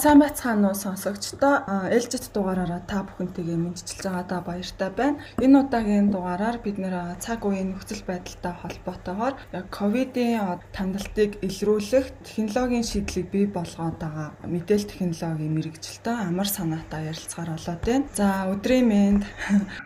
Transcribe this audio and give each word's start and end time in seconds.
Сайн 0.00 0.16
байцгаана 0.16 0.72
уу 0.72 0.74
сонсогчдоо. 0.80 1.68
Ээлжит 1.92 2.32
дугаараараа 2.32 2.80
та 2.88 3.04
бүхэнтэйгээ 3.04 3.58
мэдчилж 3.60 4.00
байгаадаа 4.00 4.40
баяртай 4.40 4.90
байна. 4.96 5.20
Энэ 5.44 5.60
удаагийн 5.60 6.08
дугаараар 6.08 6.56
бид 6.64 6.80
нэр 6.80 7.20
цаг 7.20 7.44
үеийн 7.44 7.76
нөхцөл 7.76 8.08
байдалтай 8.08 8.54
холбоотойгоор 8.64 9.34
ковидын 9.68 10.56
тандалтыг 10.72 11.44
илрүүлэх 11.44 12.16
технологийн 12.24 12.88
шийдлийг 12.88 13.28
бий 13.28 13.44
болгоод 13.44 14.00
байгаа 14.00 14.32
мэдээлэл 14.48 14.88
технологийн 14.88 15.52
мэрэгжилтэн 15.52 16.16
амар 16.32 16.48
санаатай 16.48 17.12
ярилцахаар 17.12 17.52
болоод 17.60 17.82
байна. 17.84 18.08
За 18.16 18.48
өдрийн 18.48 18.88
мэнд. 18.88 19.22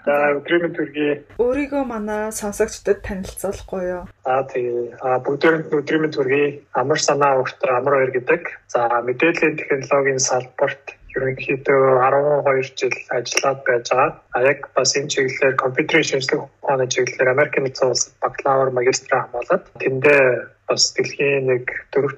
За 0.06 0.14
өдрийн 0.38 0.62
мэнд 0.62 0.76
төргий. 0.78 1.12
Өөрийгөө 1.42 1.82
манай 1.90 2.30
сонсогчдод 2.30 3.02
танилцуулахгүй 3.02 3.82
юу? 3.82 4.06
За 4.22 4.46
тэгээ. 4.46 4.94
А 5.02 5.18
бүгдээрээ 5.26 5.74
өдрийн 5.74 6.02
мэнд 6.06 6.14
төргий. 6.14 6.62
Амар 6.70 7.02
санаа 7.02 7.42
урт 7.42 7.58
амар 7.66 7.98
хоёр 7.98 8.14
гэдэг. 8.14 8.42
За 8.74 8.88
мэдээллийн 9.06 9.56
технологийн 9.56 10.18
салбарт 10.18 10.98
ерөнхийдөө 11.14 11.82
12 12.02 12.74
жил 12.80 12.96
ажиллаад 13.16 13.60
байж 13.66 13.86
байгаа. 13.90 14.10
А 14.34 14.38
яг 14.42 14.60
бас 14.74 14.96
энэ 14.98 15.12
чиглэлээр 15.14 15.54
компьютерийн 15.62 16.08
шинжилгээ 16.08 16.42
ухааны 16.42 16.86
чиглэлээр 16.90 17.32
Америк 17.34 17.54
нэгдсэн 17.54 17.88
улсад 17.94 18.14
бакалавр, 18.18 18.74
магистраа 18.74 19.20
хамгаалаад 19.22 19.64
тэндээ 19.78 20.22
бас 20.68 20.82
дэлхийн 20.96 21.46
нэг 21.50 21.64
4 21.92 22.16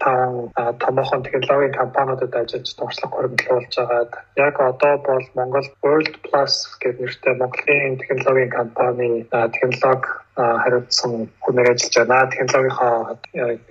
5 0.56 0.78
томоохон 0.82 1.22
технологийн 1.26 1.78
компаниудад 1.80 2.34
ажиллаж 2.34 2.70
туршлага 2.74 3.14
хөрөнгөлүүлж 3.14 3.74
байгаад 3.78 4.12
яг 4.46 4.54
одоо 4.70 4.94
бол 5.08 5.24
Монгол 5.38 5.68
World 5.84 6.14
Plus 6.24 6.54
гэдэг 6.80 7.00
нэртэй 7.00 7.34
Монголын 7.40 7.98
технологийн 8.02 8.52
компани 8.58 9.10
технологи 9.32 10.08
хариуцсан 10.36 11.28
хүнээр 11.40 11.72
ажиллаж 11.72 11.96
байна. 11.96 12.30
Технологийнхоо 12.30 13.18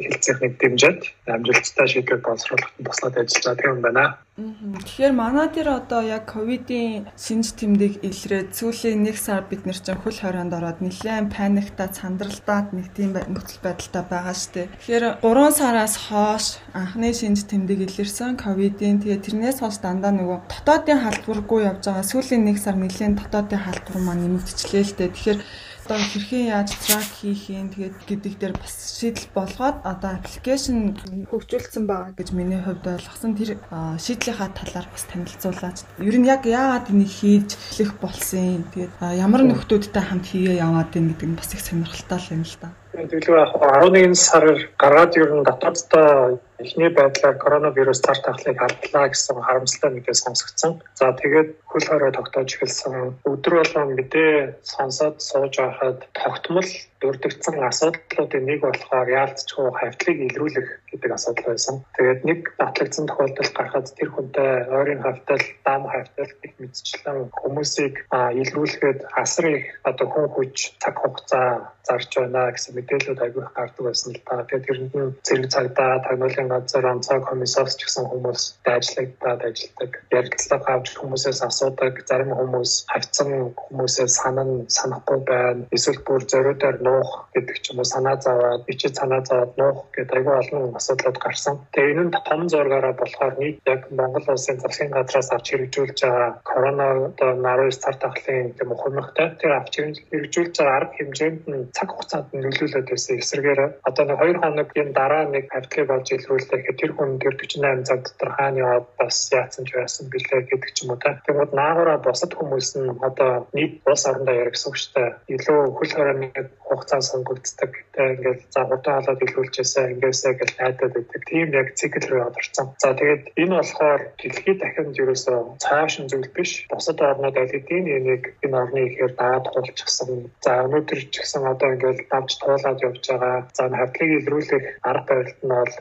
хэлцээхний 0.02 0.52
дэмжиж 0.58 1.00
амжилттай 1.30 1.88
шийдвэр 1.88 2.22
боловсруулахад 2.26 2.86
туслаад 2.86 3.16
ажиллаж 3.22 3.46
байгаа 3.46 3.74
юм 3.74 3.82
байна. 3.86 4.06
Тэгэхээр 4.36 5.14
манай 5.16 5.48
дээр 5.54 5.70
одоо 5.80 6.02
яг 6.02 6.26
ковидын 6.28 7.08
шинж 7.16 7.54
тэмдэг 7.56 8.04
илрээд 8.04 8.50
сүүлийн 8.58 9.06
нэг 9.06 9.16
сар 9.16 9.46
бид 9.48 9.64
нэр 9.64 9.78
чинь 9.78 10.02
хөл 10.02 10.20
хорионд 10.20 10.52
ороод 10.58 10.82
нэлээд 10.82 11.32
паниктаа, 11.32 11.88
цандралтаад 11.88 12.74
нэг 12.74 12.92
тийм 12.98 13.14
нөхцөл 13.16 13.64
байдалтай 13.64 14.04
байгаа 14.04 14.36
шүү 14.36 14.52
дээ. 14.58 14.65
Тэгэхээр 14.74 15.06
3 15.22 15.52
сараас 15.60 15.96
хойш 16.08 16.46
анхны 16.74 17.14
шинж 17.14 17.46
тэмдэг 17.50 17.80
илэрсэн 17.88 18.36
ковидын 18.40 19.02
тэгээ 19.02 19.24
тэрнээс 19.26 19.60
хойш 19.62 19.78
дандаа 19.82 20.14
нөгөө 20.16 20.38
дотоодын 20.52 21.04
халдваргүй 21.04 21.62
явж 21.70 21.84
байгаа. 21.86 22.10
Сүүлийн 22.10 22.44
нэг 22.46 22.58
сар 22.62 22.76
нэлээд 22.80 23.20
дотоодын 23.22 23.62
халдвар 23.62 24.00
маань 24.02 24.24
нэмэгдчихлээ 24.26 24.84
л 24.86 24.98
дээ. 24.98 25.14
Тэгэхээр 25.14 25.40
одоо 25.86 26.02
хэрхэн 26.02 26.50
яаж 26.50 26.74
трак 26.82 27.06
хийх 27.22 27.46
юм 27.54 27.70
тэгээд 27.70 27.96
гэдэг 28.10 28.34
дээр 28.42 28.54
бас 28.58 28.74
шийдэл 28.98 29.30
болгоод 29.38 29.78
одоо 29.86 30.18
аппликейшн 30.18 30.98
хөгжүүлсэн 31.30 31.86
байгаа 31.86 32.18
гэж 32.18 32.34
миний 32.34 32.58
хувьд 32.58 32.90
ойлгосон 32.90 33.38
тэр 33.38 33.62
шийдлийнхаа 34.02 34.50
талаар 34.50 34.90
бас 34.90 35.06
танилцуулаач. 35.06 35.86
Ер 36.02 36.18
нь 36.18 36.26
яг 36.26 36.50
яагаад 36.50 36.90
энийг 36.90 37.14
хийж 37.14 37.54
эхлэх 37.54 38.02
болсон 38.02 38.66
тэгээд 38.74 38.98
ямар 39.14 39.46
нөхдүүдтэй 39.46 40.04
хамт 40.10 40.26
хийгээ 40.26 40.58
яваад 40.66 40.90
байна 40.90 41.14
гэдэг 41.14 41.30
нь 41.30 41.38
бас 41.38 41.54
их 41.54 41.62
сонирхолтой 41.62 42.22
юм 42.34 42.42
л 42.42 42.58
да. 42.58 42.74
Тэгэлгүй 42.96 43.38
11 43.44 44.16
сараар 44.16 44.60
гаргаад 44.82 45.14
ер 45.22 45.30
нь 45.36 45.46
дотооддоо 45.48 46.40
эхний 46.64 46.90
байдлаар 46.90 47.36
коронавирус 47.44 48.02
цар 48.06 48.18
тахлыг 48.26 48.58
алдлаа 48.62 49.06
гэсэн 49.10 49.42
харамсалтай 49.42 49.92
мэдээ 49.92 50.16
сонсогдсон. 50.16 50.82
За 51.00 51.12
тэгээд 51.22 51.50
хөл 51.70 51.86
хорой 51.88 52.12
тогтоож 52.16 52.50
эхэлсэн. 52.56 53.20
Өдөр 53.28 53.54
болгон 53.60 53.96
мэдээ 54.00 54.64
сонсоод 54.64 55.20
сууж 55.20 55.54
байхад 55.60 56.00
тогтмол 56.16 56.70
дурддагдсан 57.06 57.60
асуудлуудын 57.70 58.46
нэг 58.50 58.60
болохоор 58.64 59.08
яалтчгүй 59.20 59.68
хавтлыг 59.80 60.18
илрүүлэх 60.28 60.70
гэдэг 60.90 61.12
асуудал 61.14 61.46
байсан. 61.52 61.76
Тэгээд 61.98 62.22
нэг 62.30 62.40
батлагдсан 62.58 63.06
тохиолдол 63.08 63.52
гарахад 63.54 63.88
тэр 63.98 64.10
хүнтэй 64.12 64.52
ойрын 64.78 65.02
хавтал, 65.06 65.44
дам 65.68 65.84
хавтал 65.92 66.32
гэх 66.42 66.54
мэтчлэн 66.60 67.20
хүмүүсийг 67.40 67.96
илрүүлэхэд 68.42 69.00
асар 69.22 69.46
их 69.60 69.66
одоо 69.84 70.08
хүн 70.10 70.28
хүч, 70.34 70.56
цаг 70.82 70.96
хугацаа 70.98 71.76
зарж 71.86 72.10
байна 72.18 72.50
гэсэн 72.56 72.74
мэдээлэлүүд 72.76 73.22
агуулх 73.22 73.54
гардаг 73.54 73.84
байсан 73.86 74.10
л 74.16 74.24
та. 74.26 74.48
Тэгээд 74.50 74.66
тэрэнд 74.66 74.94
нь 74.96 75.14
зэрэг 75.22 75.48
цагдаа, 75.54 76.02
тагнуулын 76.02 76.45
газар, 76.50 76.86
онцгой 76.92 77.22
комиссарч 77.22 77.80
гэсэн 77.84 78.06
хүмүүс 78.12 78.42
ажиллагдаад 78.66 79.42
ажилдаг. 79.50 79.92
Ярилцлага 80.12 80.70
авч 80.76 80.88
хүмүүсээс 81.00 81.40
асуудаг, 81.50 81.94
зарим 82.10 82.32
хүмүүс 82.36 82.72
хавцсан 82.92 83.30
хүмүүсээс 83.56 84.14
санаа 84.22 84.48
санахгүй 84.68 85.20
байна. 85.30 85.66
Эсвэл 85.76 86.02
бүр 86.08 86.22
зориудаар 86.32 86.78
нуух 86.82 87.30
гэдэг 87.34 87.58
ч 87.64 87.66
юм 87.72 87.80
уу 87.80 87.88
санаа 87.88 88.18
зовоод 88.22 88.66
бичиж 88.68 88.94
санаа 88.96 89.22
зовоод 89.28 89.54
нуух 89.58 89.80
гэдэг 89.96 90.16
аюул 90.18 90.40
олон 90.42 90.76
асуудлууд 90.80 91.18
гарсан. 91.20 91.56
Тэгээ 91.74 91.92
энэ 91.94 92.04
нь 92.08 92.14
том 92.28 92.42
зургаараа 92.52 92.94
болохоор 92.98 93.36
нийт 93.40 93.60
яг 93.66 93.82
Монгол 93.92 94.26
улсын 94.34 94.60
засгийн 94.60 94.92
газраас 94.92 95.32
авч 95.32 95.48
хэрэгжүүлж 95.52 96.00
байгаа 96.04 96.32
корона 96.50 96.88
одоо 97.10 97.32
19 97.36 97.82
цар 97.84 97.96
тахлын 98.04 98.54
тийм 98.58 98.72
ухамсартай 98.72 99.28
тэр 99.40 99.52
авч 99.60 99.74
хэрэгжүүлж 100.12 100.56
байгаа 100.58 100.78
арга 100.80 100.96
хэмжээнд 100.98 101.44
нь 101.52 101.68
цаг 101.76 101.90
хугацаанд 101.92 102.30
нь 102.34 102.44
нөлөөлөд 102.46 102.88
байсан 102.90 103.20
эсрэгээр 103.22 103.62
одоо 103.90 104.04
нэг 104.06 104.20
2 104.20 104.42
хоногийн 104.42 104.90
дараа 105.00 105.24
нэг 105.36 105.46
хавтгыг 105.54 105.88
болж 105.90 106.08
илрүүлээ 106.36 106.60
гэхэд 106.62 106.80
тэр 106.80 106.92
хүн 106.96 107.20
тэр 107.20 107.34
48 107.40 107.88
цаг 107.88 108.00
дотор 108.04 108.32
хаана 108.36 108.60
яваад 108.60 108.86
бас 109.00 109.18
яатсан 109.32 109.66
ч 109.66 109.72
байсан 109.76 110.06
бэлээ 110.12 110.42
гэдэг 110.52 110.72
ч 110.76 110.78
юм 110.84 110.92
уу 110.92 111.00
та. 111.00 111.20
Тэгмэд 111.26 111.52
наагаараа 111.56 112.00
босод 112.04 112.34
хүмүүс 112.36 112.70
нь 112.80 112.92
одоо 113.00 113.48
нийт 113.56 113.74
улс 113.88 114.04
орондоо 114.06 114.36
яригсан 114.36 114.74
шүү 114.76 114.92
дээ. 114.96 115.10
Илүү 115.36 115.60
хөл 115.78 115.94
хорооны 115.96 116.28
хугацаа 116.68 117.02
сонгогддог. 117.02 117.72
Тэгээ 117.96 118.14
ингээд 118.16 118.40
за 118.52 118.62
хурдан 118.68 118.94
халаад 119.00 119.26
илүүлжээсээ 119.26 119.86
ингээсээ 119.96 120.34
гэж 120.40 120.52
найдаад 120.60 120.94
байдаг. 120.96 121.22
Тийм 121.30 121.48
яг 121.56 121.68
цикл 121.80 122.06
рүү 122.10 122.22
орсон. 122.28 122.68
За 122.82 122.90
тэгээд 123.00 123.24
энэ 123.42 123.56
болохоор 123.56 124.02
дэлхийд 124.20 124.60
дахин 124.60 124.90
ерөөсөө 124.92 125.40
цаашин 125.64 126.06
зүйл 126.12 126.30
биш. 126.36 126.52
Бусад 126.72 127.00
орнууд 127.00 127.38
аль 127.38 127.54
хэдийн 127.54 127.86
энийг 127.98 128.24
энэ 128.44 128.58
орны 128.60 128.80
ихээр 128.90 129.14
дагаад 129.16 129.46
туулчихсан. 129.54 130.10
За 130.44 130.52
өнөөдөр 130.66 131.00
ч 131.12 131.16
гэсэн 131.22 131.44
одоо 131.48 131.70
ингээд 131.76 132.00
давж 132.12 132.32
туулаад 132.42 132.80
явж 132.84 133.04
байгаа. 133.08 133.38
За 133.58 133.64
хавтлыг 133.70 134.12
илрүүлэх 134.20 134.66
арга 134.84 135.16
барилт 135.16 135.40
нь 135.44 135.50
бол 135.50 135.74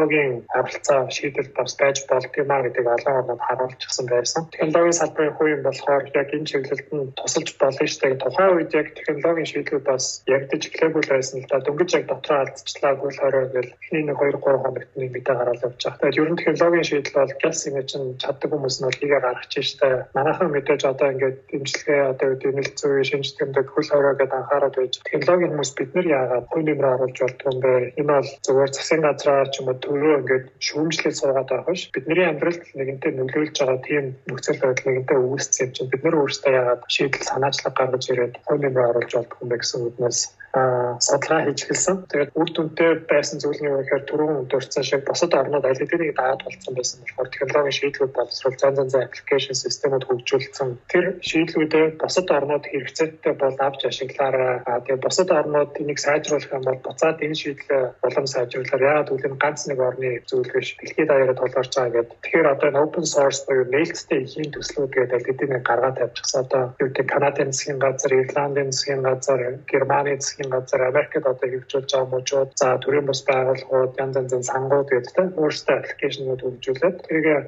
технологийн 0.00 0.44
харилцаа 0.48 1.10
шийдэл 1.10 1.52
бас 1.56 1.76
байж 1.76 2.06
болдгиймаа 2.08 2.62
гэдэг 2.64 2.86
олон 2.86 3.16
орнууд 3.20 3.42
харуулчихсан 3.44 4.06
байсан. 4.08 4.48
Технологийн 4.56 4.96
салбарын 4.96 5.36
хувийн 5.36 5.62
болохоор 5.62 6.04
яг 6.14 6.28
энэ 6.32 6.48
чиглэлд 6.48 6.88
нь 6.88 7.12
тусалж 7.20 7.48
болно 7.60 7.84
шүү 7.86 8.00
дээ. 8.00 8.22
Тухайн 8.24 8.56
үед 8.56 8.72
яг 8.80 8.88
технологийн 8.96 9.50
шийдлүүд 9.52 9.84
бас 9.84 10.04
ягдаж 10.24 10.62
эхлэхгүй 10.66 11.04
байсан 11.04 11.40
л 11.40 11.48
да. 11.52 11.60
Дөнгөж 11.60 11.90
яг 12.00 12.04
дотроо 12.08 12.38
алдчихлаа 12.40 12.94
гүйл 12.96 13.20
хорой 13.20 13.46
гэл 13.52 13.72
эхний 13.76 14.04
нэг 14.08 14.16
2 14.16 14.40
3 14.40 14.64
хоногт 14.64 14.90
нэг 14.96 15.10
мэдээ 15.12 15.36
гараад 15.36 15.64
явж 15.68 15.80
байгаа. 15.84 16.00
Тэгээд 16.00 16.20
ерөн 16.20 16.38
технологийн 16.40 16.88
шийдэл 16.88 17.18
бол 17.20 17.32
газ 17.44 17.58
ингэ 17.68 17.82
чинь 17.90 18.08
чаддаг 18.22 18.50
хүмүүс 18.50 18.76
нь 18.80 18.86
бол 18.88 19.00
хийгээ 19.00 19.20
гаргаж 19.20 19.52
штэ. 19.52 19.88
Манайхан 20.16 20.48
мэдээж 20.48 20.82
одоо 20.88 21.08
ингээд 21.12 21.36
дэмжлэгээ 21.52 22.00
одоо 22.12 22.28
дэмэлцүү 22.40 22.92
шинж 23.04 23.28
тэмдэг 23.36 23.66
хөл 23.68 23.88
хорой 23.92 24.14
гэдээ 24.16 24.38
анхаарал 24.40 24.76
байж 24.80 24.94
технологийн 25.04 25.52
хүмүүс 25.52 25.72
бид 25.76 25.90
нар 25.92 26.08
яагаад 26.08 26.46
хувь 26.48 26.64
нэмрээ 26.64 26.94
оруулж 26.96 27.18
болдгоо 27.20 27.52
юм 27.52 27.60
бэ? 27.60 27.72
Энэ 28.00 28.12
бол 28.16 28.30
зөвхөн 28.44 28.72
засгийн 28.72 29.04
газраар 29.04 29.48
ч 29.50 29.60
юм 29.60 29.68
уу 29.68 29.89
төрөө 29.90 30.18
ингээд 30.22 30.46
шүүмжлээд 30.66 31.16
суугаад 31.18 31.50
байх 31.50 31.66
биш. 31.66 31.82
Бидний 31.90 32.26
амьдралд 32.30 32.62
нэгэнтээ 32.78 33.12
нөлөөлж 33.18 33.56
байгаа 33.58 33.78
тийм 33.82 34.04
нөхцөл 34.30 34.62
байдал 34.62 34.86
нэгэнтээ 34.86 35.18
үүссэн 35.18 35.62
юм 35.66 35.70
чинь 35.74 35.90
бид 35.90 36.02
нар 36.06 36.16
өөрсдөө 36.22 36.52
яагаад 36.54 36.82
шийдэл 36.94 37.28
санаачлаг 37.30 37.74
гаргаж 37.74 38.04
ирээд 38.06 38.34
нэмрээ 38.46 38.90
оруулж 38.90 39.12
болдгоо 39.18 39.42
юм 39.42 39.48
бэ 39.50 39.56
гэсэн 39.58 39.80
үгнээс 39.90 40.20
судалгаа 40.52 41.46
хийж 41.46 41.60
эхэлсэн. 41.62 41.96
Тэгээд 42.10 42.30
үр 42.34 42.48
дүнтэй 42.50 42.90
байсан 43.06 43.38
зүйл 43.38 43.60
нь 43.62 43.70
юу 43.70 43.78
гэхээр 43.80 44.04
түрүүн 44.10 44.50
дурдсан 44.50 44.82
шиг 44.82 45.06
бусад 45.06 45.30
орнууд 45.30 45.62
аль 45.62 45.78
хэдийн 45.78 46.14
дагаад 46.18 46.42
болцсон 46.42 46.74
байсан 46.74 46.98
болохоор 47.06 47.28
технологийн 47.30 47.78
шийдлүүд 47.78 48.12
боловсруул 48.18 48.58
зан 48.58 48.74
зан 48.74 48.88
зан 48.90 49.02
аппликейшн 49.06 49.54
системүүд 49.54 50.04
хөгжүүлсэн. 50.10 50.68
Тэр 50.90 51.06
шийдлүүдээ 51.22 51.86
бусад 52.02 52.28
орнууд 52.34 52.64
хэрэгцээтэй 52.66 53.34
бол 53.38 53.56
авч 53.62 53.80
ашиглаарай. 53.86 54.58
Тэгээд 54.66 55.04
бусад 55.06 55.30
орнууд 55.30 55.70
энийг 55.78 55.98
сайжруулах 56.02 56.50
юм 56.50 56.64
бол 56.66 56.80
буцаад 56.82 57.22
энэ 57.22 57.38
шийдлээ 57.38 57.82
улам 58.02 58.26
сайжруулахаар 58.26 58.86
яагаад 58.90 59.08
гэвэл 59.10 59.28
энэ 59.30 59.42
ганц 59.42 59.60
нэг 59.70 59.78
орны 59.78 60.10
зүйл 60.26 60.50
биш. 60.50 60.74
Дэлхийд 60.82 61.08
даяараа 61.08 61.38
тулгарч 61.38 61.72
байгаа 61.78 61.94
гэдэг. 61.94 62.18
Тэгэхээр 62.26 62.52
одоо 62.52 62.68
энэ 62.70 62.82
open 62.82 63.06
source 63.06 63.46
буюу 63.46 63.70
нээлттэй 63.70 64.20
эхийн 64.26 64.50
төслүүд 64.50 64.90
гэдэг 64.98 65.14
аль 65.14 65.26
хэдийн 65.30 65.62
гаргаад 65.62 65.96
тавьчихсан. 66.02 66.42
Одоо 66.42 66.62
юу 66.82 66.88
гэдэг 66.90 67.06
Канадын 67.06 67.52
засгийн 67.52 67.78
газар, 67.78 68.12
Ирландын 68.18 68.72
засгийн 68.72 69.02
газар, 69.06 69.40
Германы 69.70 70.18
засгийн 70.18 70.39
засгийн 70.40 70.50
газар 70.50 70.82
Америкт 70.88 71.16
одоо 71.16 71.36
хэрэгжүүлж 71.36 71.90
байгаа 71.92 72.10
мужууд 72.12 72.50
за 72.56 72.78
төрийн 72.80 73.06
бус 73.06 73.20
байгууллагууд 73.28 73.92
янз 74.00 74.16
янзын 74.16 74.42
сангууд 74.50 74.88
гэдэг 74.90 75.12
тийм 75.14 75.28
өөрсдөө 75.36 75.76
аппликейшнүүд 75.76 76.40
хөгжүүлээд 76.42 76.96
тэрийг 77.06 77.44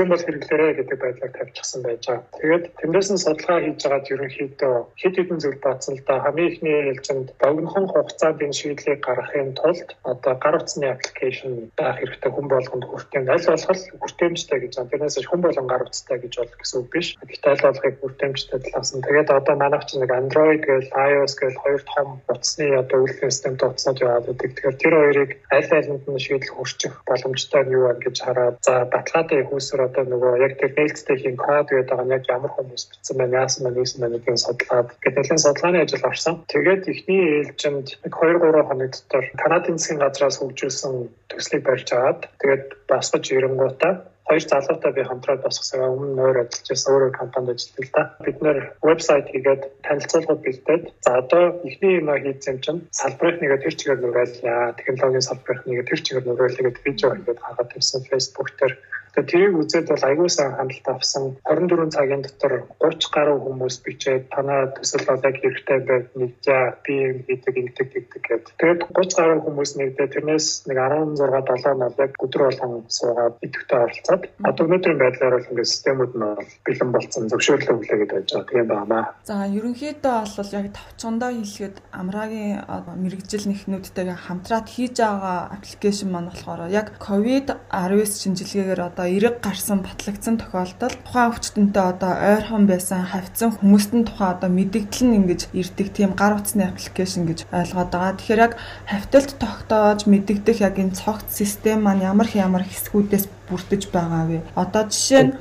юм 0.00 0.08
бол 0.12 0.24
хэрэглээрэй 0.24 0.72
гэдэг 0.76 0.98
байдлаар 1.00 1.32
тавьчихсан 1.32 1.80
байж 1.82 2.02
байгаа. 2.06 2.24
Тэгээд 2.40 2.64
тэндээс 2.80 3.08
нь 3.12 3.22
судалгаа 3.24 3.58
хийж 3.60 3.80
байгаад 3.84 4.10
ерөнхийдөө 4.12 4.74
хэд 5.00 5.14
хэдэн 5.16 5.38
зүйл 5.40 5.60
бацсан 5.64 5.94
л 5.96 6.04
да 6.08 6.14
хамгийн 6.24 6.50
ихний 6.52 6.76
ээлжинд 6.90 7.28
богинохон 7.40 7.86
хугацаанд 7.88 8.44
энэ 8.44 8.58
шийдлийг 8.58 9.00
гаргахын 9.00 9.56
тулд 9.56 9.88
одоо 10.04 10.34
гар 10.36 10.56
утасны 10.60 10.86
аппликейшн 10.90 11.52
байх 11.78 11.96
хэрэгтэй 12.00 12.30
хүн 12.32 12.46
болгонд 12.52 12.84
хүртэн 12.88 13.28
аль 13.30 13.46
болох 13.48 13.80
хүртээмжтэй 14.00 14.58
гэж 14.60 14.72
байна. 14.76 14.90
Тэрнээс 14.90 15.16
хүн 15.28 15.40
болгон 15.44 15.68
гар 15.70 15.82
утастай 15.84 16.18
гэж 16.20 16.34
бол 16.36 16.52
гэсэн 16.60 16.76
үг 16.80 16.88
биш. 16.92 17.08
Гэхдээ 17.24 17.52
аль 17.54 17.64
болохыг 17.64 17.96
хүртээмжтэй 18.00 18.58
талаас 18.60 18.90
нь 18.92 19.04
тэгээд 19.06 19.30
одоо 19.30 19.54
манайх 19.56 19.84
чинь 19.88 20.00
нэг 20.02 20.12
Android 20.12 20.60
гээл 20.66 20.92
iOS 20.92 21.34
гээл 21.40 21.62
хоёр 21.62 21.82
том 21.88 22.08
утасны 22.28 22.66
одоо 22.76 22.98
үйлдвэрлэлийн 23.00 23.30
системд 23.30 23.62
утаснууд 23.62 24.00
яваад 24.00 24.26
байдаг. 24.26 24.50
Тэгэхээр 24.54 24.76
тэр 24.80 24.94
хоёрыг 24.96 25.30
аль 25.50 25.72
альнд 25.76 26.04
нь 26.08 26.24
шийдэл 26.24 26.54
хүрчих 26.54 26.94
боломжтой 27.06 27.62
нь 27.64 27.74
юу 27.76 27.84
вэ 27.88 27.94
гэж 28.04 28.16
хараад 28.24 28.56
за 28.66 28.72
баталгаатай 28.92 29.44
хүүсэр 29.70 29.86
одоо 29.86 30.04
нөгөө 30.10 30.42
яг 30.42 30.54
тэр 30.58 30.74
нээлттэй 30.74 31.16
хийн 31.22 31.38
код 31.38 31.70
гэдэг 31.70 31.94
байгаа 31.94 32.06
нь 32.06 32.14
яг 32.18 32.24
ямар 32.26 32.50
хүмүүс 32.54 32.84
бичсэн 32.90 33.16
байна, 33.18 33.40
яасан 33.46 33.62
байна, 33.64 33.78
нийсэн 33.78 34.00
байна 34.02 34.18
гэдгийг 34.18 34.42
судлаад 34.42 34.88
гэдэг 34.98 35.26
нь 35.30 35.42
судалгааны 35.44 35.78
ажил 35.82 36.08
орсон. 36.10 36.34
Тэгээд 36.50 36.82
эхний 36.90 37.22
ээлжинд 37.38 37.88
нэг 38.02 38.12
2 38.18 38.42
3 38.42 38.66
хоног 38.66 38.90
дотор 38.90 39.24
Канадын 39.38 39.78
засгийн 39.78 40.02
газраас 40.02 40.38
хөгжүүлсэн 40.42 40.94
төслийг 41.30 41.62
барьж 41.62 41.88
аваад 41.94 42.20
тэгээд 42.42 42.64
басгаж 42.90 43.24
ирэнгуутаа 43.30 43.92
хоёр 44.30 44.42
залуутай 44.46 44.92
би 44.94 45.02
хамтраад 45.02 45.42
босгосон 45.42 45.80
өмнө 45.90 46.14
нөр 46.14 46.36
ажиллаж 46.42 46.68
байсан 46.70 46.90
өөрөө 46.94 47.12
компанид 47.18 47.50
ажилладаг 47.58 47.86
л 47.86 47.94
да. 47.96 48.02
Бид 48.26 48.38
нэр 48.44 48.58
вебсайт 48.86 49.26
хийгээд 49.32 49.62
танилцуулгад 49.86 50.40
бэлдээд 50.44 50.84
за 51.04 51.10
одоо 51.18 51.44
эхний 51.66 51.98
юм 51.98 52.08
хийсэн 52.14 52.56
чинь 52.62 52.80
салбарыг 52.94 53.42
нэгэ 53.42 53.58
тэр 53.58 53.74
чигээр 53.74 54.00
нураалаа. 54.02 54.78
Технологийн 54.78 55.26
салбарыг 55.26 55.62
нэгэ 55.66 55.82
тэр 55.90 56.00
чигээр 56.06 56.26
нураалаа 56.26 56.62
гэдэг 56.62 56.84
видео 56.86 57.10
хийгээд 57.10 57.42
хагаад 57.42 57.68
тавьсан 57.74 58.02
Facebook 58.06 58.48
дээр 58.54 58.74
Тэгээ 59.14 59.30
тэрийг 59.30 59.54
үзээд 59.60 59.86
бол 59.90 60.04
аягүй 60.06 60.30
сайн 60.30 60.52
хяналт 60.56 60.86
авсан. 60.88 61.24
24 61.46 61.94
цагийн 61.94 62.22
дотор 62.22 62.52
30 62.78 63.14
гаруй 63.14 63.38
хүмүүс 63.42 63.76
бичээд 63.84 64.30
танаа 64.30 64.70
төсөл 64.76 65.04
бол 65.08 65.26
яг 65.26 65.36
хэрэгтэй 65.42 65.78
байд 65.88 66.06
нэгжээ 66.14 66.62
юм 66.90 67.18
хийдэг 67.26 67.54
ингэдэг 67.60 67.88
гэдэг 67.90 68.22
гээд. 68.26 68.44
Тэгээд 68.60 68.80
30 68.94 69.18
гаруй 69.18 69.38
хүмүүс 69.44 69.70
нэгдээ 69.78 70.08
тэрнээс 70.14 70.46
нэг 70.68 70.78
16 70.78 71.20
7 71.20 71.74
нь 71.76 71.84
яг 71.98 72.12
өдөр 72.24 72.42
болгон 72.46 72.72
суугаад 72.88 73.34
идэвхтэй 73.44 73.78
оролцоод 73.78 74.22
одоо 74.44 74.62
өнөөдрийн 74.66 75.00
байдлаар 75.00 75.34
бол 75.36 75.50
ингээд 75.50 75.72
системүүд 75.74 76.12
нь 76.16 76.28
бэлэн 76.66 76.90
болсон 76.94 77.22
зөвшөөрлөө 77.30 77.76
хүлээгээд 77.76 78.12
байж 78.14 78.28
байгаа. 78.32 78.48
Тийм 78.50 78.66
байна. 78.68 79.00
За 79.28 79.34
ерөнхийдөө 79.46 80.18
бол 80.36 80.50
яг 80.58 80.66
тавчгандаа 80.76 81.30
хэлгээд 81.34 81.76
амраагийн 82.00 82.54
мэрэгжил 83.02 83.46
нэхнүүдтэйгээ 83.50 84.18
хамтраад 84.26 84.66
хийж 84.68 84.94
байгаа 85.00 85.38
аппликейшн 85.54 86.08
маань 86.10 86.28
болохоор 86.30 86.60
яг 86.70 86.86
ковид 86.98 87.48
19 87.70 88.22
шинжилгээгээр 88.22 88.80
одоо 88.88 88.99
эрэг 89.08 89.40
гарсан 89.40 89.80
батлагдсан 89.86 90.36
тохиолдолд 90.36 90.98
тухайн 91.04 91.30
өвчтөнтэй 91.30 91.84
одоо 91.92 92.12
ойрхон 92.12 92.64
байсан 92.66 93.06
хавцсан 93.06 93.50
хүмүүст 93.56 93.90
нь 93.96 94.04
тухайн 94.08 94.34
одоо 94.34 94.50
мэдэгдэл 94.52 95.06
нь 95.06 95.16
ингэж 95.20 95.40
ирдэг 95.54 95.88
тийм 95.94 96.12
гар 96.18 96.36
утасны 96.36 96.66
аппликейшн 96.66 97.24
гэж 97.30 97.48
ойлгоод 97.48 97.90
байгаа. 97.94 98.18
Тэгэхээр 98.18 98.44
яг 98.44 98.52
хавталт 98.90 99.30
тогтоож 99.38 100.00
мэдэгдэх 100.10 100.58
яг 100.60 100.76
энэ 100.82 100.98
цогц 100.98 101.30
систем 101.40 101.86
маань 101.86 102.04
ямар 102.04 102.28
ямар 102.34 102.64
хэсгүүдээс 102.66 103.24
бүрдэж 103.48 103.82
байгаа 103.94 104.24
вэ? 104.28 104.38
Одоо 104.54 104.82
жишээ 104.90 105.22
нь 105.24 105.32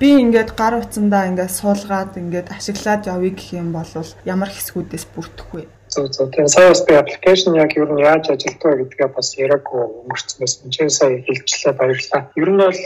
би 0.00 0.08
ингээд 0.22 0.50
гар 0.56 0.80
утсандаа 0.80 1.28
ингээд 1.28 1.52
суулгаад 1.58 2.16
ингээд 2.16 2.48
ашиглаад 2.56 3.06
явъя 3.10 3.32
гэх 3.34 3.48
юм 3.58 3.74
бол 3.76 3.90
ямар 4.24 4.50
хэсгүүдээс 4.50 5.04
бүрдэх 5.14 5.48
вэ? 5.52 5.64
Зөв 5.92 6.08
зөв. 6.14 6.26
Тэгээ 6.32 6.54
сая 6.54 6.68
бас 6.72 6.82
би 6.88 6.94
аппликейшн 6.96 7.54
яг 7.64 7.76
юу 7.76 7.86
нь 7.92 8.00
яаж 8.00 8.24
ажилтгаа 8.32 8.74
гэдгээ 8.80 9.08
бас 9.12 9.28
яриаггүй 9.36 9.82
өнгөрцөн 10.00 10.38
байсан. 10.40 10.70
Чи 10.74 10.88
сая 10.88 11.20
хэлчлээ 11.26 11.74
баярлалаа. 11.76 12.22
Ер 12.40 12.50
нь 12.50 12.60
бол 12.64 12.80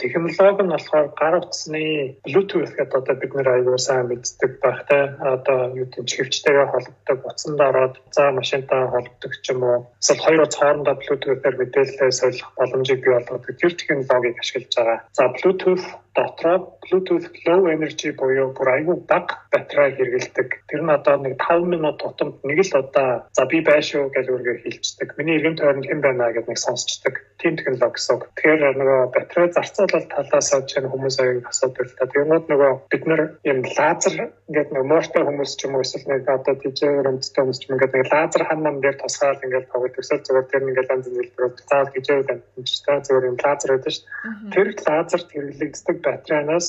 технологи 0.00 0.62
нь 0.64 0.72
болохоор 0.72 1.08
гар 1.20 1.34
утасны 1.40 2.16
Bluetooth 2.24 2.72
гэдэг 2.76 2.98
одоо 3.00 3.14
бид 3.20 3.32
нэр 3.34 3.48
аягүй 3.52 3.78
сайн 3.78 4.08
мэддэг 4.08 4.52
те 4.88 4.98
одоо 5.34 5.60
юу 5.76 5.86
гэдэг 5.86 6.04
чивчтэйгээ 6.08 6.66
холбогддог 6.72 7.18
утсанд 7.28 7.60
ороод 7.60 7.94
за 8.16 8.32
машинтаа 8.32 8.88
холбогддог 8.88 9.32
ч 9.44 9.46
юм 9.52 9.60
уу 9.62 9.78
эсвэл 10.00 10.24
хоёр 10.24 10.40
утас 10.42 10.58
хоорондоо 10.60 10.94
Bluetooth-аар 11.00 11.56
мэдээлэлээ 11.60 12.12
солих 12.16 12.48
боломжийг 12.56 13.00
бий 13.04 13.12
болгодог 13.12 13.56
тэр 13.60 13.72
технологиг 13.76 14.40
ашиглаж 14.40 14.72
байгаа. 14.76 14.98
За 15.16 15.22
Bluetooth 15.36 15.84
дотроо 16.20 16.56
Bluetooth 16.84 17.28
low 17.46 17.62
energy 17.70 18.10
буюу 18.18 18.50
бүр 18.56 18.68
аюу 18.74 18.96
бага 19.10 19.38
батарей 19.52 19.94
хэрэгэлдэг. 19.96 20.48
Тэр 20.68 20.82
нь 20.82 20.92
одоо 20.92 21.16
нэг 21.16 21.34
5 21.38 21.72
минут 21.72 21.96
тутамд 22.02 22.42
нэг 22.44 22.60
л 22.66 22.72
удаа 22.80 23.24
за 23.36 23.44
би 23.46 23.60
байшгүй 23.60 24.10
гэж 24.10 24.26
үргээр 24.28 24.60
хилчдэг. 24.64 25.08
Миний 25.16 25.38
эргэн 25.38 25.56
тойронд 25.56 25.86
хэн 25.86 26.00
байна 26.00 26.32
гэдэг 26.34 26.50
нэг 26.50 26.58
сонсчдаг. 26.58 27.14
Тим 27.38 27.56
технологи 27.56 27.94
гэсэн. 27.96 28.18
Тэгэхээр 28.36 28.60
нөгөө 28.80 29.00
батарей 29.14 29.48
зарцуулалт 29.54 30.08
талаас 30.10 30.50
нь 30.50 30.66
чинь 30.68 30.90
хүмүүс 30.90 31.16
аяг 31.22 31.46
асуудаг 31.46 31.86
л 31.86 31.96
та. 31.96 32.10
Тэгмээд 32.10 32.44
нөгөө 32.50 32.72
бид 32.90 33.04
нар 33.06 33.22
юм 33.46 33.58
лазер 33.76 34.14
ингээд 34.50 34.70
нэг 34.74 34.84
мортой 34.90 35.22
хүмүүс 35.24 35.52
ч 35.56 35.60
юм 35.70 35.78
уу 35.78 35.84
эсвэл 35.86 36.10
нэг 36.10 36.26
одоо 36.26 36.54
дижээр 36.58 37.06
өмцтэй 37.06 37.40
хүмүүс 37.44 37.58
ч 37.60 37.64
юм 37.70 37.74
ингээд 37.78 37.94
нэг 37.94 38.06
лазер 38.10 38.42
ханан 38.50 38.76
дээр 38.82 38.96
тусгаал 38.98 39.44
ингээд 39.46 39.70
тоглож 39.70 39.94
төсөл 39.94 40.24
зүгээр 40.26 40.46
тэр 40.50 40.66
ингээд 40.66 40.90
янз 40.90 41.06
бүрийн 41.06 41.22
хэлбэрүүд 41.30 41.56
заавал 41.70 41.94
дижээр 41.94 42.32
амьдчтай 42.34 42.98
зүгээр 43.06 43.28
юм 43.30 43.38
лазер 43.38 43.70
байдаг 43.70 43.92
шүү. 43.94 44.06
Тэр 44.50 44.68
лазерт 44.74 45.28
хэрэглэгддэг 45.30 45.96
батарейнаас 46.10 46.66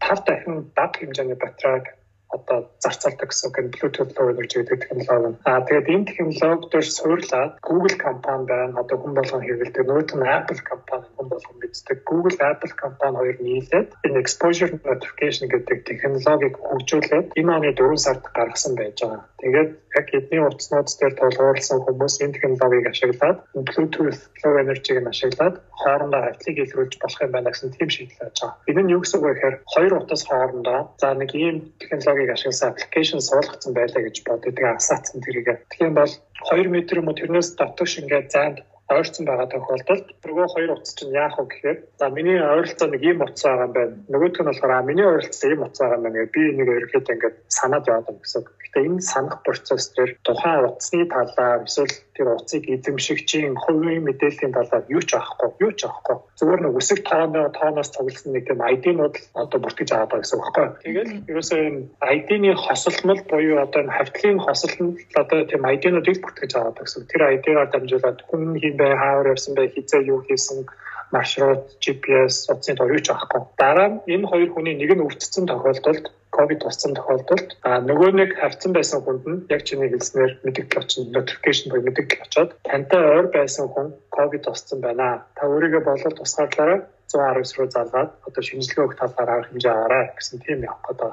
5 0.00 0.24
дахин 0.26 0.56
бага 0.76 0.98
хэмжээний 0.98 1.38
батарейг 1.44 1.84
одоо 2.36 2.58
зарцуулдаг 2.82 3.28
гэсэн 3.30 3.48
үг 3.48 3.56
Bluetooth 3.74 4.12
Low 4.16 4.28
Energy 4.32 4.56
гэдэг 4.60 4.80
технологи. 4.84 5.38
Аа 5.48 5.62
тэгээд 5.66 5.92
энэ 5.94 6.08
технологи 6.10 6.70
дээр 6.72 6.86
суурлаад 6.98 7.52
Google 7.62 7.96
компани 8.06 8.44
байна. 8.50 8.80
Одоо 8.82 8.96
хүн 8.98 9.14
болгон 9.14 9.42
хэрэглэдэг. 9.44 9.86
Нөгөөт 9.86 10.10
нь 10.18 10.26
Apple 10.38 10.62
компани 10.70 11.06
хүн 11.14 11.28
болгон 11.32 11.56
мэддэг. 11.60 11.98
Google 12.10 12.38
Apple 12.50 12.74
компани 12.82 13.16
хоёр 13.18 13.36
нийлээд 13.40 13.88
энэ 14.06 14.20
exposure 14.22 14.72
notification 14.82 15.46
гэдэг 15.52 15.78
технологиг 15.88 16.54
хөгжүүлээд 16.58 17.26
энэ 17.38 17.50
оны 17.56 17.70
4 17.72 18.04
сард 18.04 18.22
гаргасан 18.36 18.74
байж 18.74 18.98
байгаа. 19.00 19.22
Тэгээд 19.44 19.70
яг 19.94 20.06
эдний 20.18 20.40
утаснууд 20.42 20.88
дээр 20.98 21.14
тулгуурласан 21.20 21.78
хүмүүс 21.84 22.14
энэ 22.24 22.34
технологиг 22.34 22.86
ашиглаад 22.90 23.38
Bluetooth 23.54 24.20
Low 24.42 24.54
Energy-г 24.64 25.06
ашиглаад 25.06 25.54
хоорондоо 25.82 26.20
хавтлыг 26.24 26.56
илрүүлж 26.64 26.94
болох 27.02 27.20
юм 27.22 27.32
байна 27.34 27.50
гэсэн 27.52 27.70
тийм 27.76 27.90
шийдэл 27.94 28.20
байж 28.20 28.36
байгаа. 28.40 28.58
Энэ 28.70 28.82
нь 28.82 28.92
юу 28.94 29.00
гэсэн 29.02 29.18
үг 29.20 29.24
вэ 29.24 29.34
гэхээр 29.34 29.56
хоёр 29.74 29.92
утас 30.00 30.22
хоорондоо 30.26 30.80
за 31.00 31.08
нэг 31.14 31.30
ийм 31.34 31.56
технологиг 32.24 32.30
ашигласан 32.32 32.70
аппликейшн 32.70 33.18
суулгацсан 33.20 33.74
байлаа 33.74 34.02
гэж 34.02 34.16
боддог 34.24 34.58
асаацсан 34.58 35.20
тэрийг. 35.20 35.60
Тэгэхээр 35.70 35.92
бол 35.92 36.12
2 36.50 36.64
м 36.68 36.74
юм 36.74 37.08
уу 37.08 37.14
тэрнээс 37.14 37.56
дотогш 37.56 37.98
ингээд 38.00 38.30
зайд 38.32 38.56
ойрцсон 38.88 39.24
байгаа 39.26 39.48
тохиолдолд 39.48 40.06
нөгөө 40.24 40.46
хоёр 40.54 40.70
утас 40.72 40.94
чинь 40.94 41.12
яах 41.12 41.36
вэ 41.38 41.44
гэхээр 41.48 41.78
за 41.98 42.08
миний 42.08 42.40
ойролцоо 42.40 42.88
нэг 42.88 43.02
ийм 43.02 43.20
утас 43.24 43.44
байгаа 43.44 43.64
юм 43.64 43.72
байна. 43.72 43.94
Нөгөөх 44.12 44.40
нь 44.40 44.48
болохоор 44.48 44.84
миний 44.84 45.06
ойролцоо 45.08 45.50
ийм 45.50 45.62
утас 45.64 45.80
байгаа 45.80 45.96
юм 45.96 46.04
байна. 46.04 46.32
Би 46.34 46.42
нэг 46.52 46.68
ерөөхдөө 46.68 47.14
ингээд 47.14 47.36
санаад 47.48 47.88
яваад 47.88 48.06
байгаа 48.08 48.22
гэсэн. 48.24 48.44
Гэхдээ 48.74 48.90
энэ 48.90 49.06
санах 49.06 49.38
процесс 49.46 49.94
дээр 49.94 50.18
тухайн 50.26 50.66
утасны 50.66 51.06
талаар 51.06 51.62
эсвэл 51.62 51.94
тэр 52.18 52.34
утсыг 52.34 52.66
эзэмшигчийн 52.66 53.54
хувийн 53.54 54.02
мэдээллийн 54.02 54.50
талаар 54.50 54.82
юу 54.90 54.98
ч 54.98 55.14
авахгүй, 55.14 55.50
юу 55.62 55.72
ч 55.78 55.86
авахгүй. 55.86 56.18
Зүгээр 56.38 56.60
нэг 56.66 56.74
үсэг 56.74 57.06
тооны 57.06 57.54
тооноос 57.54 57.94
цугласан 57.94 58.34
нэг 58.34 58.50
тийм 58.50 58.58
ID-нууд 58.58 59.14
одоо 59.38 59.58
бүртгэж 59.62 59.90
аваад 59.94 60.10
байгаа 60.10 60.26
гэсэн 60.26 60.38
үг 60.42 60.46
байхгүй. 60.50 60.66
Тэгэл 60.82 61.12
ерөөсөө 61.30 61.60
энэ 61.70 61.80
ID-ны 62.18 62.50
хосолмол 62.58 63.20
буюу 63.30 63.58
одоо 63.62 63.80
энэ 63.86 63.94
хавтлын 63.94 64.38
хосолмол 64.42 64.98
одоо 65.22 65.38
тийм 65.46 65.62
ID-нуудыг 65.74 66.18
бүртгэж 66.18 66.50
аваад 66.58 66.74
байгаа 66.74 66.86
гэсэн. 66.90 67.06
Тэр 67.14 67.22
ID-гаар 67.30 67.70
дамжуулаад 67.70 68.18
хүн 68.26 68.58
хин 68.58 68.74
бай, 68.74 68.92
хаавар 68.98 69.32
явсан 69.34 69.54
бай, 69.54 69.70
хизээ 69.70 70.02
юу 70.10 70.18
хийсэн 70.26 70.66
маршрут, 71.16 71.62
GPS, 71.82 72.34
утасны 72.50 72.74
ч 73.04 73.08
авахгүй. 73.10 73.42
Дараа 73.62 73.88
нь 73.90 73.98
энэ 74.14 74.28
хоёр 74.30 74.50
хүний 74.52 74.74
нэг 74.76 74.90
нь 74.94 75.04
өвдсөн 75.06 75.46
тохиолдолд 75.46 76.04
ковид 76.34 76.60
туссан 76.62 76.92
тохиолдолд 76.98 77.48
а 77.62 77.78
нөгөө 77.88 78.10
нэг 78.18 78.30
хавцсан 78.40 78.72
байсан 78.74 79.00
хүнд 79.02 79.24
нь 79.30 79.44
яг 79.54 79.62
чиний 79.68 79.88
хэлснээр 79.90 80.32
мэдээлэл 80.44 80.82
очинд 80.82 81.14
notification 81.14 81.66
буюу 81.70 81.86
мэдээлэл 81.86 82.26
очоод 82.26 82.50
тантай 82.66 83.02
ойр 83.14 83.26
байсан 83.36 83.66
хүн 83.70 83.88
ковид 84.16 84.42
туссан 84.42 84.78
байна. 84.82 85.22
Та 85.38 85.46
өөрийгөө 85.46 85.82
болол 85.86 86.14
тусгаарлаарай 86.18 86.80
119 87.14 87.58
руу 87.58 87.68
залгаад 87.70 88.10
одоо 88.26 88.42
шинжилгээ 88.42 88.84
өгөх 88.84 88.98
талаар 88.98 89.30
арга 89.30 89.48
хэмжээ 89.48 89.72
аваарай 89.74 90.04
гэсэн 90.18 90.38
тийм 90.42 90.66
явах 90.66 90.82
гэдэг. 90.88 91.12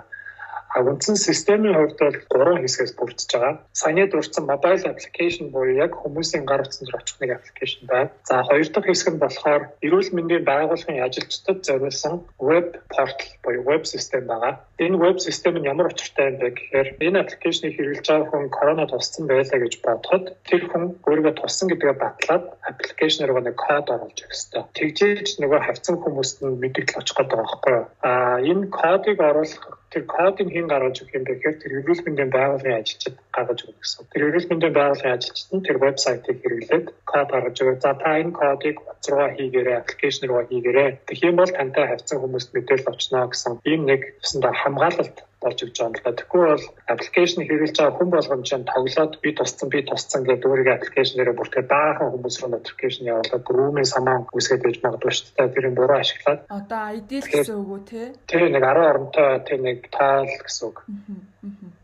А 0.72 0.80
үндсэн 0.88 1.20
системийн 1.20 1.76
хувьд 1.76 2.00
бол 2.00 2.18
гурван 2.32 2.64
хэсгээс 2.64 2.96
бүрдэж 2.96 3.30
байгаа. 3.36 3.56
Саяны 3.76 4.08
дурдсан 4.08 4.48
mobile 4.48 4.88
application 4.88 5.52
буюу 5.52 5.76
яг 5.76 5.92
хүмүүсийн 6.00 6.48
гар 6.48 6.64
утсан 6.64 6.88
дээр 6.88 7.00
очих 7.04 7.18
нэг 7.20 7.32
application 7.36 7.84
байна. 7.92 8.12
За 8.24 8.44
хоёр 8.48 8.68
дахь 8.72 8.88
хэсэг 8.88 9.12
нь 9.12 9.24
болохоор 9.24 9.64
эрүүл 9.84 10.16
мэндийн 10.16 10.48
байгууллагын 10.48 11.04
ажилчдад 11.04 11.60
зориулсан 11.68 12.24
web 12.40 12.80
portal 12.88 13.28
буюу 13.44 13.68
web 13.68 13.84
систем 13.84 14.24
байгаа. 14.32 14.64
Энэ 14.80 14.96
web 14.96 15.20
систем 15.20 15.60
нь 15.60 15.68
ямар 15.68 15.92
учиртай 15.92 16.32
юм 16.32 16.40
бэ 16.40 16.48
гэхээр 16.56 16.88
энэ 17.04 17.20
аппликейшнийг 17.20 17.76
хэрэглэж 17.76 18.08
байгаа 18.08 18.30
хүн 18.32 18.48
корона 18.56 18.88
туссан 18.88 19.28
байлаа 19.28 19.60
гэж 19.60 19.74
бодоход 19.84 20.26
тэр 20.48 20.62
хүн 20.72 20.84
өөрийгөө 21.04 21.34
туссан 21.36 21.68
гэдгээ 21.68 21.96
батлаад 22.00 22.44
аппликейшн 22.70 23.28
руу 23.28 23.44
нэг 23.44 23.60
код 23.60 23.92
оруулж 23.92 24.20
өгөх 24.24 24.32
ёстой. 24.32 24.64
Тэгжээж 24.72 25.28
нөгөө 25.44 25.60
хавцсан 25.68 25.96
хүмүүст 26.00 26.38
нь 26.48 26.60
мэдээлэл 26.64 27.00
очих 27.04 27.16
гэдэг 27.20 27.36
байгаа 27.36 27.44
байхгүй 27.44 27.74
юу? 27.76 27.86
А 28.08 28.40
энэ 28.40 28.72
кодыг 28.72 29.20
оруулах 29.20 29.81
тэр 29.92 30.04
кодыг 30.08 30.48
хэн 30.52 30.68
гаргаж 30.72 30.96
өгөх 31.04 31.16
юм 31.20 31.24
бэ 31.28 31.34
гэхээр 31.36 31.58
тэр 31.60 31.72
эрүүл 31.80 32.02
мэндийн 32.06 32.32
байгууллагын 32.32 32.80
ажилчид 32.80 33.16
гаргаж 33.36 33.60
өгөх 33.68 33.80
гэсэн. 33.84 34.08
Тэр 34.12 34.24
эрүүл 34.28 34.50
мэндийн 34.50 34.76
байгууллагын 34.80 35.16
ажилчид 35.16 35.50
нь 35.52 35.66
тэр 35.68 35.78
вебсайтыг 35.84 36.38
хэрэглээд 36.40 36.86
код 37.12 37.28
гаргаж 37.32 37.58
өгөө. 37.60 37.78
За 37.84 37.92
та 38.00 38.12
энэ 38.22 38.38
кодыг 38.40 38.78
руу 39.12 39.28
хийгээрэй, 39.36 39.78
аппликейшн 39.80 40.24
руу 40.32 40.42
хийгээрэй. 40.48 40.90
Тэгэх 41.08 41.28
юм 41.30 41.36
бол 41.40 41.52
тантай 41.52 41.86
хавцсан 41.88 42.18
хүмүүст 42.24 42.50
мэдээлэл 42.56 42.92
очно 42.94 43.28
гэсэн 43.28 43.54
ийм 43.68 43.82
нэг 43.90 44.02
гэсэн 44.24 44.40
хамгаалалт 44.62 45.18
болж 45.42 45.58
өгч 45.66 45.76
байгаа 45.78 45.90
юм 45.90 45.96
л 45.98 46.04
да. 46.06 46.14
Тэгэхгүй 46.14 46.44
бол 46.46 46.66
аппликейшн 46.94 47.42
хэрэглэж 47.42 47.76
байгаа 47.78 47.98
хүн 47.98 48.10
болгоом 48.14 48.44
чинь 48.46 48.70
тоглоод 48.70 49.14
би 49.24 49.30
тусцсан 49.34 49.68
би 49.74 49.80
тусцсан 49.90 50.22
гэдэг 50.24 50.48
өөрийнхөө 50.48 50.78
аппликейшнээрээ 50.78 51.40
бүртгэж 51.40 51.66
баахан 51.66 52.12
хүмүүс 52.14 52.36
рүү 52.40 52.50
notification 52.54 53.10
явуулаад 53.10 53.44
гүрүүмийн 53.50 53.90
самаа 53.90 54.18
үсгээд 54.38 54.62
байж 54.66 54.78
магадгүй 54.86 55.12
шүү 55.12 55.28
дээ. 55.36 55.54
Тэр 55.56 55.66
нь 55.70 55.78
буруу 55.78 55.98
ашиглаад. 55.98 56.40
Одоо 56.46 56.82
ID 56.98 57.12
л 57.20 57.30
гэсэн 57.34 57.58
үг 57.58 57.70
үү 57.74 57.82
те? 57.90 58.04
Тэр 58.30 58.42
нэг 58.54 58.64
10 58.64 58.90
оронтой 58.92 59.30
тэр 59.50 59.60
нэг 59.66 59.80
таал 59.90 60.30
гэсэн 60.30 60.64
үг. 60.70 60.78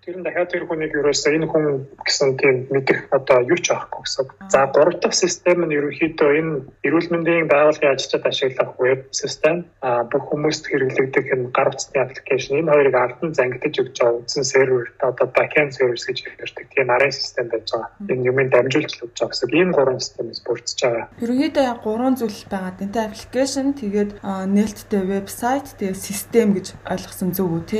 Тэр 0.07 0.23
нь 0.23 0.23
дахиад 0.23 0.47
тэр 0.47 0.63
хүнийг 0.63 0.95
ерөөсөө 0.95 1.35
энэ 1.35 1.51
хүн 1.51 1.83
гэсэн 2.07 2.39
тийм 2.39 2.55
мэдэх 2.71 3.11
одоо 3.11 3.43
юу 3.43 3.59
ч 3.59 3.75
авахгүй 3.75 4.07
гэсэн. 4.07 4.25
За 4.47 4.63
гурав 4.71 5.03
дахь 5.03 5.19
систем 5.19 5.67
нь 5.67 5.75
ерөнхийдөө 5.75 6.31
энэ 6.39 6.53
эрүүл 6.87 7.11
мэндийн 7.11 7.51
байгууллагын 7.51 7.91
ажилчид 7.91 8.23
ашиглах 8.23 8.71
веб 8.79 9.11
систем 9.11 9.67
а 9.83 10.07
бүх 10.07 10.31
хүмүүст 10.31 10.71
хэрэглэгдэх 10.71 11.27
энэ 11.27 11.51
гар 11.51 11.75
утасны 11.75 11.99
аппликейшн 11.99 12.55
энэ 12.55 12.71
хоёрыг 12.71 12.95
алдан 12.95 13.35
зангидж 13.35 13.75
өгч 13.83 13.95
байгаа 13.99 14.15
үндсэн 14.23 14.43
сервер 14.47 14.87
одоо 15.03 15.27
backend 15.27 15.75
service 15.75 16.07
гэж 16.07 16.23
ярьдаг 16.39 16.65
тийм 16.71 16.87
арын 16.87 17.11
систем 17.11 17.51
байж 17.51 17.67
байгаа. 17.67 17.91
Энэ 18.07 18.27
юмыг 18.31 18.47
дамжуулж 18.55 18.93
өгч 19.03 19.11
байгаа 19.11 19.35
гэсэн. 19.35 19.59
Энэ 19.59 19.75
гурван 19.75 19.99
системээс 19.99 20.39
бүрдэж 20.47 20.79
байгаа. 20.87 21.05
Ерөнхийдөө 21.19 21.63
яг 21.67 21.79
гурван 21.83 22.15
зүйл 22.15 22.39
байгаа. 22.47 22.79
Тэнтэй 22.79 23.03
аппликейшн 23.11 23.75
тэгээд 23.75 24.11
нээлттэй 24.23 25.03
вебсайт 25.03 25.67
тэгээд 25.75 25.99
систем 25.99 26.55
гэж 26.55 26.79
ойлгосон 26.87 27.35
зөв 27.35 27.59
үү 27.59 27.63
те? 27.67 27.79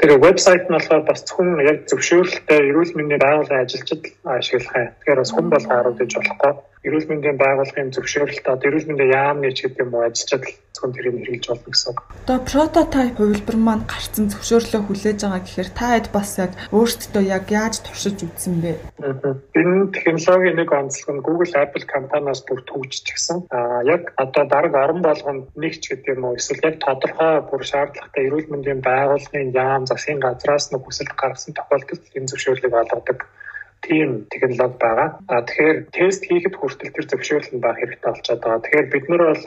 Тэр 0.00 0.16
вебсайт 0.24 0.72
нь 0.72 0.72
болохоор 0.72 1.04
бас 1.04 1.20
зөвхөн 1.20 1.65
яг 1.70 1.78
зөвшөөрөлтөй 1.90 2.60
эрүүл 2.70 2.92
мэндийн 2.96 3.22
байгууллагын 3.24 3.64
ажилчид 3.64 4.02
ашиглах 4.24 4.76
юм. 4.76 4.88
Тэгэхээр 5.00 5.20
бас 5.22 5.32
хүн 5.34 5.46
болгоо 5.52 5.76
оруулж 5.80 6.12
болохгүй 6.16 6.52
эрүүл 6.86 7.10
мэндийн 7.10 7.38
байгууллагын 7.42 7.90
зөвшөөрөлт 7.94 8.46
одоо 8.46 8.66
эрүүл 8.70 8.88
мэндийн 8.88 9.12
яамны 9.12 9.50
ч 9.50 9.66
гэдэг 9.66 9.82
юм 9.82 9.94
уу 9.94 10.06
ажилчид 10.06 10.44
зөвхөн 10.76 10.92
тэрийг 10.94 11.14
хэрэгжилж 11.16 11.46
болно 11.48 11.70
гэсэн. 11.72 11.94
Одоо 12.26 12.38
прототип 12.46 13.16
хувилбар 13.18 13.56
маань 13.56 13.84
гарцсан 13.90 14.26
зөвшөөрлөө 14.30 14.82
хүлээж 14.86 15.18
байгаа 15.24 15.42
гэхээр 15.42 15.70
та 15.72 15.86
хэд 15.96 16.08
бас 16.12 16.30
яг 16.38 16.52
өөрсдөө 16.70 17.22
яг 17.26 17.44
яаж 17.50 17.74
туршиж 17.80 18.18
үзсэн 18.22 18.54
бэ? 18.62 18.72
Энэ 19.56 19.90
технологийн 19.96 20.56
нэг 20.60 20.70
онцлог 20.70 21.08
нь 21.16 21.24
Google, 21.26 21.52
Apple 21.56 21.86
компаниас 21.88 22.40
бүр 22.44 22.60
төвччихсэн. 22.68 23.38
Аа 23.50 23.80
яг 23.88 24.12
одоо 24.20 24.44
дараг 24.44 24.74
орон 24.76 25.00
болгонд 25.02 25.48
нэг 25.56 25.80
ч 25.80 25.96
гэдэг 25.96 26.14
юм 26.14 26.28
уу 26.28 26.36
эсвэл 26.36 26.68
яг 26.68 26.76
тодорхой 26.84 27.34
бүр 27.48 27.62
шаардлагатай 27.64 28.22
эрүүл 28.28 28.52
мэндийн 28.52 28.80
байгууллагын 28.84 29.56
яам 29.56 29.88
засгийн 29.88 30.20
газраас 30.20 30.70
нэг 30.70 30.84
хүсэлт 30.84 31.16
гаргасан 31.16 31.56
тохиолдолд 31.56 32.04
энэ 32.14 32.30
зөвшөөрлийг 32.30 32.74
олгодог 32.74 33.18
тийм 33.82 34.26
технологи 34.30 34.78
байгаа. 34.80 35.08
А 35.28 35.42
тэгэхээр 35.42 35.78
тест 35.92 36.22
хийхэд 36.24 36.54
хүртэл 36.56 36.94
тэр 36.94 37.06
зөвшөөрөл 37.10 37.52
нь 37.54 37.64
баг 37.64 37.76
хэрэгтэй 37.78 38.10
болчиход 38.10 38.42
байгаа. 38.42 38.62
Тэгэхээр 38.64 38.88
бид 38.92 39.06
нар 39.08 39.22
бол 39.30 39.44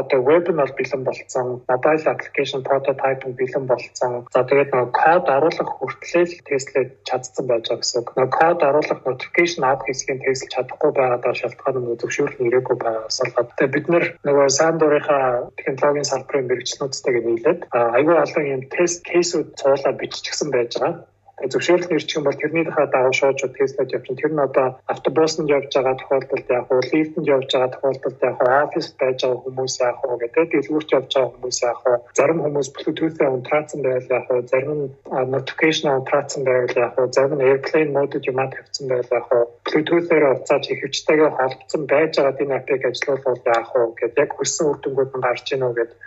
одоо 0.00 0.18
веб 0.28 0.46
нь 0.48 0.60
бол 0.60 0.74
бэлэн 0.78 1.02
болцсон, 1.04 1.48
mobile 1.68 2.06
application 2.12 2.60
prototype 2.68 3.22
нь 3.28 3.38
бэлэн 3.38 3.64
болцсон. 3.68 4.12
За 4.34 4.42
тэгээд 4.48 4.72
нөгөө 4.72 4.90
код 4.92 5.24
оруулах 5.36 5.70
хүртэл 5.76 6.32
тестлээд 6.48 6.90
чадсан 7.08 7.44
байж 7.46 7.64
байгаа 7.68 7.82
гэсэн. 7.82 8.02
Нөгөө 8.16 8.36
код 8.38 8.60
оруулах 8.68 9.00
notification 9.08 9.62
авах 9.64 9.84
хэсгийн 9.86 10.22
тестлж 10.24 10.50
чадахгүй 10.54 10.92
байгаад 10.96 11.24
шалтгаан 11.40 11.76
нь 11.82 11.98
зөвшөөрөл 12.00 12.38
нь 12.40 12.48
ирээгүй 12.48 12.76
байгаас 12.80 13.18
болоод 13.20 13.48
тэгээд 13.56 13.74
бид 13.76 13.86
нар 13.92 14.04
нөгөө 14.26 14.46
сайн 14.58 14.76
дурынхаа 14.78 15.24
технологийн 15.58 16.10
салбарын 16.10 16.48
мэрэгчлэнүүдтэйгээ 16.48 17.24
нийлээд 17.26 17.60
аюул 17.96 18.22
олон 18.24 18.44
юм 18.54 18.62
тест 18.74 19.00
кейсүүд 19.10 19.48
цуулаа 19.60 19.92
биччихсэн 20.00 20.48
байж 20.54 20.72
байгаа 20.78 21.04
зөвшөөрөл 21.46 21.90
нэрч 21.90 22.10
юм 22.18 22.24
бол 22.26 22.34
тэрний 22.34 22.64
дахад 22.66 22.90
дагуу 22.90 23.14
шоочод 23.14 23.54
Теслад 23.54 23.94
явчихсан. 23.94 24.18
Тэр 24.18 24.32
нь 24.34 24.42
одоо 24.42 24.66
автобусанд 24.90 25.48
явж 25.50 25.70
байгаа 25.70 25.94
тохиолдолд 25.98 26.48
яг 26.50 26.66
уу 26.70 26.82
лифтэнд 26.82 27.26
явж 27.30 27.48
байгаа 27.54 27.70
тохиолдолд 27.74 28.18
яг 28.28 28.36
уу 28.42 28.50
оффист 28.64 28.92
байж 28.98 29.18
байгаа 29.22 29.42
хүмүүс 29.44 29.74
яг 29.88 29.98
уу 30.02 30.16
гэдэг. 30.18 30.44
Дэлгүүрт 30.50 30.90
явж 30.98 31.10
байгаа 31.14 31.30
хүмүүс 31.34 31.58
яг 31.70 31.78
уу 31.86 31.96
зарим 32.18 32.38
хүмүүс 32.42 32.68
Bluetooth-ээр 32.74 33.34
унтраацсан 33.36 33.80
байвал 33.86 34.10
яг 34.18 34.26
уу 34.30 34.40
зарим 34.50 34.72
нь 34.74 34.86
notification 35.34 35.86
унтраацсан 35.94 36.42
байвал 36.48 36.76
яг 36.84 36.94
уу 36.98 37.06
зарим 37.14 37.34
нь 37.38 37.46
airplane 37.46 37.94
mode 37.94 38.18
юм 38.30 38.38
тавьсан 38.50 38.86
байвал 38.90 39.16
яг 39.18 39.26
уу 39.30 39.44
Bluetooth-ээр 39.66 40.24
уцааж 40.34 40.64
ихэвчтэйгээ 40.74 41.30
холбогдсон 41.38 41.82
байж 41.86 42.12
байгаа 42.18 42.42
энэ 42.42 42.56
апыг 42.58 42.82
ажилуулбал 42.88 43.42
яг 43.56 43.68
уу 43.78 43.94
гэдэг 43.98 44.18
яг 44.24 44.30
хүссэн 44.34 44.66
үр 44.70 44.78
дүнгууд 44.82 45.12
нь 45.14 45.24
гарч 45.26 45.46
ийнө 45.54 45.70
гэдэг 45.78 45.98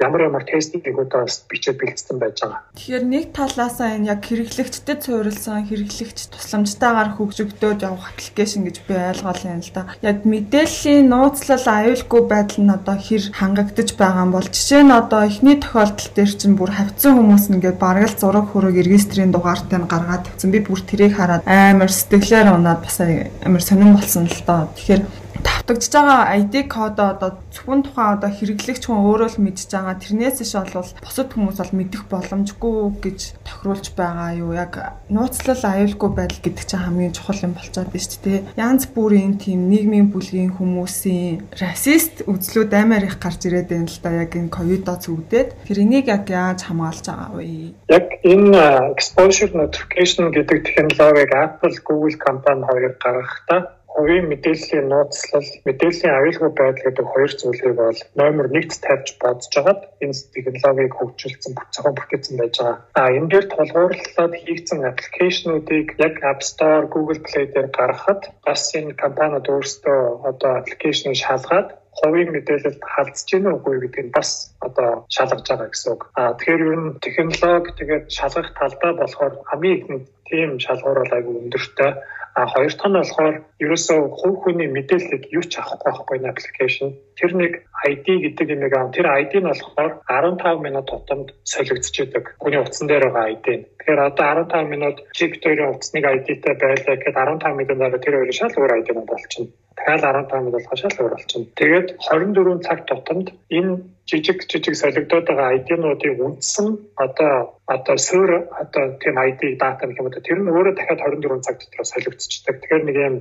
ямар 0.00 0.28
ямар 0.28 0.44
тестингүүдээ 0.44 1.24
бас 1.24 1.44
бичээд 1.48 1.80
бэлдсэн 1.80 2.18
байж 2.20 2.36
байгаа. 2.44 2.60
Тэгэхээр 2.76 3.04
нэг 3.08 3.24
талаасаа 3.32 3.96
энэ 3.96 4.12
яг 4.12 4.20
хэрэглэгчдэд 4.28 5.00
суурилсан 5.08 5.64
хэрэглэгч 5.64 6.18
тусламжтайгаар 6.36 7.16
хөгжигдөөд 7.16 7.80
явах 7.80 8.12
аппликейшн 8.12 8.68
гэж 8.68 8.76
би 8.84 8.92
ойлгоол 8.92 9.42
юм 9.48 9.60
л 9.64 9.72
да. 9.72 9.88
Яг 10.04 10.28
мэдээллийн 10.28 11.08
нууцлал 11.08 11.64
аюулгүй 11.64 12.22
байдал 12.28 12.60
нь 12.60 12.74
одоо 12.76 12.96
хэр 13.00 13.24
хангагдаж 13.32 13.88
байгаа 13.96 14.24
юм 14.28 14.32
бол 14.36 14.48
жишээ 14.48 14.82
нь 14.84 14.92
одоо 14.92 15.20
эхний 15.24 15.56
тохиолдол 15.56 16.10
дээр 16.12 16.32
чинь 16.36 16.58
бүр 16.60 16.70
хавцсан 16.76 17.16
хүмүүс 17.16 17.44
ингээд 17.56 17.80
бараг 17.80 18.12
л 18.12 18.20
зураг 18.20 18.52
хөрөг 18.52 18.76
регистрийн 18.76 19.32
дугаартай 19.32 19.80
нь 19.80 19.88
гаргаад 19.88 20.28
тавьсан. 20.28 20.52
Би 20.52 20.60
бүр 20.60 20.80
тэрийг 20.84 21.16
хараад 21.16 21.42
амар 21.48 21.88
сэтгэлээр 21.88 22.52
унаад 22.52 22.84
бас 22.84 23.00
амар 23.00 23.62
сонирн 23.64 23.96
болсон 23.96 24.28
л 24.28 24.40
доо. 24.44 24.68
Тэгэхээр 24.76 25.02
давтагдж 25.42 25.92
байгаа 25.92 26.38
ID 26.38 26.54
код 26.70 26.98
одоо 27.00 27.30
зөвхөн 27.50 27.82
тухайн 27.82 28.14
одоо 28.16 28.30
хэрэглэгч 28.30 28.82
хүн 28.86 29.02
өөрөө 29.02 29.30
л 29.34 29.42
мэдж 29.42 29.60
байгаа. 29.66 29.96
Тэрнээс 29.98 30.38
иш 30.44 30.52
бол 30.54 30.86
бусад 31.02 31.28
хүмүүс 31.34 31.58
бол 31.58 31.72
мэдэх 31.74 32.02
боломжгүй 32.06 32.76
гэж 33.02 33.18
тохируулж 33.42 33.86
байгаа 33.98 34.30
юу? 34.38 34.54
Яг 34.54 35.02
нууцлал 35.10 35.58
аюулгүй 35.58 36.10
байдал 36.14 36.40
гэдэг 36.44 36.64
чинь 36.64 36.84
хамгийн 36.86 37.16
чухал 37.16 37.42
юм 37.42 37.58
болчиход 37.58 37.90
байна 37.90 38.06
шүү 38.06 38.22
дээ. 38.22 38.40
Янз 38.54 38.84
бүрийн 38.94 39.34
тийм 39.42 39.66
нийгмийн 39.66 40.08
бүлгийн 40.14 40.54
хүмүүсийн 40.54 41.50
расист 41.58 42.22
үзлүүд 42.30 42.72
амар 42.72 43.04
их 43.04 43.18
гарч 43.18 43.50
ирээд 43.50 43.68
байна 43.74 43.90
л 43.90 43.98
да. 44.02 44.10
Яг 44.22 44.32
энэ 44.38 44.54
ковидо 44.54 44.94
зүгдээд 45.02 45.66
тэр 45.66 45.78
энийг 45.82 46.06
яг 46.06 46.30
яаж 46.30 46.62
хамгаалж 46.70 47.04
байгаа 47.10 47.30
вэ? 47.34 47.74
Яг 47.90 48.06
энэ 48.22 48.94
exposure 48.94 49.50
notification 49.50 50.30
гэдэг 50.30 50.62
технологиг 50.62 51.32
Apple, 51.34 51.74
Google 51.82 52.16
компани 52.22 52.62
хоёр 52.62 52.94
гаргахдаа 53.02 53.76
хувийн 53.96 54.28
мэдээллийн 54.28 54.86
нууцлал, 54.92 55.48
мэдээллийн 55.64 56.16
аюулгүй 56.20 56.50
байдал 56.52 56.84
гэдэг 56.84 57.06
хоёр 57.08 57.32
зүйлийг 57.32 57.74
бол 57.80 58.00
номер 58.20 58.46
1-т 58.52 58.84
тавьж 58.84 59.08
бодож 59.22 59.48
байгаад 59.56 59.80
энэ 60.04 60.20
технологиг 60.36 60.94
хөгжүүлсэн 60.96 61.52
бүцэхэн 61.56 61.96
бүртгэсэн 61.96 62.36
байж 62.36 62.54
байгаа. 62.60 62.76
А 63.00 63.08
энэ 63.16 63.30
дээр 63.32 63.46
тулгуурлаад 63.48 64.32
хийгдсэн 64.36 64.80
аппликейшнуудыг 64.84 65.88
яг 66.06 66.14
App 66.30 66.40
Store, 66.44 66.84
Google 66.92 67.20
Play 67.24 67.48
дээр 67.48 67.68
гаргахад 67.72 68.22
бас 68.44 68.62
энэ 68.76 69.00
компаниуд 69.00 69.48
өөрсдөө 69.48 70.00
одоо 70.30 70.52
аппликейшнийг 70.60 71.16
шалгаад 71.16 71.68
хувийн 71.96 72.30
мэдээлэлд 72.36 72.82
халдж 72.92 73.24
гинэ 73.32 73.48
үгүй 73.56 73.76
гэдэг 73.80 74.04
нь 74.04 74.12
бас 74.12 74.52
одоо 74.60 75.08
шалгаж 75.08 75.48
байгаа 75.48 75.68
гэсэн 75.72 75.92
үг. 75.96 76.02
А 76.20 76.36
тэгэхээр 76.36 76.62
ер 76.68 76.76
нь 76.84 76.98
технологи 77.00 77.72
тэгээд 77.80 78.04
шалгах 78.12 78.52
талдаа 78.60 78.92
болохоор 79.00 79.34
хамгийн 79.48 79.76
ихний 79.80 80.02
тийм 80.28 80.50
шалгуур 80.60 81.00
бол 81.00 81.16
айгүй 81.16 81.34
өндөртэй 81.40 81.92
А 82.36 82.44
хоёр 82.52 82.72
дахь 82.76 82.88
нь 82.88 82.98
болохоор 83.00 83.36
ерөөсөө 83.64 83.98
хувь 84.18 84.38
хүний 84.42 84.68
мэдээллийг 84.76 85.24
юу 85.32 85.44
ч 85.50 85.56
авахгүй 85.56 85.88
байхгүй 85.88 86.16
энэ 86.18 86.28
аппликейшн. 86.30 86.90
Тэр 87.16 87.32
нэг 87.32 87.52
ID 87.88 88.06
гэдэг 88.24 88.48
юм 88.52 88.62
аа. 88.76 88.92
Тэр 88.92 89.06
ID 89.08 89.32
нь 89.40 89.48
болохоор 89.48 89.92
15 90.04 90.64
минут 90.64 90.86
тутамд 90.90 91.28
солигдчихэдэг. 91.44 92.36
Хүний 92.40 92.60
утсан 92.60 92.88
дээр 92.88 93.08
байгаа 93.08 93.32
ID. 93.32 93.46
Тэгэхээр 93.80 94.00
одоо 94.08 94.26
15 94.44 94.72
минут 94.72 94.96
хоёрын 95.16 95.72
утасныг 95.72 96.04
ID-тэй 96.04 96.54
байлаа 96.60 96.96
гэхэд 96.96 97.16
15 97.16 97.56
минутын 97.56 97.78
дараа 97.78 98.00
тэр 98.02 98.14
хоёрын 98.18 98.38
шал 98.38 98.56
өөр 98.58 98.76
ID 98.80 98.88
нь 98.92 99.08
болчихно. 99.08 99.48
Дахиад 99.76 100.04
15 100.28 100.44
минут 100.44 100.54
болгоо 100.56 100.76
шал 100.76 100.98
өөр 101.00 101.14
болчихно. 101.14 101.46
Тэгээд 101.60 101.88
24 102.04 102.66
цаг 102.66 102.78
тутамд 102.88 103.26
энэ 103.48 103.72
жижиг 104.10 104.38
жижиг 104.50 104.74
солигдоод 104.76 105.26
байгаа 105.28 105.56
ID-нуудыг 105.58 106.20
үндсэн 106.26 106.66
одоо 107.04 107.56
одоо 107.66 107.96
суур 107.96 108.30
одоо 108.62 108.84
тийм 109.00 109.16
ID 109.16 109.56
дата 109.62 109.86
гэх 109.86 110.00
юм 110.00 110.06
уу 110.06 110.18
тэр 110.18 110.38
нь 110.42 110.50
өөрөө 110.50 110.74
дахиад 110.76 111.00
24 111.00 111.46
цаг 111.46 111.56
дотор 111.62 111.86
солигдчихдаг. 111.86 112.54
Тэгэхээр 112.60 112.84
нэг 112.86 112.96
юм 113.08 113.16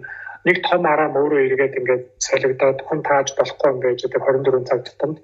нэг 0.47 0.57
том 0.67 0.85
араа 0.85 1.09
өөрөө 1.09 1.41
эргээд 1.47 1.77
ингээд 1.79 2.03
солигдоод 2.27 2.79
хүн 2.87 3.01
тааж 3.07 3.27
болохгүй 3.37 3.71
байж 3.83 3.99
байгаа 4.13 4.33
24 4.39 4.69
цаг 4.69 4.79
тутамд 4.85 5.17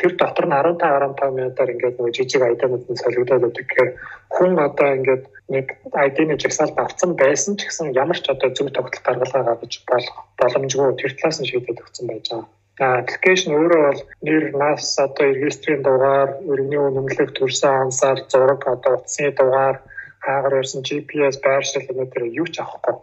тэр 0.00 0.12
дотор 0.18 0.46
нь 0.46 0.54
15 0.54 0.82
15 0.82 1.38
минутаар 1.38 1.72
ингээд 1.74 1.96
нөгөө 1.98 2.16
жижиг 2.16 2.42
ID-нууд 2.42 2.84
нь 2.90 3.02
солигдоод 3.02 3.42
байдаг. 3.42 3.66
Тэгэхээр 3.68 3.90
хүн 4.34 4.52
одоо 4.66 4.88
ингээд 4.98 5.24
нэг 5.54 5.66
ID-ны 6.06 6.34
жагсаалт 6.42 6.76
авсан 6.82 7.10
байсан 7.22 7.54
ч 7.58 7.70
гэсэн 7.70 7.94
ямар 7.94 8.18
ч 8.18 8.26
одоо 8.34 8.50
зөв 8.50 8.68
тогтол 8.74 9.04
гаргалгаа 9.06 9.42
гаргаж 9.46 9.74
болох 9.86 10.16
боломжгүй 10.40 10.92
тэр 10.98 11.12
талаас 11.18 11.38
нь 11.40 11.48
шийдээд 11.50 11.82
өгсөн 11.84 12.06
байж 12.10 12.26
байгаа 12.30 12.50
аппликейшн 12.82 13.54
өөрөө 13.54 13.82
бол 13.86 14.02
нэр 14.26 14.44
нас 14.58 14.98
одоо 14.98 15.30
регистрийн 15.30 15.82
дугаар, 15.86 16.30
өргөний 16.50 16.80
үнэмлэх 16.82 17.30
төрсэн 17.38 17.70
ансаар 17.86 18.18
зураг 18.26 18.66
одоо 18.66 18.98
утасны 18.98 19.30
дугаар, 19.30 19.78
хаагаар 20.18 20.58
ирсэн 20.58 20.82
GPS 20.82 21.38
байршил 21.38 21.86
өнөдөр 21.86 22.24
юу 22.34 22.48
ч 22.50 22.58
авахгүй. 22.58 22.98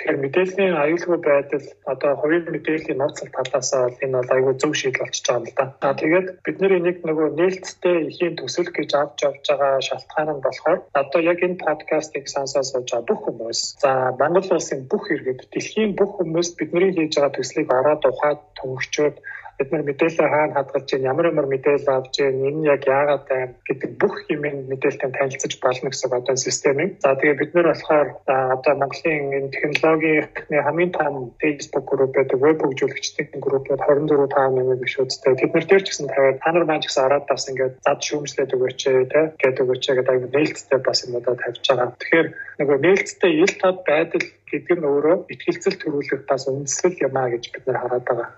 Тэгэхээр 0.00 0.24
мэдээллийн 0.24 0.74
аюулгүй 0.80 1.18
байдал 1.20 1.66
одоо 1.92 2.12
хувийн 2.16 2.48
мэдээллийн 2.48 2.98
нууцлал 3.04 3.32
талаас 3.36 3.70
нь 3.76 4.00
энэ 4.00 4.16
бол 4.16 4.32
аюул 4.32 4.56
зөв 4.56 4.72
шийдэл 4.72 5.04
болчихж 5.04 5.26
байгаа 5.28 5.40
юм 5.40 5.44
л 5.44 5.56
да. 5.60 5.64
Аа 5.84 5.94
тэгээд 6.00 6.26
бид 6.40 6.56
нэр 6.60 6.72
энийг 6.80 6.98
нөгөө 7.04 7.28
нээлттэй 7.36 7.98
ихийн 8.08 8.34
төсөл 8.40 8.70
гэж 8.72 8.90
авч 8.96 9.18
явж 9.28 9.44
байгаа 9.44 9.84
шалтгаан 9.84 10.30
нь 10.32 10.44
болохоор 10.46 10.80
одоо 11.00 11.20
яг 11.20 11.38
энэ 11.44 11.60
подкастыг 11.60 12.24
сонсоод 12.32 12.64
сууж 12.64 12.88
байгаа 12.88 13.08
бүх 13.12 13.20
хүмүүс 13.28 13.60
за 13.82 13.90
Монгол 14.16 14.48
улсын 14.56 14.80
бүх 14.88 15.04
иргэд 15.12 15.40
дэлхийн 15.52 15.92
бүх 16.00 16.10
хүмүүс 16.16 16.48
бидний 16.56 16.90
хийж 16.96 17.12
байгаа 17.20 17.36
төслийг 17.36 17.68
ороод 17.68 18.02
ухаад 18.08 18.40
төвөгчөөд 18.56 19.16
бид 19.60 19.70
нар 19.72 19.84
мэдээлэл 19.84 20.32
хаана 20.32 20.56
хадгалж 20.56 20.86
чинь 20.88 21.04
ямар 21.04 21.28
ямар 21.28 21.46
мэдээлэл 21.52 21.92
авч 21.92 22.16
чинь 22.16 22.40
энэ 22.48 22.64
яг 22.72 22.82
яагаад 22.88 23.24
байна 23.28 23.52
гэдэг 23.68 23.90
бүх 24.00 24.16
юм 24.32 24.42
мэдээлэлтэй 24.72 25.10
танилцаж 25.12 25.52
болно 25.60 25.92
гэсэн 25.92 26.16
одоо 26.16 26.36
системийг. 26.36 26.96
За 27.04 27.12
тэгээ 27.12 27.40
бид 27.40 27.52
нар 27.54 27.68
болохоор 27.68 28.08
одоо 28.24 28.74
Монголын 28.80 29.36
энэ 29.36 29.52
технологийн 29.52 30.28
хамгийн 30.64 30.92
том 30.96 31.36
Facebook 31.42 31.84
групп 31.92 32.16
гэдэг 32.16 32.38
веб 32.40 32.58
хөгжүүлэгчдийн 32.64 33.40
группууд 33.44 33.80
24 33.84 34.32
5 34.32 34.56
нэмэг 34.56 34.80
гişүүдтэй. 34.80 35.34
Тэд 35.36 35.52
нар 35.52 35.66
дээр 35.68 35.82
ч 35.84 35.88
гэсэн 35.92 36.08
тавиад 36.08 36.40
та 36.40 36.50
нар 36.52 36.64
маань 36.64 36.82
ч 36.82 36.88
гэсэн 36.88 37.04
ороод 37.04 37.26
бас 37.28 37.44
ингээд 37.50 37.74
зад 37.84 38.00
шүүмжлээд 38.00 38.54
өгөөч 38.56 38.80
те 39.12 39.20
гэдэг 39.36 39.64
өгөөч 39.64 39.84
гэдэг 39.92 40.16
нээлттэй 40.32 40.80
бас 40.80 40.98
юм 41.04 41.20
одоо 41.20 41.34
тавьж 41.36 41.64
байгаа. 41.68 41.92
Тэгэхээр 42.00 42.28
нөгөө 42.60 42.78
нээлттэй 42.80 43.32
ил 43.44 43.54
тод 43.60 43.78
байдал 43.84 44.24
гэдэг 44.50 44.78
нь 44.80 44.88
өөрөө 44.90 45.16
ихтгэлцэл 45.30 45.76
төрүүлэх 45.78 46.22
бас 46.26 46.46
үндэслэл 46.50 47.04
юм 47.06 47.14
а 47.16 47.30
гэж 47.30 47.44
бид 47.54 47.64
нар 47.66 47.78
хараад 47.82 48.04
байгаа. 48.04 48.28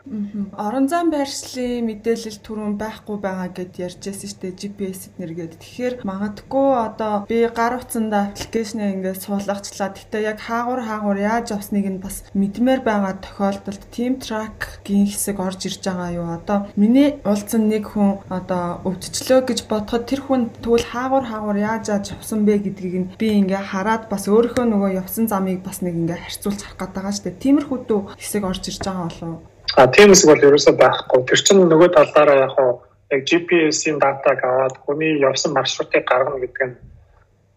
Орон 0.57 0.87
зайн 0.93 1.09
байршлын 1.09 1.87
мэдээлэл 1.89 2.39
түрүүн 2.45 2.75
байхгүй 2.77 3.17
байгаа 3.23 3.49
гэд 3.53 3.73
ярьж 3.81 4.01
байсан 4.05 4.29
шүү 4.29 4.41
дээ 4.43 4.59
GPS 4.61 5.01
эднэргээд. 5.09 5.53
Тэгэхээр 5.63 5.95
магадгүй 6.05 6.69
одоо 6.89 7.15
би 7.31 7.39
гар 7.49 7.81
утсандаа 7.81 8.33
аппликейшнээ 8.35 8.93
ингээд 8.99 9.25
суулгачлаа. 9.25 9.91
Гэтэ 9.93 10.19
яг 10.27 10.39
хаагур 10.43 10.81
хаагур 10.85 11.19
яаж 11.19 11.55
явсныг 11.57 11.87
нь 11.89 12.03
бас 12.03 12.27
мэдмээр 12.35 12.81
байгаа 12.85 13.15
тохиолдолд 13.23 13.83
team 13.95 14.19
track-гийн 14.19 15.07
хэсэг 15.09 15.39
орж 15.41 15.61
ирж 15.69 15.83
байгаа 15.87 16.11
юу? 16.13 16.27
Одоо 16.37 16.69
миний 16.77 17.23
уулзсан 17.25 17.69
нэг 17.69 17.93
хүн 17.93 18.21
одоо 18.29 18.83
өвдчлөө 18.89 19.41
гэж 19.49 19.59
бодоход 19.71 20.05
тэр 20.11 20.21
хүн 20.27 20.51
тэгвэл 20.63 20.87
хаагур 20.93 21.25
хаагур 21.27 21.59
яаж 21.59 21.89
яаж 21.93 22.13
явсан 22.15 22.45
бэ 22.45 22.59
гэдгийг 22.65 22.95
нь 23.01 23.11
би 23.21 23.27
ингээ 23.41 23.63
хараад 23.73 24.09
бас 24.13 24.27
өөрийнхөө 24.29 24.67
нөгөө 24.69 24.91
явсан 25.03 25.27
замыг 25.29 25.63
бас 25.63 25.83
нэг 25.83 25.95
ингээ 26.03 26.19
харьцуулж 26.19 26.61
харах 26.63 26.79
гээд 26.79 26.95
байгаа 26.97 27.15
шүү 27.15 27.25
дээ. 27.27 27.43
Тиймэрхүү 27.45 27.79
дүү 27.89 28.01
хэсэг 28.19 28.43
орж 28.45 28.65
ирж 28.69 28.83
байгаа 28.83 29.07
болов? 29.09 29.41
А 29.79 29.87
тийм 29.95 30.09
хэсэг 30.11 30.29
бол 30.29 30.47
ерөөсөө 30.49 30.75
байхгүй. 30.77 31.21
Тэр 31.29 31.41
чинь 31.47 31.63
нөгөө 31.63 31.91
талаараа 31.97 32.39
яг 32.45 32.53
хоо 32.59 32.71
яг 33.15 33.23
GPS-ийн 33.29 33.99
датаг 34.03 34.39
аваад 34.45 34.77
хүний 34.85 35.21
явсан 35.21 35.53
маршрутыг 35.55 36.05
гаргана 36.05 36.43
гэдэг 36.43 36.67
нь 36.69 36.77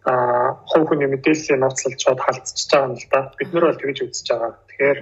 а 0.06 0.54
хувь 0.70 0.86
хүний 0.86 1.10
мэдээллийн 1.10 1.60
нууцлалж 1.60 1.98
шууд 1.98 2.20
халдчихж 2.22 2.70
байгаа 2.70 2.86
юм 2.86 2.94
л 2.94 3.06
да. 3.10 3.20
Бид 3.38 3.50
нар 3.52 3.64
бол 3.66 3.80
тэгж 3.80 3.98
үзэж 4.06 4.26
байгаа. 4.30 4.52
Тэгэхээр 4.70 4.98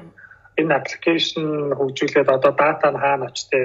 энэ 0.60 0.74
аппликейшн 0.78 1.46
хөгжүүлээд 1.78 2.28
одоо 2.36 2.52
дата 2.54 2.88
нь 2.90 3.02
хаана 3.02 3.26
очтээ 3.28 3.64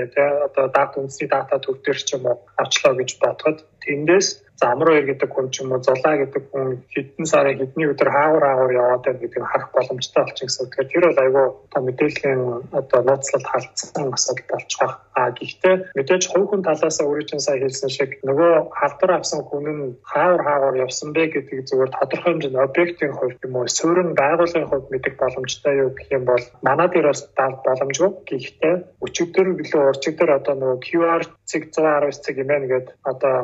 одоо 0.50 0.66
дата 0.68 0.96
үндэсний 1.00 1.30
дата 1.30 1.56
төр 1.62 1.78
дээр 1.86 2.00
ч 2.02 2.10
юм 2.18 2.26
уу 2.26 2.38
авчлаа 2.58 2.94
гэж 2.98 3.10
бодоход 3.22 3.58
тэндээс 3.85 4.45
замруу 4.61 4.97
ир 4.97 5.07
гэдэг 5.11 5.31
хүн 5.35 5.51
ч 5.51 5.63
юм 5.63 5.73
уу 5.75 5.83
зулаа 5.83 6.15
гэдэг 6.23 6.45
хүн 6.51 6.79
хэдэн 6.95 7.27
сарын 7.27 7.59
хэдний 7.59 7.91
өдөр 7.91 8.11
хаагур 8.11 8.45
хаагур 8.47 8.73
яваад 8.73 9.03
байна 9.03 9.19
гэдгийг 9.19 9.45
харах 9.51 9.71
боломжтой 9.75 10.23
болчих 10.23 10.47
гэсэн. 10.47 10.71
Тэгэхээр 10.71 10.91
тэр 10.91 11.05
бол 11.11 11.23
айгүй 11.25 11.47
та 11.75 11.79
мэдээллийн 11.83 12.41
одоо 12.71 13.01
нууцлалд 13.03 13.47
халдсан 13.51 14.15
асуудал 14.15 14.47
болчих 14.55 14.81
واخ. 14.81 14.95
А 15.19 15.31
гэхдээ 15.35 15.75
мэдээж 15.99 16.25
хувь 16.31 16.47
хүн 16.49 16.63
талаас 16.63 16.99
өөрийн 17.03 17.43
сая 17.43 17.59
хэлсэн 17.59 17.91
шиг 17.91 18.11
нөгөө 18.23 18.53
халдвар 18.79 19.13
авсан 19.19 19.43
хүн 19.43 19.67
нь 19.75 19.83
хаагур 20.07 20.43
хаагур 20.47 20.77
явсан 20.87 21.11
бэ 21.11 21.23
гэдгийг 21.35 21.67
зөвхөн 21.67 21.95
тодорхой 21.99 22.33
хэмжээний 22.33 22.63
объектын 22.63 23.13
хувьд 23.19 23.43
юм 23.43 23.55
уу 23.59 23.67
суурин 23.67 24.15
байгууллагын 24.15 24.71
хувьд 24.71 24.87
мэдэх 24.95 25.15
боломжтой 25.19 25.75
юу 25.83 25.91
гэх 25.99 26.09
юм 26.15 26.25
бол 26.31 26.45
манай 26.63 26.89
дээр 26.89 27.11
бас 27.11 27.27
боломжгүй. 27.67 28.11
Гэхдээ 28.31 28.75
өчигдөр 29.03 29.49
билүү 29.59 29.83
урчигдөр 29.91 30.31
одоо 30.39 30.55
нөгөө 30.55 30.79
QR 30.87 31.23
цэг 31.50 31.74
119 31.74 32.22
цэг 32.26 32.36
юм 32.38 32.50
байна 32.54 32.68
гэдэг 32.70 32.96
одоо 33.12 33.36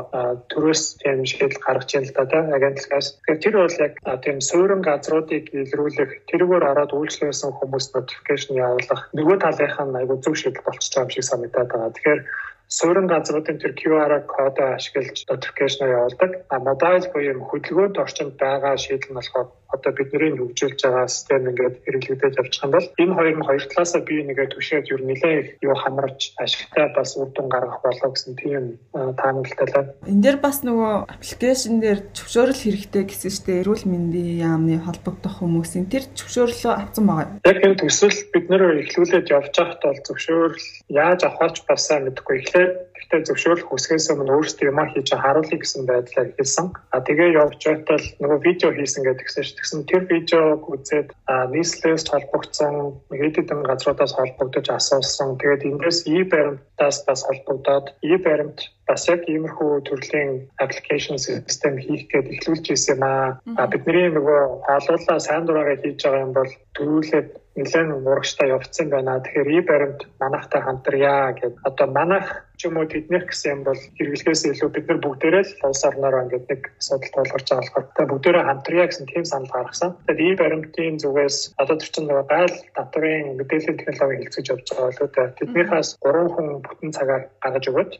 төрөөс 0.54 0.84
тийм 1.02 1.26
шийдэл 1.26 1.64
гаргаж 1.66 1.90
байна 1.90 2.06
л 2.06 2.14
да 2.14 2.24
тийм 2.30 2.46
агентлагаас. 2.54 3.08
Тэгэхээр 3.18 3.42
тэр 3.42 3.56
бол 3.58 3.78
яг 3.82 3.94
тийм 4.22 4.38
суурин 4.50 4.82
газруудыг 4.86 5.46
илрүүлэх 5.50 6.12
тэрүүгээр 6.30 6.70
ороод 6.70 6.92
үйлчлүүлсэн 6.94 7.52
хүмүүс 7.58 7.86
notification 7.98 8.54
явуулах 8.62 9.02
нөгөө 9.18 9.38
талынх 9.42 9.78
нь 9.82 10.00
айгүй 10.00 10.18
зөв 10.22 10.36
шийдэл 10.38 10.66
болчихж 10.68 10.94
байгаа 10.94 11.08
юм 11.10 11.14
шиг 11.18 11.26
санагдаад 11.26 11.70
байгаа. 11.74 11.96
Тэгэхээр 11.98 12.22
суурин 12.68 13.08
газруудын 13.08 13.58
тэр 13.62 13.74
QR 13.80 14.14
кодоо 14.26 14.68
ашиглаж 14.78 15.26
notification 15.30 15.90
явуулдаг. 15.90 16.32
А 16.50 16.58
mobile 16.62 17.10
буюу 17.14 17.42
хөдөлгөөнт 17.50 17.98
орчинд 18.04 18.34
байгаа 18.42 18.78
шийдэл 18.78 19.12
нь 19.12 19.18
болохоор 19.18 19.48
одоо 19.74 19.92
бидний 19.94 20.34
хөгжүүлж 20.38 20.80
байгаа 20.84 21.08
систем 21.08 21.50
ингээд 21.50 21.76
хэрэглэгдэж 21.86 22.34
явж 22.42 22.54
байгаа 22.62 22.74
бол 22.76 22.90
энэ 23.02 23.16
хоёр 23.16 23.36
нь 23.38 23.48
хоёр 23.48 23.64
талаасаа 23.72 24.02
бие 24.06 24.24
нэгээ 24.26 24.48
түшээд 24.54 24.86
юу 24.94 25.00
нэлээ 25.02 25.36
их 25.42 25.50
юу 25.66 25.76
хамарч 25.76 26.20
ашигтай 26.38 26.88
бас 26.96 27.18
үр 27.18 27.30
дүн 27.34 27.48
гаргах 27.50 27.82
болоо 27.82 28.10
гэсэн 28.14 28.34
тийм 28.36 28.64
таамаглалтай 28.94 29.68
байна. 29.74 29.94
Энд 30.06 30.24
дээр 30.24 30.38
бас 30.42 30.58
нөгөө 30.62 30.94
аппликейшн 31.14 31.80
дээр 31.82 32.00
зөвшөөрөл 32.14 32.62
хэрэгтэй 32.64 33.04
гэсэн 33.10 33.32
чинь 33.32 33.60
эрүүл 33.62 33.86
мэндийн 33.90 34.40
яамны 34.46 34.76
холбогдох 34.86 35.42
хүмүүсийн 35.42 35.90
тэр 35.90 36.04
зөвшөөрлөө 36.14 36.74
авсан 36.74 37.06
байгаа. 37.06 37.40
Яг 37.46 37.60
энэ 37.66 37.80
төсөл 37.82 38.18
бид 38.34 38.46
нэр 38.50 38.64
эхлүүлээд 38.86 39.34
явж 39.34 39.54
байхад 39.56 39.82
бол 39.82 40.02
зөвшөөрөл 40.08 40.66
яаж 40.90 41.22
авахч 41.26 41.58
бас 41.68 41.82
сайн 41.88 42.06
мэдэхгүй 42.06 42.36
эхлээд 42.42 42.74
гэхдээ 42.96 43.22
зөвшөөрөл 43.28 43.68
хүсгээс 43.68 44.08
өмнө 44.12 44.34
өөрсдөө 44.36 44.68
юм 44.72 44.80
хийж 44.88 45.10
харуулъя 45.12 45.60
гэсэн 45.60 45.84
байдлаар 45.86 46.30
хэлсэн. 46.40 46.68
А 46.96 46.98
тэгээ 47.04 47.36
явж 47.44 47.60
байхдаа 47.60 48.00
нөгөө 48.24 48.40
видео 48.48 48.70
хийсэн 48.72 49.04
гэдгсэн 49.04 49.44
шүү 49.44 49.56
Тэгсэн 49.66 49.82
тэр 49.90 50.04
видеог 50.12 50.62
үзээд 50.70 51.10
нийслэлээс 51.54 52.06
холбогдсон 52.12 52.76
хэд 53.10 53.36
хэдэн 53.38 53.62
газруудаас 53.66 54.14
холбогдож 54.16 54.68
асуусан. 54.70 55.40
Тэгээд 55.42 55.68
эндээс 55.70 56.00
и 56.06 56.24
баримтаас 56.24 56.98
бас 57.08 57.22
холбогдоод 57.28 57.86
и 58.02 58.16
баримт 58.18 58.60
бас 58.88 59.08
яг 59.10 59.26
иймэрхүү 59.26 59.72
төрлийн 59.90 60.32
аппликейшн 60.62 61.18
систем 61.18 61.76
хийх 61.82 62.06
гээд 62.12 62.32
эхлүүлж 62.34 62.66
ирсэн 62.70 62.96
юм 62.96 63.04
аа. 63.04 63.66
Бидний 63.72 64.08
нөгөө 64.14 64.42
хаалгуулаа 64.68 65.20
сайн 65.20 65.44
дураараа 65.46 65.78
хийж 65.82 66.00
байгаа 66.06 66.26
юм 66.26 66.34
бол 66.38 66.52
төрүүлээд 66.78 67.30
нэлээд 67.56 67.90
урагштай 68.04 68.50
явцсан 68.52 68.90
байна. 68.90 69.24
Тэгэхээр 69.24 69.50
и 69.58 69.62
баримт 69.62 70.02
манахтай 70.20 70.62
хамтрая 70.62 71.34
гэд. 71.40 71.56
Одоо 71.64 71.88
манах 71.88 72.46
ч 72.58 72.68
юм 72.68 72.78
уу 72.78 72.88
тэднийх 72.88 73.28
гэсэн 73.32 73.52
юм 73.52 73.62
бол 73.68 73.82
хэрэглээс 74.00 74.44
илүү 74.52 74.70
бид 74.72 74.88
нар 74.88 75.00
бүгдээрээ 75.04 75.44
л 75.44 75.68
улс 75.68 75.84
орноор 75.88 76.16
ингээд 76.24 76.46
нэг 76.52 76.62
асуудал 76.80 77.12
тулгарч 77.16 77.48
байгаа 77.52 77.64
болохоор 77.64 77.86
тэгээ 77.96 78.12
бүгдээрээ 78.12 78.46
хамтрая 78.48 78.88
гэсэн 78.88 79.06
тийм 79.12 79.26
санал 79.28 79.52
гаргасан. 79.56 79.92
Тэгээд 80.08 80.24
и 80.24 80.40
баримтын 80.40 80.96
зүгээс 81.04 81.38
одоо 81.60 81.76
тэр 81.80 81.92
чинь 81.92 82.12
гайл 82.12 82.56
татврын 82.76 83.28
мэдээллийн 83.40 83.80
технологи 83.80 84.20
хэлцэж 84.24 84.46
явж 84.52 84.66
байгаа 84.72 84.88
болоо 84.92 85.10
тэ 85.12 85.24
тэднийхээс 85.40 85.90
3 86.04 86.34
хүн 86.36 86.48
бүтэн 86.64 86.92
цагаар 86.96 87.24
гаргаж 87.44 87.66
өгöd 87.72 87.92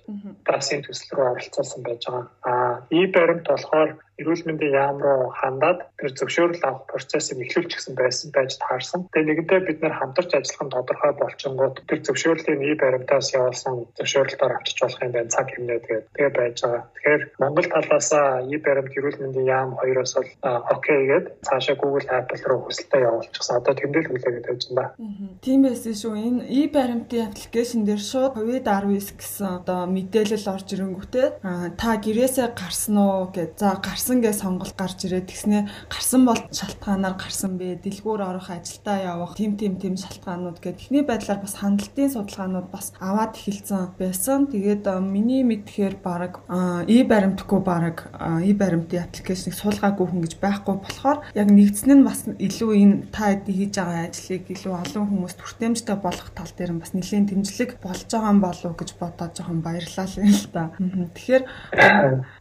бас 0.48 0.68
энэ 0.72 0.86
төсөл 0.88 1.12
рүү 1.16 1.28
оролцуулсан 1.32 1.82
байж 1.84 2.02
байгаа. 2.08 2.26
Аа 2.48 2.74
и 2.92 3.00
баримт 3.12 3.48
болохоор 3.48 3.92
эрүүл 4.20 4.44
мэндийн 4.48 4.74
яам 4.74 4.98
руу 5.04 5.32
хандаад 5.36 5.80
тэр 6.00 6.12
зөвшөөрөл 6.16 6.64
авах 6.64 6.86
процессыг 6.92 7.40
эхлүүлчихсэн 7.44 7.96
байсан 8.00 8.32
байж 8.32 8.56
таарсан. 8.64 9.08
Тэгээ 9.12 9.28
нэгэнтээ 9.28 9.62
бид 9.68 9.80
нэр 9.84 9.96
хамтарч 10.00 10.32
ажиллах 10.36 10.64
нь 10.64 10.74
тодорхой 10.76 11.14
болчингууд 11.20 11.76
тэр 11.88 12.00
зөвшөөрлийг 12.06 12.62
ий 12.64 12.76
баримтаас 12.80 13.28
явуулсан 13.36 13.76
зөвшөөрлөөр 13.98 14.54
авчиж 14.56 14.78
болох 14.80 15.02
юм 15.04 15.12
байна 15.12 15.34
цаг 15.36 15.48
хэмнээ 15.52 15.80
тэгээд 15.84 16.06
тэгээ 16.16 16.32
байж 16.40 16.58
байгаа. 16.64 16.84
Тэгэхээр 16.96 17.22
Монгол 17.44 17.68
талаасаа 17.76 18.28
ий 18.48 18.60
баримт 18.64 18.96
эрүүл 18.96 19.20
мэндийн 19.20 19.52
яам 19.52 19.70
хоёроос 19.76 20.14
бол 20.16 20.32
окей 20.76 21.00
гээд 21.12 21.26
цаашаа 21.48 21.76
Google 21.76 22.08
Apple 22.08 22.44
руу 22.48 22.60
хүсэлтээ 22.66 23.02
явуулчихсан. 23.04 23.60
Одоо 23.60 23.74
тэмдэглэл 23.76 24.12
хүлээгээд 24.16 24.48
байж 24.48 24.62
байна. 24.72 24.96
Тийм 25.44 25.60
байсан 25.68 25.92
шүү. 25.92 26.14
Энэ 26.16 26.42
ий 26.48 26.68
баримтын 26.72 27.28
аппликейшн 27.28 27.84
дээр 27.84 28.00
шууд 28.00 28.40
COVID-19 28.40 29.20
гэсэн 29.20 29.48
одоо 29.60 29.80
мэдээлэл 29.92 30.52
орж 30.56 30.68
ирэнгүүтээ 30.72 31.28
та 31.76 31.90
гэрээсээ 32.00 32.48
гарсан 32.56 32.96
уу 32.96 33.28
гэж 33.36 33.52
за 33.60 33.76
гарсан 33.84 34.05
гарсан 34.06 34.22
гэж 34.22 34.38
сонголт 34.38 34.78
гарч 34.78 35.02
ирээд 35.10 35.34
тэгснэ 35.34 35.66
гарсан 35.90 36.30
бол 36.30 36.38
шалтгаанаар 36.38 37.18
гарсан 37.18 37.58
бэ 37.58 37.82
дэлгүүр 37.82 38.22
орох 38.22 38.54
ажилдаа 38.54 39.02
явах 39.02 39.34
тим 39.34 39.58
тим 39.58 39.82
тим 39.82 39.98
шалтгаанууд 39.98 40.62
гэдэг 40.62 40.78
ихний 40.78 41.02
байдлаар 41.02 41.42
бас 41.42 41.58
хандлтын 41.58 42.14
судалгаанууд 42.14 42.70
бас 42.70 42.94
аваад 43.02 43.34
эхэлсэн 43.34 43.98
байсан. 43.98 44.46
Тэгээд 44.46 44.86
миний 45.02 45.42
мэдхээр 45.42 45.98
баг 46.06 46.46
и 46.86 47.02
баримтгүй 47.02 47.60
баг 47.66 48.14
и 48.46 48.54
баримтын 48.54 49.10
аппликейшнийг 49.10 49.58
суулгаагүй 49.58 50.06
хүн 50.06 50.22
гэж 50.22 50.38
байхгүй 50.38 50.76
болохоор 50.86 51.26
яг 51.34 51.50
нэгдсэн 51.50 51.98
нь 51.98 52.06
бас 52.06 52.30
илүү 52.30 52.72
энэ 52.78 53.10
та 53.10 53.34
хийж 53.42 53.74
байгаа 53.74 54.06
ажлыг 54.06 54.46
илүү 54.54 54.74
олон 54.86 55.06
хүмүүс 55.10 55.34
хүртээмжтэй 55.42 55.98
болгох 55.98 56.30
тал 56.38 56.54
дээр 56.54 56.78
нь 56.78 56.82
бас 56.86 56.94
нэлээд 56.94 57.34
дэмжлэг 57.34 57.82
болж 57.82 58.06
байгаа 58.06 58.30
юм 58.30 58.42
болов 58.46 58.70
уу 58.70 58.78
гэж 58.78 58.92
бодоод 59.02 59.34
жоохон 59.34 59.66
баярлалаа 59.66 60.06
л 60.06 60.46
да. 60.54 60.70
Тэгэхээр 60.78 61.44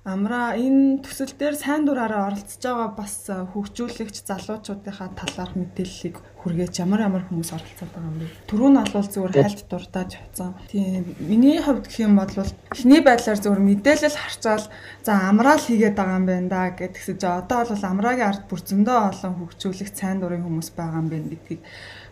амра 0.05 0.53
энэ 0.61 1.01
төсөл 1.01 1.33
дээр 1.33 1.54
Тэгэхээр 1.55 1.71
сайн 1.71 1.87
дураараа 1.87 2.35
оролцож 2.35 2.63
байгаа 2.67 2.91
бас 2.99 3.31
хөгжүүлэгч 3.31 4.27
залуучуудынхаа 4.27 5.15
талаарх 5.15 5.55
мэдээллийг 5.55 6.19
хүргээж 6.43 6.83
ямар 6.83 7.07
ямар 7.07 7.23
хүмүүс 7.31 7.55
оролцоод 7.55 7.95
байгаа 7.95 8.11
юм 8.11 8.19
бэ? 8.19 8.27
Төрөө 8.51 8.71
нь 8.75 8.83
олвол 8.83 9.09
зүгээр 9.15 9.35
хальт 9.39 9.63
дуртаж 9.71 10.11
явцсан. 10.19 10.51
Тийм 10.67 11.15
миний 11.23 11.63
хувьд 11.63 11.87
гэх 11.87 12.03
юм 12.03 12.19
бол 12.19 12.35
эхний 12.75 13.03
байдлаар 13.07 13.39
зүгээр 13.39 13.63
мэдээлэл 13.71 14.19
харчаал 14.19 14.67
за 15.07 15.13
амраал 15.31 15.63
хийгээд 15.63 15.95
байгаа 15.95 16.19
юм 16.19 16.27
байна 16.27 16.51
да 16.51 16.63
гэдгсэж 16.75 17.23
одоо 17.23 17.61
бол 17.71 17.85
амраагийн 17.87 18.31
ард 18.35 18.43
бүр 18.51 18.61
зөндөө 18.67 18.99
олон 19.15 19.33
хөгжүүлэгч 19.39 19.95
сайн 19.95 20.19
дурын 20.19 20.43
хүмүүс 20.43 20.75
байгаа 20.75 21.07
юм 21.07 21.09
байна 21.15 21.31
гэдгийг 21.31 21.63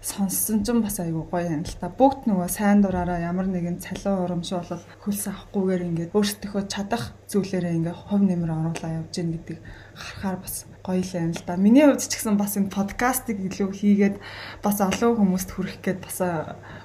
сонссон 0.02 0.66
ч 0.66 0.74
бас 0.82 0.98
айгүй 0.98 1.22
гоё 1.30 1.46
юм 1.46 1.62
л 1.62 1.76
та. 1.78 1.86
Бүгд 1.86 2.26
нөгөө 2.26 2.50
сайн 2.50 2.82
дураараа 2.82 3.22
ямар 3.22 3.46
нэгэн 3.46 3.78
цалин 3.78 4.26
урамшил 4.26 4.58
бол 4.58 4.82
хөлс 4.98 5.30
авахгүйгээр 5.30 6.10
ингээд 6.10 6.10
өөрсдөө 6.10 6.66
чадах 6.66 7.14
зүйлээрээ 7.30 7.78
ингээд 7.78 8.02
хувь 8.10 8.26
нэмэр 8.26 8.50
оруулаа 8.50 8.98
явж 8.98 9.14
гин 9.14 9.30
гэдэг 9.38 9.58
харахаар 9.94 10.36
бас 10.42 10.66
гоё 10.82 10.98
л 11.06 11.14
юм 11.22 11.30
л 11.30 11.42
да. 11.46 11.54
Миний 11.54 11.86
хувьд 11.86 12.02
ч 12.02 12.18
гэсэн 12.18 12.34
бас 12.34 12.58
энэ 12.58 12.74
подкастыг 12.74 13.38
илүү 13.46 13.70
хийгээд 13.70 14.16
бас 14.58 14.76
олон 14.82 15.14
хүмүүст 15.22 15.50
хүрэх 15.54 15.78
гээд 15.78 15.98
бас 16.02 16.18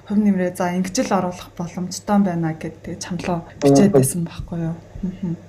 хувь 0.06 0.22
нэмрээ 0.22 0.54
за 0.54 0.78
ингэж 0.78 1.10
л 1.10 1.18
оруулах 1.18 1.50
боломжтой 1.58 2.18
байна 2.22 2.54
гэдэг 2.54 3.02
чамлаа 3.02 3.42
бичээд 3.58 3.98
байсан 3.98 4.22
байхгүй 4.30 4.58
юу. 4.62 4.78
Аа. 4.78 5.47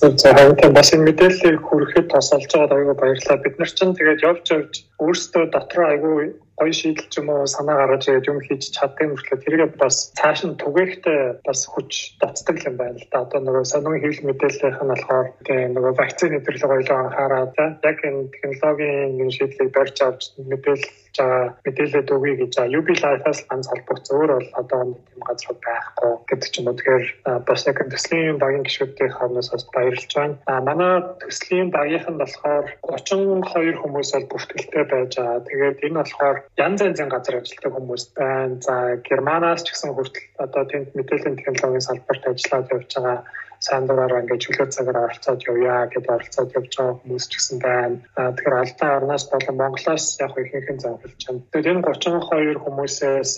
Хавтан 0.00 0.72
бас 0.76 0.92
энэ 0.92 1.08
мэдээллийг 1.08 1.60
хүрэхэд 1.64 2.12
бас 2.12 2.28
олж 2.36 2.50
байгаад 2.52 2.72
аягүй 2.76 2.96
баярлалаа. 3.00 3.44
Бид 3.44 3.56
нар 3.56 3.70
ч 3.72 3.80
тэгээд 3.80 4.20
явж 4.28 4.44
явж 4.52 4.72
өөрсдөө 5.00 5.44
дотроо 5.56 5.86
аягүй 5.88 6.36
гоё 6.60 6.72
шийдэл 6.72 7.08
ч 7.08 7.14
юм 7.20 7.28
уу 7.32 7.48
санаа 7.48 7.76
гаргаж 7.80 8.04
ирээд 8.08 8.28
юм 8.32 8.40
хийж 8.44 8.62
чаддаг 8.76 9.08
мөртлөө 9.08 9.40
тэргээ 9.40 9.70
бас 9.80 9.96
цааш 10.18 10.40
нь 10.44 10.60
түгээхтэй 10.60 11.20
бас 11.48 11.60
хүч 11.72 12.20
татдаг 12.20 12.56
юм 12.68 12.76
байна 12.80 13.00
л 13.00 13.08
да. 13.12 13.24
Одоо 13.24 13.40
нөгөө 13.40 13.64
сонин 13.72 14.00
хэвлэл 14.00 14.28
мэдээллийнх 14.28 14.80
нь 14.84 14.92
болохоор 14.92 15.26
тэгээ 15.48 15.68
нөгөө 15.72 15.92
вакцины 16.00 16.32
нэвтрүүлэг 16.32 16.76
ойлоо 16.76 16.98
анхаараад 17.00 17.54
яг 17.88 17.98
энэ 18.08 18.28
технологийн 18.36 19.32
шийдлийг 19.36 19.70
барьж 19.76 19.96
авч 20.04 20.22
мэдээлэл 20.40 21.05
байгаа 21.18 21.44
мэдээлэлд 21.64 22.10
өгье 22.16 22.34
гэж 22.40 22.52
UB 22.78 22.88
Life-аас 22.96 23.40
ганц 23.48 23.66
холбогдсон 23.68 24.16
өөр 24.16 24.30
бол 24.36 24.48
одоо 24.60 24.80
нэг 24.84 25.00
тийм 25.08 25.20
газар 25.26 25.56
байхгүй 25.66 26.12
гэдэг 26.28 26.48
ч 26.50 26.54
юм 26.60 26.66
уу. 26.68 26.76
Тэгэхээр 26.76 27.06
бас 27.48 27.60
яг 27.66 27.78
төслийн 27.92 28.38
багийн 28.42 28.64
гишүүдийн 28.66 29.12
хамнаас 29.16 29.48
бас 29.52 29.64
баярлж 29.74 30.10
байна. 30.14 30.36
А 30.50 30.60
манай 30.60 30.94
төслийн 31.22 31.68
багийнх 31.70 32.08
нь 32.10 32.20
болохоор 32.20 32.66
32 32.82 33.80
хүмүүс 33.80 34.10
бол 34.14 34.30
бүртгэлтэй 34.30 34.84
байж 34.92 35.12
байгаа. 35.16 35.46
Тэгээд 35.48 35.84
энэ 35.86 35.98
болохоор 36.00 36.36
янз 36.56 36.80
янзын 36.86 37.12
газар 37.12 37.40
ажилладаг 37.40 37.72
хүмүүс 37.74 38.04
байна. 38.18 38.60
За 38.66 38.74
Германаас 39.08 39.64
ч 39.64 39.72
гэсэн 39.72 39.94
хүртэл 39.94 40.26
одоо 40.44 40.62
тэнд 40.70 40.88
мэдээллийн 40.96 41.36
технологийн 41.40 41.88
салбарт 41.88 42.24
ажиллаад 42.26 42.72
явж 42.74 42.90
байгаа 42.96 43.18
сайн 43.60 43.86
дураараа 43.86 44.22
ингээд 44.22 44.44
чөлөө 44.44 44.68
цагаар 44.74 44.98
оролцоод 45.06 45.40
явъя 45.48 45.88
гэдээ 45.92 46.16
оролцоод 46.16 46.50
явж 46.58 46.72
байгаа 46.76 46.96
хүмүүс 47.00 47.24
ч 47.30 47.32
гэсэн 47.36 47.58
байна. 47.64 47.96
Тэгэхээр 48.16 48.56
алдаан 48.60 48.96
орноос 48.98 49.24
болон 49.32 49.56
Монголоос 49.60 50.06
яг 50.20 50.32
ихэнхэн 50.36 50.78
заавалж 50.82 51.20
байна. 51.26 51.42
Тэгээд 51.52 51.70
энэ 51.72 51.84
32 51.86 52.64
хүмүүсээс 52.64 53.30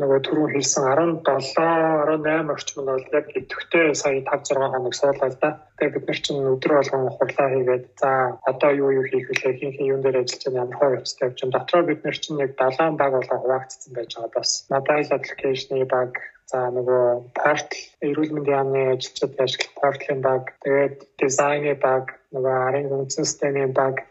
нөгөө 0.00 0.20
түрүү 0.26 0.46
хэлсэн 0.54 0.82
17 0.88 1.26
18 1.26 2.54
орчим 2.54 2.78
нь 2.82 2.90
бол 2.90 3.06
яг 3.18 3.26
идэвхтэй 3.38 3.94
сая 3.94 4.20
5 4.24 4.56
6 4.56 4.72
хоног 4.72 4.94
суулаа 4.94 5.28
л 5.30 5.38
да. 5.42 5.50
Тэгээд 5.76 5.94
бид 5.94 6.06
нар 6.08 6.20
чинь 6.24 6.48
өдөр 6.52 6.72
болгон 6.76 7.04
хурлаа 7.12 7.48
хийгээд 7.52 7.84
за 8.00 8.10
одоо 8.50 8.70
юу 8.72 8.90
юу 8.98 9.04
хийх 9.04 9.28
вүлээ 9.28 9.58
хин 9.60 9.72
хин 9.76 9.90
юун 9.92 10.02
дээр 10.02 10.24
ажиллаж 10.24 10.42
байгаа 10.44 10.62
ямар 10.64 10.78
хөө 10.80 10.96
явцтай 10.96 11.28
явж 11.28 11.38
байгаа. 11.40 11.54
Дотроо 11.56 11.82
бид 11.84 12.00
нар 12.04 12.16
чинь 12.16 12.40
яг 12.40 12.52
7 12.56 12.96
баг 12.96 13.12
болон 13.12 13.40
хуваагдсан 13.42 13.92
байж 13.92 14.10
байгаа 14.16 14.32
бас. 14.36 14.50
Mobile 14.72 15.10
application-ы 15.16 15.84
баг 15.84 16.12
За 16.50 16.58
нөгөө 16.70 17.06
портал 17.34 17.82
эрүүл 18.06 18.34
мэндийн 18.34 18.56
яамны 18.58 18.80
ажилчид 18.94 19.34
ашиглах 19.44 19.74
порталын 19.80 20.20
баг, 20.22 20.42
тэгээд 20.62 20.96
дизайны 21.18 21.74
баг, 21.86 22.04
нөгөө 22.32 22.54
арын 22.66 22.94
үндсэн 22.94 23.26
системийн 23.26 23.72
баг 23.74 24.06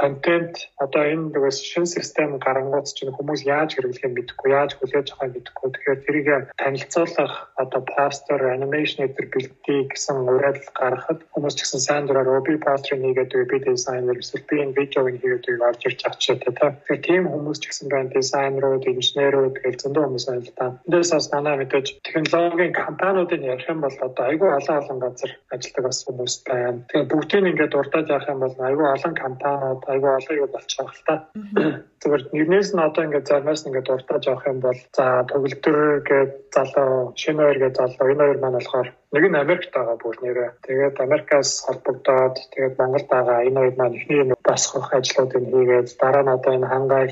контент 0.00 0.54
одоо 0.84 1.02
энэ 1.12 1.32
дэгээс 1.32 1.58
шин 1.70 1.86
систем 1.86 2.38
гарангууд 2.44 2.86
чинь 2.96 3.12
хүмүүс 3.16 3.42
яаж 3.48 3.70
хэрэглэхээ 3.74 4.12
мэдэхгүй 4.12 4.50
яаж 4.52 4.70
хүлээж 4.76 5.08
авахыг 5.16 5.32
мэдэхгүй 5.34 5.68
тэгэхээр 5.72 6.00
тэрийг 6.04 6.28
танилцуулах 6.60 7.34
одоо 7.56 7.80
постэр 7.96 8.40
анимашн 8.54 9.08
гэдэг 9.08 9.26
бэлтгий 9.32 9.80
гэсэн 9.88 10.16
уриал 10.28 10.60
гаргахад 10.76 11.20
хүмүүс 11.32 11.54
ч 11.56 11.60
гэсэн 11.64 11.80
сайн 11.80 12.04
дураар 12.06 12.44
би 12.44 12.60
постэр 12.60 13.00
нэгээд 13.00 13.32
би 13.50 13.58
дизайнер 13.64 14.20
эсвэл 14.20 14.48
би 14.48 14.56
энэ 14.62 14.76
видеог 14.76 15.06
хийгээд 15.08 15.64
орж 15.68 15.80
ирж 15.88 16.00
байгаа 16.04 16.20
ч 16.20 16.24
гэдэг 16.28 16.54
тэгэхээр 16.60 17.06
тийм 17.08 17.22
хүмүүс 17.32 17.58
ч 17.60 17.64
гэсэн 17.72 17.88
байна 17.88 18.12
дизайнерууд 18.12 18.84
инженерүүд 18.84 19.54
тэгэл 19.56 19.82
зөндөө 19.82 20.04
хүмүүс 20.04 20.26
байна 20.28 20.44
л 20.44 20.56
та. 20.58 20.66
Эндээс 20.86 21.10
бас 21.16 21.28
манай 21.32 21.56
мэдээж 21.60 21.86
технологийн 22.06 22.72
компаниудын 22.72 23.48
ярих 23.52 23.68
юм 23.72 23.80
бол 23.80 23.96
одоо 24.06 24.24
айгүй 24.28 24.50
олон 24.58 24.76
олон 24.82 24.98
газар 25.04 25.32
ажилладаг 25.54 25.84
бас 25.88 25.98
хүмүүс 26.04 26.34
байна. 26.48 26.78
Тэгэхээр 26.88 27.10
бүгдийг 27.12 27.44
ингээд 27.50 27.72
дурдаад 27.72 28.12
явах 28.12 28.28
юм 28.28 28.40
бол 28.44 28.56
айгүй 28.68 28.86
олон 28.92 29.14
компаниуд 29.14 29.85
айгүй 29.92 30.12
олон 30.18 30.36
юу 30.42 30.48
болчих 30.52 30.80
юм 30.80 30.90
л 30.92 31.02
та. 31.06 31.14
Зүгээр 32.00 32.22
нэгнээс 32.36 32.70
нь 32.74 32.84
одоо 32.86 33.02
ингээд 33.04 33.28
зармаас 33.30 33.66
ингээд 33.66 33.88
дуртаж 33.88 34.24
авах 34.28 34.46
юм 34.52 34.58
бол 34.60 34.80
за 34.96 35.04
төгөлдөр 35.30 35.78
гээд 36.08 36.32
залуу 36.54 37.12
шинэ 37.20 37.42
хоёр 37.42 37.58
гээд 37.62 37.78
залуу 37.80 38.10
энэ 38.12 38.24
хоёр 38.24 38.38
маань 38.40 38.58
болохоор 38.58 38.88
нэг 39.12 39.24
нь 39.30 39.40
Америкт 39.44 39.70
байгаа 39.74 39.96
бүр 40.02 40.16
нэрээ. 40.22 40.50
Тэгээд 40.66 40.96
Америкаас 41.06 41.50
холбогдоод 41.66 42.34
тэгээд 42.52 42.78
Монголд 42.80 43.08
байгаа 43.10 43.38
энэ 43.48 43.60
хоёр 43.60 43.74
маань 43.78 43.96
эхний 43.98 44.22
нь 44.24 44.34
бас 44.48 44.62
хөх 44.70 44.88
ажлуудыг 44.98 45.44
хийгээд 45.52 45.88
дараа 46.00 46.22
нь 46.24 46.34
одоо 46.36 46.52
энэ 46.56 46.70
хангай, 46.70 47.06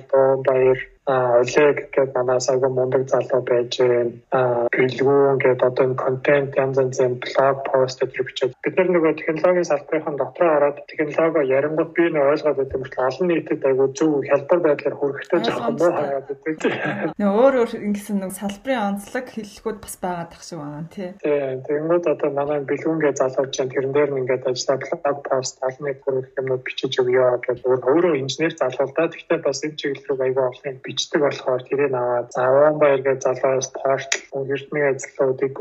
баяр 0.46 0.80
Олег 1.06 1.92
гэдэг 1.92 2.16
манай 2.16 2.40
сагын 2.40 2.72
мундаг 2.72 3.04
залуу 3.12 3.42
байж 3.44 3.76
байна. 3.76 4.68
Бэлгүүн 4.72 5.36
гэдэг 5.36 5.66
одоо 5.68 5.84
энэ 5.84 6.00
контент 6.00 6.56
янз 6.56 6.80
янзын 6.80 7.20
блог 7.20 7.60
пост 7.68 8.00
гэдэг 8.00 8.24
бичээд 8.24 8.52
бид 8.64 8.74
нар 8.80 8.88
нөгөө 8.88 9.12
технологийн 9.20 9.68
салбарын 9.68 10.16
дотроо 10.16 10.50
ороод 10.56 10.78
технологи 10.88 11.52
ярингууд 11.52 11.92
би 11.92 12.08
нэ 12.08 12.24
ойлгоод 12.24 12.56
байдаг 12.56 12.76
юм 12.80 12.84
шиг 12.88 12.98
олон 13.04 13.28
нийтэд 13.28 13.64
айгу 13.68 13.86
зөв 13.92 14.24
хялбар 14.24 14.60
байдлаар 14.64 14.96
хүрэхтэй 14.96 15.40
жоохон 15.44 15.76
муу 15.76 15.92
хараад 15.92 16.24
байдаг. 16.24 16.72
Нөгөө 17.20 17.42
өөр 17.44 17.54
өөр 17.60 17.70
ингэсэн 17.84 18.16
нэг 18.24 18.32
салбарын 18.32 18.88
онцлог 18.96 19.26
хэллэгүүд 19.28 19.78
бас 19.84 19.96
байгаа 20.00 20.26
тах 20.32 20.40
шиг 20.40 20.58
байна 20.64 20.88
тий. 20.88 21.10
Тэгэнгүүт 21.20 22.06
одоо 22.16 22.30
манай 22.32 22.64
бэлгүүнгээ 22.64 23.12
залууч 23.20 23.52
чинь 23.52 23.68
тэрэн 23.68 23.92
дээр 23.92 24.08
нь 24.08 24.20
ингээд 24.24 24.48
ажиллаа 24.48 24.80
блог 24.80 25.18
пост 25.28 25.60
олон 25.60 25.84
нийт 25.84 26.00
хүрэх 26.00 26.32
юмнууд 26.40 26.64
бичиж 26.64 26.96
өгөө 26.96 27.44
гэж 27.44 27.58
өөрөө 27.68 28.14
инженер 28.24 28.56
залуу 28.56 28.88
да. 28.96 29.12
Гэхдээ 29.12 29.40
бас 29.44 29.60
энэ 29.68 29.76
чиглэл 29.76 30.08
рүү 30.08 30.24
айгу 30.24 30.40
олон 30.48 30.64
бичдэг 30.94 31.20
болохоор 31.26 31.62
тэрийг 31.66 31.92
аваад 31.92 32.28
заван 32.30 32.78
баяр 32.78 33.02
гэж 33.02 33.18
залуус 33.26 33.68
портал 33.74 34.46
эрдмийн 34.54 34.94
ажлуудыг 34.94 35.54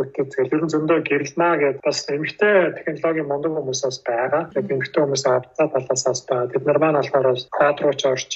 ер 0.54 0.62
нь 0.64 0.72
зөндөө 0.74 1.00
гэрэлнаа 1.10 1.54
гэж 1.58 1.76
бас 1.82 2.00
эмэгтэй 2.14 2.56
технологийн 2.78 3.28
мундаг 3.30 3.52
хүмүүсээс 3.58 3.98
байгаа. 4.06 4.44
Тэгээд 4.54 4.74
эмэгтэй 4.74 5.02
хүмүүс 5.02 5.26
авцаа 5.26 5.68
талаасаас 5.74 6.22
байгаа. 6.30 6.52
Бид 6.54 6.66
нар 6.66 6.80
маань 6.80 7.00
болохоор 7.02 7.28
код 7.58 7.78
руу 7.82 7.96
ч 7.98 8.02
орж, 8.06 8.32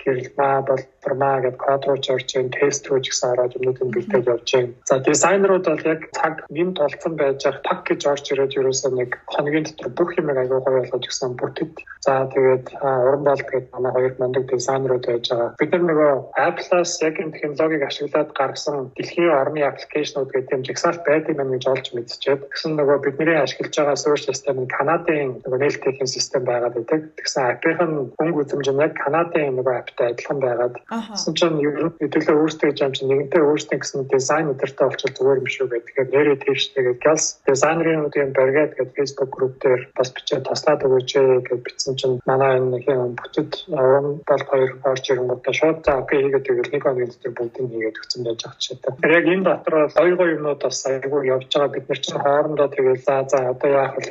гэрэлнаа 0.00 0.56
бол 0.64 0.82
формаа 1.02 1.40
гэдэг 1.40 1.60
код 1.62 1.82
руу 1.86 1.98
ч 1.98 2.10
орж, 2.10 2.28
тест 2.28 2.86
руу 2.88 3.00
ч 3.00 3.10
гэсэн 3.10 3.32
ороод 3.32 3.56
юмнуудыг 3.56 3.88
бэлдээж 3.94 4.26
явж 4.26 4.48
байна. 4.52 4.72
За 4.88 4.98
дизайнерууд 4.98 5.64
бол 5.68 5.84
яг 5.86 6.00
цаг 6.12 6.34
нэм 6.50 6.74
толцсон 6.74 7.14
байж 7.16 7.44
байгаа 7.44 7.62
пак 7.68 7.80
гэж 7.88 8.00
орж 8.12 8.24
ирээд 8.32 8.58
ерөөсөө 8.58 8.90
нэг 8.98 9.10
хоногийн 9.32 9.64
дотор 9.66 9.88
бүх 9.94 10.10
юм 10.18 10.28
аягүй 10.30 10.60
гоё 10.60 10.82
болгож 10.82 11.04
гисэн 11.06 11.32
бүтэд. 11.38 11.72
За 12.04 12.26
тэгээд 12.34 12.66
уран 12.82 13.22
болт 13.24 13.46
гэдэг 13.46 13.70
манай 13.72 13.92
хоёр 13.92 14.14
мундаг 14.18 14.44
дизайнерууд 14.50 15.04
байж 15.06 15.24
байгаа. 15.30 15.54
Бид 15.58 15.70
нар 15.72 15.84
нөгөө 15.88 16.12
Apple-аас 16.46 16.92
яг 17.02 17.16
энэ 17.22 17.34
технологиг 17.36 17.82
ашиглаад 17.86 18.30
гаргасан 18.34 18.90
дэлхийн 18.96 19.30
орны 19.30 19.60
аппликейшнууд 19.62 20.30
гэдэг 20.32 20.54
юм 20.56 20.62
жигсаалт 20.66 21.02
байдаг 21.06 21.34
юм 21.38 21.50
гэж 21.54 21.64
олж 21.72 21.86
мэдчихээд 21.94 22.42
тэгсэн 22.50 22.72
нөгөө 22.78 22.98
бидний 23.06 23.38
ашиглаж 23.38 23.74
байгаа 23.76 23.96
суурь 23.96 24.22
систем 24.22 24.56
нь 24.62 24.70
Канадын 24.70 25.42
нөгөө 25.42 25.58
нээлттэй 25.62 26.06
систем 26.06 26.44
байгаад 26.44 26.74
байдаг. 26.74 27.00
Тэгсэн 27.18 27.42
апп-ийн 27.52 27.78
хөнгө 28.18 28.40
үзэмж 28.42 28.68
нь 28.72 28.82
яг 28.82 28.94
Канадын 28.98 29.56
нөгөө 29.58 29.74
апптай 29.78 30.06
адилхан 30.12 30.38
байгаад 30.42 30.74
тэгсэн 31.06 31.34
чинь 31.38 31.58
хэдүүлээ 32.00 32.36
өөрсдөө 32.38 32.68
гэж 32.70 32.78
юм 32.82 32.92
чинь 32.96 33.08
нэгэнтээ 33.08 33.42
өөрсдөө 33.42 33.78
гэсэн 33.78 34.00
дизайн 34.10 34.52
өдөртөө 34.52 34.86
олчвол 34.88 35.14
зүгээр 35.16 35.40
юм 35.42 35.48
шүү 35.48 35.66
гэдэг. 35.68 35.86
Тэгэхээр 35.86 36.08
нэрээ 36.12 36.38
тийштэйгээ 36.42 36.96
галс 37.04 37.26
дизайнерын 37.46 38.06
үеийн 38.08 38.32
бариад 38.34 38.72
гэдэг 38.74 38.96
Facebook 38.96 39.30
group 39.34 39.54
дээр 39.62 39.82
бас 39.98 40.08
бичээд 40.14 40.48
таслаад 40.48 40.84
өгөөч 40.86 41.10
гэж 41.48 41.60
бичсэн 41.66 41.94
чинь 42.00 42.16
манай 42.26 42.58
энэ 42.58 42.82
юм 42.86 43.14
бүтэд 43.18 43.50
уран 43.70 44.08
бол 44.28 44.44
хоёр 44.50 44.70
орж 44.84 45.04
ирэнгүүтээ 45.08 45.54
шууд 45.58 45.78
за 45.84 45.92
окей 46.02 46.18
хийгээд 46.22 46.46
тэгэл 46.46 46.72
нэг 46.72 46.82
хоногийн 46.82 47.10
дотор 47.12 47.32
бүгдийг 47.38 47.68
хийгээд 47.72 48.00
өгсөн 48.02 48.22
байж 48.26 48.40
байгаа 48.42 48.58
ч 48.58 48.66
гэдэг. 48.72 48.92
Яг 49.18 49.24
энэ 49.32 49.46
дотор 49.48 49.74
хоёр 49.94 50.14
гоё 50.18 50.34
юмнууд 50.36 50.60
бас 50.62 50.78
айгүй 50.86 51.22
явж 51.28 51.48
байгаа 51.52 51.74
бид 51.74 51.86
нар 51.88 52.00
чинь 52.02 52.22
хоорондоо 52.22 52.68
тэгэл 52.68 53.02
за 53.06 53.14
за 53.30 53.38
одоо 53.52 53.70
яах 53.70 53.94
вэ 53.96 54.02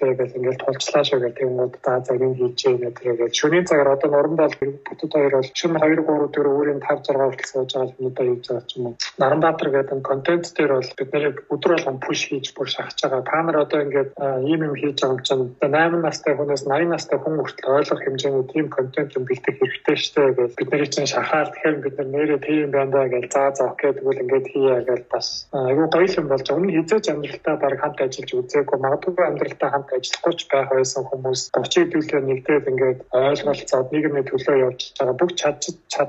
вэ 0.00 0.14
гэж 0.18 0.30
ингээд 0.36 0.60
тулчлаа 0.62 1.04
шүү 1.04 1.20
гэх 1.24 1.38
юм 1.42 1.60
уу 1.60 1.70
за 1.84 1.92
за 2.06 2.12
юм 2.14 2.32
хийж 2.38 2.58
яа 2.66 2.90
гэдэг. 2.90 3.32
Шөнийн 3.32 3.66
цагаар 3.66 3.94
одоо 3.94 4.08
нуран 4.10 4.36
бол 4.36 4.54
бүтэд 4.86 5.12
хоёр 5.12 5.32
бол 5.36 5.50
шөнө 5.56 5.78
2 5.80 5.96
3 6.06 6.25
өдөр 6.26 6.46
өөрийн 6.50 6.80
5 6.82 7.06
6 7.10 7.16
хүртэл 7.16 7.50
сууж 7.50 7.70
байгаа 7.74 7.94
хийж 7.96 8.44
байгаа 8.48 8.66
ч 8.66 8.70
юм 8.76 8.86
уу. 8.86 8.94
Наранбаатар 9.22 9.70
гэдэг 9.70 10.00
контент 10.02 10.44
дээр 10.56 10.72
бол 10.76 10.90
бид 10.98 11.10
нарыг 11.14 11.36
өдөр 11.54 11.72
болгон 11.76 11.98
пуш 12.04 12.20
хийж 12.28 12.46
бүр 12.56 12.68
шахаж 12.68 12.98
байгаа. 13.02 13.22
Та 13.30 13.42
нар 13.42 13.58
одоо 13.64 13.80
ингээд 13.84 14.10
ийм 14.50 14.60
юм 14.68 14.74
хийж 14.76 14.98
байгаа 15.00 15.14
юм 15.14 15.22
чинь 15.26 15.44
8 15.62 16.02
настай 16.06 16.34
хүнээс 16.36 16.64
80 16.66 16.94
настай 16.94 17.18
хүн 17.18 17.40
хүртэл 17.40 17.76
ойлгох 17.78 18.02
хэмжээний 18.04 18.46
тийм 18.52 18.66
контент 18.68 19.16
юм 19.16 19.24
бэлдэх 19.28 19.56
хэрэгтэй 19.58 19.96
шүү 19.96 20.14
дээ 20.16 20.36
гэж 20.38 20.50
бид 20.58 20.68
нарыг 20.72 20.90
чинь 20.94 21.10
шахаад 21.12 21.50
тэгэхээр 21.52 21.76
бид 21.84 21.96
нэрээ 22.14 22.40
тийм 22.46 22.70
байна 22.70 22.92
даа 22.92 23.06
гэж 23.08 23.24
заа 23.32 23.50
заа 23.58 23.70
гэдэг 23.80 24.04
үл 24.06 24.22
ингээд 24.22 24.46
хийе 24.52 24.76
гэж 24.88 25.02
бас 25.12 25.26
айгүй 25.52 25.86
гоё 25.94 26.08
юм 26.20 26.26
болж 26.30 26.46
өмнө 26.50 26.74
хизээч 26.76 27.06
амьдралтаа 27.12 27.56
баг 27.62 27.74
хамт 27.80 27.98
ажиллаж 28.04 28.30
үзээгүй 28.36 28.78
магадгүй 28.84 29.24
амьдралтаа 29.26 29.70
хамт 29.72 29.90
ажиллахгүй 29.96 30.34
ч 30.38 30.40
байх 30.52 30.68
байсан 30.72 31.02
хүмүүс 31.08 31.40
30 31.56 31.92
төлөө 31.92 32.20
нэгдээд 32.28 32.70
ингээд 32.72 32.98
ойлголцоод 33.12 33.88
нийгмийн 33.92 34.26
төлөө 34.30 34.56
явж 34.66 34.80
байгаа 34.98 35.16
бүх 35.20 35.32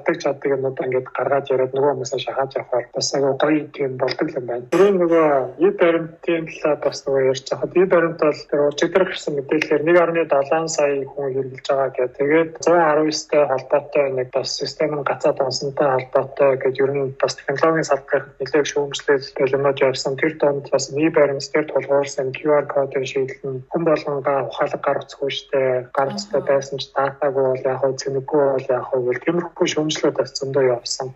чаддаг 0.07 0.23
чаддаг 0.23 0.51
юмудаа 0.55 0.85
ингээд 0.87 1.07
гаргаад 1.11 1.49
яриад 1.51 1.73
нөгөө 1.75 1.91
хүмүүсээ 1.91 2.21
шахаад 2.23 2.55
явахаар 2.55 2.85
бас 2.95 3.07
айгүй 3.13 3.33
гоё 3.43 3.63
тийм 3.75 3.91
болдог 3.97 4.29
юм 4.31 4.45
байна. 4.47 4.65
Тэр 4.71 4.93
нөгөө 4.95 5.27
ид 5.67 5.75
баримтын 5.81 6.45
талаар 6.47 6.79
бас 6.85 6.99
нөгөө 7.03 7.27
ярьж 7.27 7.47
хахад 7.51 7.75
ид 7.75 7.89
баримт 7.91 8.19
бол 8.23 8.41
тэр 8.47 8.61
өчигдөр 8.71 9.03
гарсан 9.07 9.33
мэдээлэлээр 9.35 9.83
1.7 10.31 10.67
сая 10.67 11.03
хүн 11.11 11.27
хэрэгжилж 11.35 11.67
байгаа 11.67 11.89
гэх. 11.95 12.15
Тэгээд 12.17 12.49
119-тэй 12.63 13.43
холбоотой 13.51 14.05
нэг 14.15 14.27
бас 14.31 14.49
систем 14.55 14.91
нь 14.95 15.07
гацаад 15.09 15.37
онсонтой 15.43 15.87
холбоотой 15.91 16.51
гэж 16.63 16.75
ер 16.79 16.91
нь 16.95 17.15
бас 17.19 17.33
технологийн 17.35 17.89
салбарт 17.91 18.27
нэлээд 18.39 18.67
шүүмжлэл 18.71 19.55
юмнууд 19.55 19.79
явсан. 19.83 20.15
Тэр 20.15 20.33
донд 20.39 20.71
бас 20.71 20.87
ид 20.91 21.13
баримт 21.13 21.51
дээр 21.51 21.67
тулгуурсан 21.67 22.31
QR 22.31 22.65
кодын 22.71 23.05
шийдэл 23.05 23.43
нь 23.43 23.63
хүн 23.71 23.83
болгонгаа 23.83 24.47
ухаалаг 24.47 24.81
гар 24.83 25.03
утсгүй 25.03 25.31
штэ 25.31 25.91
гар 25.91 26.15
утстай 26.15 26.41
байсан 26.41 26.79
ч 26.79 26.91
датагүй 26.95 27.43
бол 27.51 27.65
яг 27.67 27.77
хөө 27.81 27.93
цэнэггүй 28.01 28.43
бол 28.53 28.67
яг 28.69 28.83
хөө 28.87 29.01
гэл 29.07 29.23
тиймэрхүү 29.25 29.67
шүүмжлүүд 29.73 29.96
бас 30.17 30.31
зөндөө 30.37 30.65
явсан. 30.77 31.09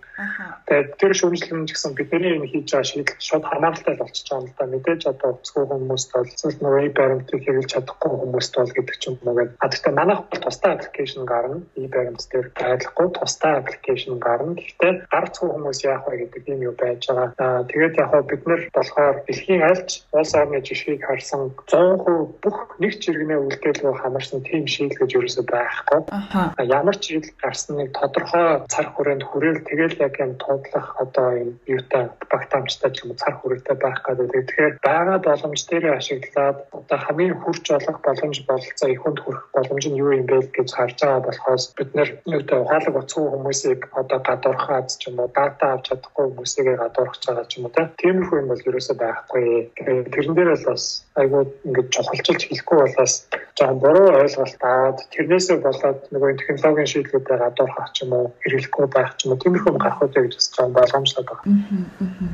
Тэгээд 0.68 0.90
тэр 1.00 1.14
шүүмжлэл 1.18 1.58
нь 1.62 1.68
ч 1.68 1.72
гэсэн 1.76 1.94
бидний 1.98 2.34
энэ 2.38 2.50
хийж 2.52 2.68
байгаа 2.72 2.88
шийдэл 2.90 3.20
шууд 3.20 3.46
хамааралтай 3.46 3.96
болчихж 3.98 4.28
байгаа 4.30 4.46
юм 4.46 4.54
да. 4.58 4.66
Мэдээж 4.72 5.02
одоо 5.12 5.30
утсгүй 5.36 5.66
хүмүүст 5.68 6.12
зөвхөн 6.12 6.64
нөгөө 6.66 6.90
баримтыг 6.98 7.42
хэрэглэж 7.44 7.70
чадахгүй 7.72 8.12
хүмүүст 8.12 8.54
бол 8.58 8.74
гэдэг 8.76 8.96
ч 9.02 9.04
юм 9.10 9.16
уу 9.26 9.36
гэдэг. 9.38 9.58
А 9.62 9.68
гэхдээ 9.70 9.94
манайх 9.98 10.22
бол 10.30 10.42
тустай 10.42 10.72
аппликейшн 10.74 11.24
гарна. 11.26 11.58
И 11.76 11.88
баримт 11.88 12.24
дээр 12.32 12.48
байлахгүй 12.56 13.08
тустай 13.18 13.54
аппликейшн 13.60 14.16
гарна. 14.20 14.54
Гэхдээ 14.58 14.94
гар 15.12 15.26
утсгүй 15.28 15.50
хүмүүс 15.52 15.80
яах 15.86 16.06
вэ 16.08 16.16
гэдэг 16.26 16.44
юм 16.54 16.60
юу 16.70 16.76
байж 16.78 17.02
байгаа. 17.08 17.66
Тэгээд 17.70 18.00
яг 18.02 18.12
бид 18.30 18.44
нар 18.48 18.62
болохоор 18.74 19.16
дэлхийн 19.28 19.64
альч 19.64 19.90
улс 20.12 20.34
орны 20.36 20.62
жишгийг 20.62 21.02
харсан 21.06 21.52
100% 21.68 22.42
бүх 22.44 22.58
нэг 22.80 22.94
чиргэнээ 23.02 23.40
үлдээлгүй 23.40 23.94
хамаарсан 24.02 24.42
тийм 24.46 24.66
шийдэл 24.68 25.00
гэж 25.02 25.12
ерөөсөй 25.18 25.46
байхгүй. 25.50 26.00
Ямар 26.68 26.96
ч 26.98 27.04
шийдэл 27.12 27.36
гарсан 27.42 27.78
нэг 27.78 27.90
тодорхой 27.98 28.64
цар 28.72 28.88
хүрээнд 28.92 29.24
хүрээл 29.28 29.62
тэгэл 29.68 29.96
яг 30.08 30.16
юм 30.24 30.34
туудлах 30.42 30.88
одоо 31.04 31.28
юм 31.44 31.50
юутай 31.68 32.04
багтаамжтай 32.32 32.92
ч 32.96 33.04
юм 33.04 33.12
уу 33.12 33.22
цар 33.22 33.36
хүрээтэй 33.38 33.76
байх 33.84 34.00
гэдэг. 34.06 34.32
Тэгэхээр 34.32 34.74
байгаа 34.88 35.20
боломж 35.28 35.62
дээр 35.68 35.86
ашиглаад 36.00 36.58
одоо 36.80 36.98
хамгийн 37.04 37.36
хурц 37.44 37.66
болох 37.68 38.00
боломж 38.08 38.38
бололцоо 38.48 38.90
их 38.90 39.02
хүнд 39.04 39.20
хүрэх 39.22 39.44
боломж 39.56 39.86
нь 39.88 40.00
юу 40.00 40.12
юм 40.20 40.26
бэ 40.32 40.38
гэж 40.56 40.70
харж 40.72 40.98
байгаа 41.04 41.22
болохоос 41.28 41.64
бид 41.78 41.92
нэр 41.98 42.10
юутай 42.36 42.58
ухаалаг 42.64 42.96
уцгүй 42.96 43.26
хүмүүсийг 43.28 43.80
одоо 44.00 44.20
гадуурхаад 44.28 44.88
ч 45.00 45.02
юм 45.10 45.20
уу 45.20 45.30
дата 45.36 45.66
авч 45.76 45.86
чадахгүй 45.92 46.26
хүмүүсийг 46.32 46.68
гадуурхаж 46.80 47.22
байгаа 47.28 47.46
ч 47.50 47.54
юм 47.60 47.66
уу 47.68 47.74
тиймэрхүү 48.02 48.38
юм 48.42 48.48
бол 48.52 48.68
ерөөсөй 48.70 48.96
байхгүй. 48.98 49.46
Тэрэн 50.14 50.36
дээр 50.36 50.52
л 50.56 50.66
бас 50.72 50.86
айгүй 51.20 51.44
ингэж 51.68 51.88
чухалчилж 51.96 52.42
хэлэхгүй 52.48 52.78
болоос 52.82 53.14
жоохон 53.58 53.80
буруу 53.84 54.10
ойлголт 54.22 54.62
аваад 54.64 55.00
тэрнээсээ 55.14 55.58
болоод 55.66 56.00
нөгөө 56.14 56.30
технологийн 56.40 56.92
шийдлүүдээр 56.92 57.42
гадуурхах 57.44 57.90
ч 57.94 57.98
юм 58.04 58.12
уу 58.16 58.26
хэрэглэхгүй 58.62 58.88
байх 58.94 59.18
ч 59.18 59.26
юм 59.26 59.34
уу 59.34 59.42
тиймэрхүү 59.42 59.74
гарах 59.78 60.02
үү 60.02 60.10
гэж 60.14 60.34
жоохон 60.38 60.74
боломжтой 60.78 61.24
байна. 61.26 61.42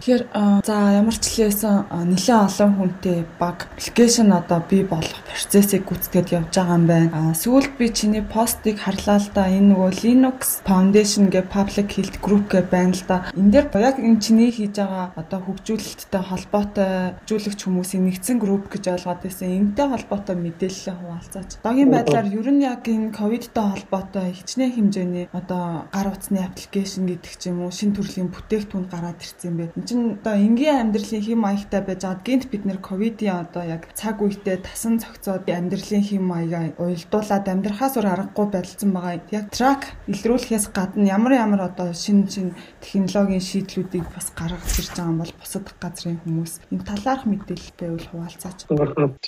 Тэгэхээр 0.04 0.24
за 0.68 0.76
ямар 1.00 1.16
ч 1.16 1.24
хэлээсэн 1.32 1.76
нэлээд 2.12 2.46
олон 2.48 2.72
хүнтэй 2.76 3.18
баг 3.40 3.58
аппликейшн 3.72 4.32
одоо 4.36 4.60
бий 4.68 4.84
болох 4.84 5.20
процессыг 5.32 5.88
гүйцэтгэж 5.88 6.28
явж 6.36 6.52
байгаа 6.52 6.76
юм 6.76 6.86
байна. 6.88 7.34
Сүүлд 7.34 7.74
би 7.80 7.86
чиний 7.90 8.24
постыг 8.24 8.84
харлаа 8.84 9.20
л 9.24 9.30
да 9.32 9.48
энэ 9.48 9.72
нөгөө 9.72 9.92
Linux 10.04 10.62
Foundation 10.68 11.32
гэ 11.32 11.48
public 11.48 11.88
health 11.96 12.18
group 12.20 12.52
гэ 12.52 12.68
байна 12.68 12.94
л 12.94 13.04
да. 13.08 13.18
Энд 13.32 13.52
дээр 13.56 13.68
яг 13.80 13.98
энэ 14.00 14.20
чиний 14.20 14.52
хийж 14.52 14.76
байгаа 14.76 15.16
одоо 15.16 15.40
хөгжүүлэлттэй 15.48 16.24
холбоотой 16.28 16.92
хөгжүүлэгч 17.24 17.60
хүмүүсийн 17.64 18.04
нэгдсэн 18.06 18.38
групп 18.40 18.68
гэж 18.74 18.84
ойлгоод 18.94 19.22
байсан. 19.24 19.48
Энтэй 19.48 19.88
холбоотой 19.88 20.36
мэдээлэл 20.36 21.00
хуваалцаач. 21.00 21.50
Догийн 21.64 21.92
байдлаар 21.92 22.28
ер 22.28 22.50
нь 22.52 22.66
яг 22.66 22.84
энэ 22.88 23.14
ковидтай 23.16 23.66
холбоотой 23.72 24.34
хичнээн 24.36 24.74
хэмжээний 24.76 25.26
одоо 25.32 25.88
гар 25.94 26.17
утасны 26.18 26.42
аппликейшн 26.42 27.06
гэдэг 27.06 27.34
ч 27.38 27.54
юм 27.54 27.62
уу 27.62 27.72
шин 27.72 27.94
төрлийн 27.94 28.34
бүтээгдэхүүн 28.34 28.90
гараад 28.90 29.22
ирсэн 29.22 29.54
байна. 29.54 29.74
Энд 29.78 29.86
чинь 29.86 30.18
одоо 30.18 30.34
энгийн 30.34 30.82
амьдралын 30.90 31.22
хэм 31.22 31.40
маягтай 31.46 31.82
байж 31.86 32.02
байгаа 32.02 32.26
гинт 32.26 32.46
бид 32.50 32.64
нэр 32.66 32.80
ковидын 32.82 33.46
одоо 33.46 33.64
яг 33.64 33.94
цаг 33.94 34.18
үедээ 34.26 34.66
тасан 34.66 34.98
цогцоод 34.98 35.46
амьдралын 35.46 36.02
хэм 36.02 36.24
маягаа 36.26 36.74
уйлдуулаад 36.82 37.46
амьдрахаас 37.46 37.94
өөр 38.02 38.10
аргагүй 38.10 38.48
байдалсан 38.50 38.92
байгаа. 38.98 39.22
Яг 39.30 39.46
трак 39.54 39.82
илрүүлэхээс 40.10 40.74
гадна 40.74 41.06
ямар 41.06 41.34
ямар 41.38 41.62
одоо 41.70 41.94
шин 41.94 42.26
шин 42.26 42.58
технологийн 42.82 43.44
шийдлүүдийг 43.46 44.10
бас 44.10 44.34
гаргаж 44.34 44.74
ирж 44.82 44.98
байгаа 44.98 45.14
юм 45.14 45.22
бол 45.22 45.34
бусад 45.38 45.70
газрын 45.78 46.18
хүмүүс 46.26 46.54
энэ 46.74 46.88
талаарх 46.90 47.24
мэдээлэл 47.30 47.78
байвал 47.78 48.08
хуваалцаач. 48.10 48.60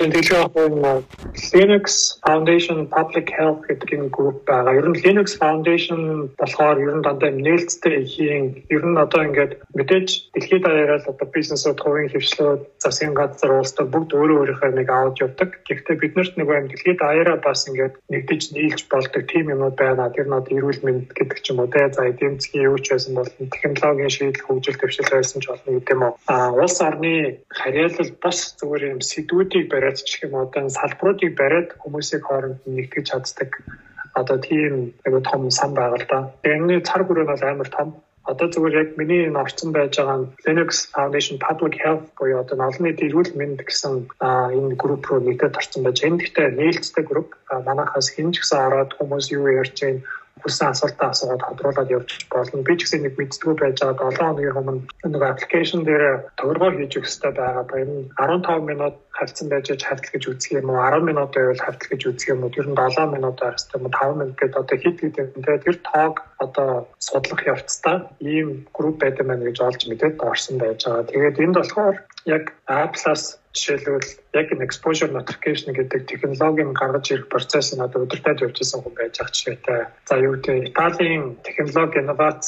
Тэгэхээр 0.09 0.39
Linux 1.53 2.19
Foundation 2.25 2.87
Public 2.89 3.27
Health 3.37 3.61
гэдэг 3.67 3.89
юм 3.93 4.09
групп 4.09 4.45
байгаа. 4.47 4.73
Ер 4.73 4.87
нь 4.89 4.97
Linux 5.03 5.37
Foundation 5.37 6.31
болохоор 6.39 6.78
ер 6.83 6.95
нь 6.95 7.05
дандаа 7.05 7.31
нээлттэй 7.31 7.95
ихийн 8.03 8.45
ер 8.75 8.83
нь 8.85 8.97
одоо 8.97 9.21
ингээд 9.27 9.51
мэдээж 9.77 10.07
дэлхийд 10.33 10.63
даяараа 10.63 10.99
л 10.99 11.11
одоо 11.11 11.27
бизнесүүд 11.35 11.79
хувийн 11.81 12.11
хөвчлүүд 12.11 12.61
засгийн 12.83 13.13
газар 13.19 13.51
улстай 13.59 13.85
бүгд 13.85 14.11
өөрөө 14.15 14.37
өөрийнхөө 14.39 14.71
нэг 14.75 14.89
аваад 14.89 15.21
явдаг. 15.23 15.49
Гэхдээ 15.67 15.95
биднэрт 16.01 16.33
нэг 16.37 16.47
юм 16.47 16.67
дэлхийд 16.69 16.99
даяараа 16.99 17.37
бас 17.43 17.67
ингээд 17.69 17.95
нэгдэж 18.11 18.41
нийлж 18.55 18.79
болдог 18.91 19.23
тим 19.27 19.45
юмуд 19.53 19.75
байна. 19.75 20.13
Тэр 20.15 20.27
нь 20.27 20.37
одоо 20.39 20.53
эрүүл 20.57 20.81
мэнд 20.85 21.07
гэдэг 21.17 21.39
ч 21.43 21.45
юм 21.51 21.59
уу 21.61 21.69
те 21.73 21.89
за 21.91 22.09
эдийн 22.09 22.39
засгийн 22.39 22.67
юу 22.71 22.77
ч 22.79 22.87
байсан 22.93 23.13
бол 23.15 23.31
технологийн 23.55 24.13
шийдэл 24.15 24.45
хөгжил 24.45 24.79
төвшил 24.79 25.09
байсан 25.11 25.39
ч 25.41 25.45
болно 25.49 25.69
гэдэг 25.77 25.93
юм 25.95 26.03
уу. 26.03 26.13
А 26.31 26.35
улс 26.55 26.77
орны 26.81 27.43
харьяалал 27.47 28.11
бас 28.23 28.37
зүгээр 28.59 28.83
юм 28.93 29.01
сэдвүүдийг 29.01 29.67
бариад 29.69 29.97
ч 30.01 30.19
гэх 30.19 30.31
юм 30.31 30.35
одоо 30.41 30.69
салбаруудыг 30.69 31.31
бариад 31.37 31.69
хүмүүсийг 31.81 32.23
хооронд 32.25 32.59
нэгтгэж 32.65 33.05
чаддаг 33.09 33.51
одоо 34.21 34.37
тийм 34.37 34.93
айгу 35.05 35.19
том 35.21 35.49
сан 35.51 35.71
байгаа 35.73 35.99
л 35.99 36.07
да. 36.11 36.19
Энэний 36.43 36.81
цар 36.81 37.03
хүрээ 37.03 37.25
бол 37.29 37.43
амар 37.43 37.69
том. 37.69 37.89
Одоо 38.29 38.47
зүгээр 38.51 38.79
яг 38.81 38.89
миний 38.99 39.25
энэ 39.25 39.41
орцсон 39.41 39.71
байж 39.73 39.97
байгаа 39.97 40.29
Linux 40.45 40.71
Foundation 40.93 41.37
Public 41.41 41.73
Health 41.81 42.05
буюу 42.19 42.39
одоо 42.43 42.57
олон 42.61 42.83
нийтийн 42.85 43.09
эрүүл 43.09 43.33
мэнд 43.39 43.59
гэсэн 43.65 43.93
энэ 44.21 44.77
групп 44.81 45.03
руу 45.09 45.19
нэгдээд 45.23 45.57
орсон 45.57 45.81
байж. 45.83 45.97
Энэ 46.05 46.21
гэхдээ 46.21 46.47
нээлттэй 46.59 47.05
групп. 47.09 47.33
Манайхаас 47.49 48.07
хэн 48.13 48.29
ч 48.33 48.45
гэсэн 48.45 48.59
ороод 48.67 48.91
хүмүүс 48.97 49.25
юу 49.33 49.49
ярьж 49.49 49.77
байна 49.81 50.05
хүссэн 50.41 50.71
асуултаа 50.71 51.09
асуугаад 51.11 51.43
тодруулаад 51.47 51.89
явж 51.91 52.09
болно. 52.31 52.63
Би 52.63 52.73
ч 52.77 52.87
гэсэн 52.87 53.03
нэг 53.03 53.15
мэддэггүй 53.19 53.55
байж 53.59 53.77
байгаа 53.83 54.11
7 54.11 54.19
хоногийн 54.19 54.59
өмнө 54.59 54.81
нэг 55.11 55.23
аппликейшн 55.23 55.83
дээр 55.83 56.31
товаргоор 56.39 56.75
хийж 56.79 56.93
өгөх 56.95 57.09
хэрэгтэй 57.09 57.33
байгаа. 57.35 57.65
Энэ 57.83 57.97
15 58.15 58.69
минут 58.69 58.95
хавцсан 59.19 59.49
байж 59.51 59.67
хавтал 59.83 60.11
гэж 60.13 60.23
үзэх 60.31 60.51
юм 60.63 60.71
уу 60.71 60.79
10 60.79 61.03
минут 61.09 61.31
байвал 61.35 61.59
хавтал 61.59 61.89
гэж 61.91 62.01
үзэх 62.07 62.31
юм 62.33 62.43
уу 62.43 62.55
ер 62.55 62.67
нь 62.71 62.79
7 62.79 63.15
минут 63.15 63.37
хэрэгтэй 63.43 63.77
юм 63.79 63.85
5 63.91 64.19
минут 64.19 64.35
гэдэг 64.39 64.59
одоо 64.63 64.77
хэд 64.79 64.97
хэд 65.03 65.15
юм 65.19 65.43
те 65.43 65.57
тэр 65.59 65.77
тоог 65.83 66.15
одоо 66.39 66.87
судлах 66.97 67.41
явцдаа 67.53 67.97
ийм 68.23 68.49
групп 68.73 68.97
байдаг 69.03 69.27
маань 69.27 69.43
гэж 69.43 69.57
олж 69.67 69.81
мэдээд 69.91 70.23
орсон 70.23 70.55
байж 70.63 70.79
байгаа. 70.87 71.09
Тэгээд 71.11 71.41
энд 71.43 71.55
болохоор 71.59 71.95
яг 72.25 72.43
Apple-аас 72.67 73.23
жишээлбэл 73.53 74.09
яг 74.39 74.47
энэ 74.53 74.65
exposure 74.67 75.11
notification 75.11 75.73
гэдэг 75.73 76.05
технологийн 76.05 76.73
гаргаж 76.73 77.05
ирэх 77.11 77.27
процесс 77.33 77.73
нь 77.73 77.81
одоо 77.81 78.05
удирдах 78.05 78.41
явж 78.45 78.55
байсан 78.61 78.79
хүн 78.81 78.93
байж 78.93 79.13
байгаа 79.17 79.33
жишээтэй. 79.33 79.81
За 80.09 80.15
юу 80.21 80.33
гэдэг 80.37 80.69
Италийн 80.69 81.23
технологи 81.43 81.97
инновац 81.99 82.45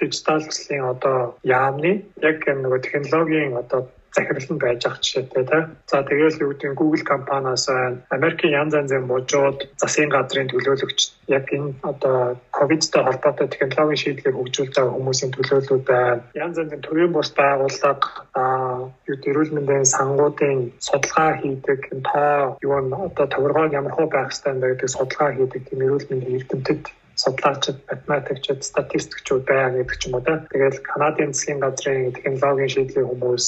дижитал 0.00 0.40
төслийн 0.40 0.84
одоо 0.88 1.36
яамны 1.44 1.92
яг 2.24 2.38
нөгөө 2.48 2.80
технологийн 2.80 3.60
одоо 3.60 3.80
захирал 4.14 4.48
нь 4.52 4.62
байж 4.62 4.82
ах 4.86 5.00
жишээтэй 5.00 5.44
тий. 5.44 5.62
За 5.90 6.02
тэгэл 6.02 6.42
юу 6.44 6.52
гэдэг 6.52 6.74
Google 6.74 7.04
компаниас 7.04 7.68
Америкийн 8.10 8.52
янз 8.60 8.74
янзын 8.74 9.04
мужууд 9.08 9.58
засгийн 9.80 10.10
газрын 10.10 10.48
төлөөлөгч 10.50 11.00
яг 11.28 11.46
энэ 11.52 11.74
одоо 11.82 12.36
ковидтай 12.50 13.02
холбоотой 13.04 13.48
технологийн 13.48 14.02
шийдлийг 14.02 14.34
хөгжүүлж 14.36 14.74
байгаа 14.74 14.96
хүмүүсийн 14.96 15.32
төлөөлөл 15.32 15.84
байна. 15.84 16.22
Янз 16.34 16.56
янзын 16.60 16.82
төрийн 16.82 17.12
бус 17.12 17.30
байгууллага 17.38 18.08
аа 18.34 18.90
юу 19.08 19.16
эрүүл 19.30 19.54
мэндийн 19.54 19.86
сангуудын 19.94 20.72
судалгаа 20.86 21.30
хийдэг 21.40 21.80
тоо 22.08 22.56
юу 22.66 22.80
н 22.82 22.92
одоо 23.06 23.26
товаргоо 23.34 23.66
ямар 23.80 23.92
хөө 23.94 24.08
байх 24.10 24.30
хэвээр 24.32 24.60
байдаг 24.60 24.88
судалгаа 24.90 25.30
хийдэг 25.36 25.62
тийм 25.68 25.84
эрүүл 25.86 26.08
мэндийн 26.10 26.38
эрдэмтэд 26.38 26.82
судлаачид, 27.18 27.78
математикчид, 27.90 28.62
статистикчуд 28.62 29.42
байна 29.44 29.82
гэдэг 29.82 29.96
ч 29.98 30.02
юм 30.06 30.14
уу 30.14 30.22
да. 30.22 30.46
Тэгэл 30.54 30.78
Канадын 30.86 31.34
засгийн 31.34 31.58
газрын 31.58 32.14
технологийн 32.14 32.70
шийдлийн 32.70 33.10
хүмүүс, 33.10 33.46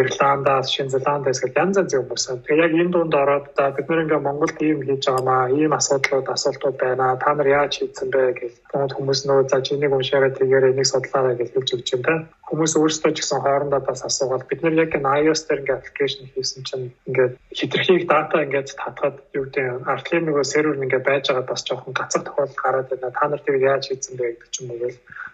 Ирландаас, 0.00 0.72
Шинэ 0.72 0.92
Зеландаас 0.96 1.40
гэх 1.44 1.52
янз 1.56 1.76
янзын 1.76 2.08
хүмүүс. 2.08 2.24
Тэгээ 2.48 2.64
яг 2.64 2.72
энэ 2.72 2.92
дунд 2.92 3.14
ороод 3.14 3.46
да 3.56 3.70
бид 3.76 3.88
нэр 3.88 4.04
ингээ 4.08 4.20
Монголд 4.24 4.56
ийм 4.64 4.80
хийж 4.80 5.04
байгаамаа, 5.04 5.52
ийм 5.52 5.72
асуудлууд, 5.76 6.26
асуултууд 6.28 6.76
байна. 6.80 7.16
Та 7.20 7.34
нар 7.36 7.48
яаж 7.48 7.72
шийдсэн 7.76 8.08
бэ 8.08 8.22
гэж 8.40 8.52
хүмүүс 8.72 9.20
нөө 9.28 9.48
за 9.52 9.60
чинийг 9.60 9.92
уншаараа 9.92 10.32
тэгээрээ 10.32 10.72
нэг 10.72 10.88
судлаарай 10.88 11.36
гэж 11.36 11.48
хэлж 11.52 11.68
өгч 11.76 11.88
юм 11.92 12.02
да. 12.08 12.14
Хүмүүс 12.48 12.72
өөрсдөө 12.80 13.12
ч 13.12 13.18
гэсэн 13.20 13.44
хоорондоо 13.44 13.80
бас 13.80 14.00
асуугаад 14.08 14.48
бид 14.48 14.60
нар 14.64 14.76
яг 14.76 14.92
энэ 14.96 15.08
iOS 15.24 15.44
дээр 15.48 15.60
ингээ 15.60 15.76
аппликейшн 15.76 16.24
хийсэн 16.32 16.62
чинь 16.68 16.92
ингээд 17.08 17.32
хитрхийг 17.52 18.04
дата 18.08 18.44
ингээд 18.44 18.76
татгаад 18.76 19.16
юу 19.36 19.44
гэдэг 19.48 19.88
артлын 19.88 20.24
нөгөө 20.28 20.44
сервер 20.44 20.76
ингээ 20.80 21.00
байж 21.04 21.24
байгаа 21.28 21.48
бас 21.48 21.64
жоохон 21.64 21.96
гацах 21.96 22.24
тохиолдол 22.24 22.60
гараад. 22.60 23.01
Та 23.10 23.28
нар 23.28 23.40
тэрийг 23.42 23.64
яаж 23.66 23.88
хийсэн 23.88 24.14
бэ 24.16 24.38
гэдэг 24.38 24.50
ч 24.52 24.56
юм 24.62 24.70
уу. 24.70 24.90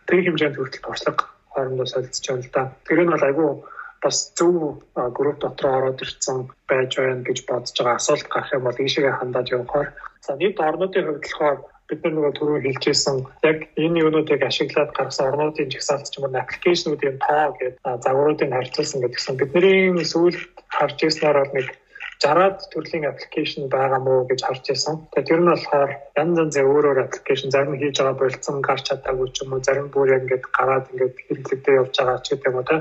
Тэр 0.09 0.19
хэмжээнд 0.25 0.57
хүртэл 0.57 0.85
туршлага 0.87 1.25
хоорондоо 1.53 1.87
солилцож 1.87 2.27
байна 2.29 2.45
л 2.47 2.55
да. 2.55 2.63
Тэр 2.89 2.99
нь 3.05 3.13
бол 3.13 3.29
айгүй 3.29 3.51
бас 4.03 4.33
зөв 4.39 4.83
групп 4.95 5.39
дотор 5.43 5.67
ороод 5.77 6.03
ирсэн 6.03 6.49
байж 6.69 6.97
байна 6.97 7.23
гэж 7.27 7.39
бодож 7.49 7.77
байгаа 7.77 7.97
асуулт 7.99 8.29
гарах 8.31 8.53
юм 8.55 8.65
бол 8.65 8.79
ийшээгээ 8.79 9.19
хандаад 9.19 9.49
явахаар 9.51 9.89
за 10.23 10.33
нийт 10.37 10.61
орнуудын 10.61 11.07
хувьд 11.07 11.25
болохоор 11.27 11.59
бид 11.89 12.05
нар 12.05 12.15
нөгөө 12.15 12.33
түрүү 12.39 12.59
хэлжсэн 12.63 13.17
яг 13.51 13.59
энэ 13.83 14.01
юунуудыг 14.05 14.43
ашиглаад 14.45 14.91
гаргасан 14.95 15.29
орнуудын 15.31 15.73
жагсаалт 15.73 16.11
ч 16.13 16.15
юм 16.21 16.25
уу 16.29 16.37
аппликейшнуудын 16.37 17.17
тоо 17.27 17.47
гэдэг 17.59 17.75
загваруудыг 18.05 18.51
харьцуулсан 18.53 19.01
гэдгсэн 19.03 19.35
бидний 19.41 20.05
сүүл 20.13 20.39
харж 20.77 20.99
ирснээр 21.03 21.39
бол 21.41 21.55
нэг 21.57 21.67
60-аад 22.19 22.59
төрлийн 22.75 23.07
аппликейшн 23.07 23.71
байгаа 23.71 24.01
мó 24.03 24.27
гэж 24.31 24.41
харж 24.43 24.65
байсан. 24.71 24.95
Тэгээд 25.15 25.29
тэр 25.31 25.41
нь 25.43 25.51
болохоор 25.51 25.91
янз 26.19 26.39
янзын 26.43 26.67
өөр 26.67 26.85
өөр 26.91 27.03
аппликейшн 27.07 27.55
зарим 27.55 27.79
хийж 27.79 27.97
байгаа 27.99 28.17
болцсон 28.19 28.57
гарч 28.69 28.85
чадаагүй 28.91 29.29
ч 29.31 29.37
юм 29.43 29.55
уу 29.55 29.63
зарим 29.63 29.89
бүр 29.95 30.19
ингээд 30.19 30.45
гараад 30.57 30.91
ингээд 30.93 31.15
хэрэглэгдээ 31.25 31.79
явж 31.81 31.95
байгаа 31.95 32.19
ч 32.25 32.27
гэдэг 32.35 32.51
юм 32.51 32.59
уу 32.59 32.67
те 32.67 32.77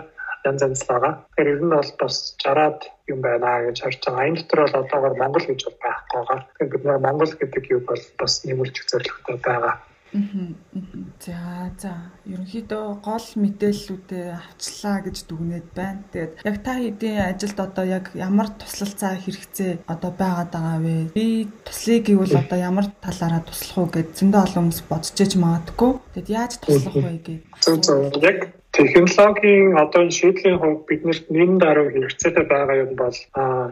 янз 0.48 0.62
янз 0.66 0.82
байгаа. 0.90 1.14
Тэгэхээр 1.22 1.52
ер 1.54 1.62
нь 1.62 1.74
бол 1.76 1.92
бас 2.02 2.16
60-аад 2.42 2.80
юм 3.12 3.20
байна 3.22 3.50
гэж 3.68 3.78
харж 3.82 4.02
байгаа. 4.06 4.28
Энэ 4.30 4.40
дотор 4.42 4.60
бол 4.64 4.80
одоогоор 4.82 5.16
Монгол 5.22 5.46
гэж 5.50 5.62
байхгүй 5.66 6.18
байгаа. 6.18 6.40
Тэгэхээр 6.42 6.72
бид 6.74 6.84
нар 6.86 7.00
Монгол 7.06 7.34
гэдэг 7.38 7.64
юу 7.74 7.82
бол 7.90 8.04
бас 8.20 8.34
нэмэлт 8.46 8.78
зорилготой 8.90 9.38
байгаа. 9.46 9.76
За 10.14 11.72
за 11.76 11.92
ерөнхийдөө 12.24 12.86
гол 13.04 13.28
мэдээллүүдээ 13.44 14.28
авчлаа 14.34 14.98
гэж 15.04 15.18
дүгнээд 15.28 15.68
байна. 15.76 16.04
Тэгээд 16.12 16.34
яг 16.48 16.58
та 16.64 16.74
хэдийн 16.80 17.20
ажилд 17.28 17.60
одоо 17.60 17.86
яг 17.86 18.06
ямар 18.16 18.48
туслалцаа 18.56 19.20
хэрэгцээ 19.20 19.84
одоо 19.84 20.12
байгаад 20.16 20.52
байгаа 20.56 20.80
вэ? 20.80 21.12
Би 21.12 21.52
туслая 21.68 22.00
гэвэл 22.00 22.40
одоо 22.40 22.58
ямар 22.58 22.88
талаараа 23.04 23.44
туслах 23.44 23.78
уу 23.78 23.90
гэж 23.92 24.08
зөндөө 24.16 24.42
олон 24.48 24.64
хүмүүс 24.72 24.82
бодож 24.88 25.18
иж 25.20 25.34
магадгүй. 25.36 25.92
Тэгэд 26.16 26.30
яаж 26.32 26.54
туслах 26.64 26.96
вэ 26.96 27.20
гэж. 27.28 27.42
Зөв 27.68 27.76
зөв. 27.84 28.00
Яг 28.24 28.38
Технологийн 28.78 29.74
одоо 29.74 30.06
энэ 30.06 30.18
шийдлийн 30.18 30.60
хувьд 30.62 30.86
биднэрт 30.86 31.26
нэн 31.34 31.58
даруй 31.58 31.88
хэрэгцээтэй 31.90 32.46
байгаа 32.46 32.78
юм 32.86 32.94
бол 33.02 33.18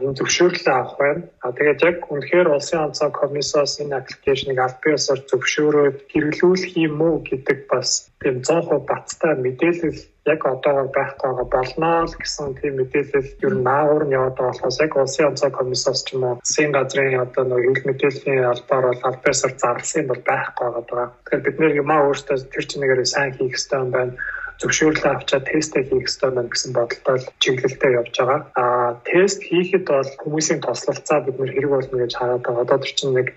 энэ 0.01 0.17
зөвшөөрлөө 0.17 0.73
авах 0.73 0.97
байна. 0.97 1.21
А 1.45 1.53
тэгээд 1.53 1.79
яг 1.89 1.97
үнэхээр 2.09 2.49
улсын 2.49 2.89
онцгой 2.89 3.13
комиссоос 3.13 3.73
энэ 3.85 3.97
аппликейшнийг 4.01 4.57
аль 4.57 4.81
биесээр 4.81 5.21
зөвшөөрөөд 5.29 5.97
хэрэглүүлэх 6.09 6.73
юм 6.89 6.97
уу 7.05 7.15
гэдэг 7.21 7.59
бас 7.69 8.09
тийм 8.17 8.41
100% 8.41 8.89
бацтай 8.89 9.33
мэдээлэл 9.45 9.99
яг 10.25 10.41
одоо 10.41 10.89
байхгүй 10.97 11.29
байгаа 11.37 11.47
болно 11.53 11.89
л 12.09 12.15
гэсэн 12.17 12.57
тийм 12.57 12.73
мэдээлэл 12.81 13.29
ер 13.45 13.53
нь 13.61 13.65
наагур 13.69 14.03
нь 14.09 14.15
яваад 14.17 14.35
байгаа 14.41 14.57
болохоос 14.57 14.77
яг 14.81 14.93
улсын 14.97 15.29
онцгой 15.29 15.53
комиссоос 15.53 16.01
ч 16.01 16.17
юм 16.17 16.23
уу 16.25 16.41
засгийн 16.41 16.73
газрын 16.73 17.21
одоо 17.25 17.43
нэг 17.45 17.61
хил 17.61 17.87
мэдээллийн 17.93 18.49
албаар 18.49 18.85
бол 18.89 19.05
аль 19.05 19.21
биесээр 19.21 19.53
зарласан 19.61 20.01
юм 20.01 20.09
бол 20.09 20.23
байхгүй 20.25 20.69
байгаа. 20.73 21.07
Тэгэхээр 21.13 21.45
бид 21.45 21.57
нэр 21.61 21.73
юмаа 21.83 21.99
өөртөө 22.09 22.37
тэр 22.49 22.65
чинээгээр 22.65 23.05
сайн 23.05 23.31
хийх 23.37 23.53
хэрэгтэй 23.53 23.81
юм 23.85 23.91
байна 23.93 24.13
зөвшөөрлөө 24.61 25.11
авчаад 25.11 25.47
тестээ 25.49 25.83
хийх 25.89 26.07
ёстой 26.07 26.31
байна 26.31 26.51
гэсэн 26.51 26.71
бодолтой 26.77 27.17
чиглэлтэй 27.43 27.91
явж 27.99 28.13
байгаа. 28.19 28.39
Аа 28.61 28.89
тест 29.07 29.39
хийхэд 29.47 29.85
бол 29.91 30.11
хүмүүсийн 30.23 30.61
тослолцоо 30.63 31.19
бид 31.25 31.37
нэр 31.39 31.51
хэрэг 31.53 31.71
болно 31.75 31.97
гэж 31.99 32.11
хараад 32.15 32.43
байгаа. 32.45 32.63
Одоо 32.63 32.77
тэр 32.79 32.93
чинь 32.97 33.15
нэг 33.19 33.27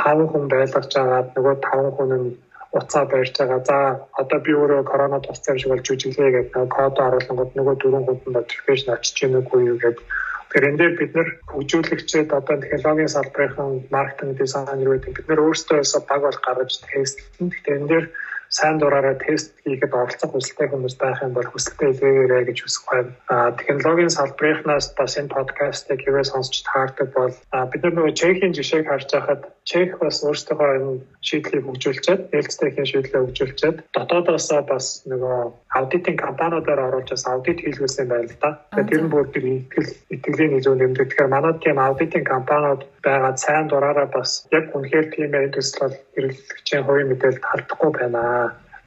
5 0.00 0.30
хүн 0.30 0.44
байлгаж 0.52 0.88
байгаа 0.96 1.20
нөгөө 1.36 1.56
5 1.60 1.96
хүн 1.96 2.10
нь 2.20 2.28
уцаа 2.72 3.04
барьж 3.04 3.34
байгаа. 3.36 3.60
За 3.68 3.76
одоо 4.20 4.38
би 4.40 4.52
өөрөө 4.56 4.82
корона 4.88 5.20
тусцсан 5.20 5.58
шиг 5.58 5.70
болж 5.72 5.86
үжилээ 5.92 6.30
гэдэг 6.32 6.68
код 6.72 6.96
оруулангууд 6.96 7.52
нөгөө 7.52 7.74
дөрвөн 7.78 8.06
хүнд 8.08 8.24
notification 8.36 8.96
очиж 8.96 9.16
гэнэ 9.20 9.38
үгүй 9.44 9.60
юу 9.70 9.78
гэдэг 9.84 10.06
дээр 10.52 10.94
бид 11.00 11.12
нэр 11.16 11.28
хөгжүүлэгчид 11.48 12.28
одоо 12.32 12.56
технологийн 12.60 13.08
салбарын 13.08 13.88
маркетинг 13.88 14.36
дизайнер 14.36 14.88
гэдэг 15.00 15.12
бид 15.16 15.28
нэр 15.28 15.44
өөрсдөө 15.44 15.80
баг 16.08 16.20
бол 16.24 16.38
гаргаж 16.44 16.72
тестлэн. 16.80 17.48
Тэгэхээр 17.52 17.78
энэ 17.80 17.88
дээр 17.88 18.06
сайн 18.52 18.76
дураараа 18.78 19.16
тест 19.24 19.56
хийхэд 19.64 19.96
оролцох 19.96 20.30
хүсэлтэй 20.32 20.68
хүмүүс 20.68 20.96
байх 21.00 21.18
юм 21.24 21.32
бол 21.32 21.48
хүсэлтэй 21.48 21.88
илгээгээрэй 21.92 22.44
гэж 22.48 22.58
хүсэх 22.62 22.84
байна. 22.92 23.12
А 23.32 23.36
технологийн 23.56 24.12
салбарынхнаас 24.12 24.86
бас 24.98 25.16
энэ 25.16 25.32
подкастыг 25.32 26.00
хэвээ 26.04 26.26
сонсч 26.28 26.60
таардаг 26.68 27.08
бол 27.16 27.32
бид 27.72 27.82
нөгөө 27.82 28.12
чехийн 28.20 28.52
жишээг 28.52 28.86
харж 28.92 29.08
байхад 29.08 29.42
чех 29.64 29.96
бас 30.02 30.20
өөрсдөө 30.26 30.68
энэ 30.76 31.00
шийдлийг 31.24 31.64
хөгжүүлчихэд 31.64 32.22
нээлттэйхэн 32.34 32.90
шийдлээ 32.90 33.22
хөгжүүлчихэд 33.22 33.78
дотоодоос 33.96 34.48
бас 34.68 34.86
нөгөө 35.08 35.38
аудитын 35.78 36.16
компаниудаар 36.16 36.80
оруулж 36.86 37.08
бас 37.14 37.24
аудит 37.26 37.64
хийлгүүлсэн 37.64 38.08
байл 38.10 38.28
л 38.28 38.36
да. 38.42 38.50
Тэгэхээр 38.76 38.88
тэр 38.90 39.02
нь 39.06 39.12
бүр 39.12 39.26
тэр 39.32 39.44
итгэл 39.48 39.90
итгэлийн 40.14 40.56
илүү 40.58 40.74
нэмдэг. 40.76 41.08
Тэгэхээр 41.08 41.32
манай 41.32 41.54
тийм 41.62 41.78
аудитын 41.78 42.24
компаниуд 42.24 42.82
байгаа 43.04 43.36
сайн 43.36 43.66
дураараа 43.68 44.08
бас 44.12 44.46
яг 44.52 44.74
үнэхээр 44.74 45.06
тийм 45.14 45.30
энэ 45.32 45.54
төсөл 45.54 45.80
бол 45.82 45.96
хэрэглэгчийн 46.14 46.84
хувийн 46.84 47.08
мэдээлэлд 47.10 47.48
халдахгүй 47.48 47.90
байна. 47.96 48.20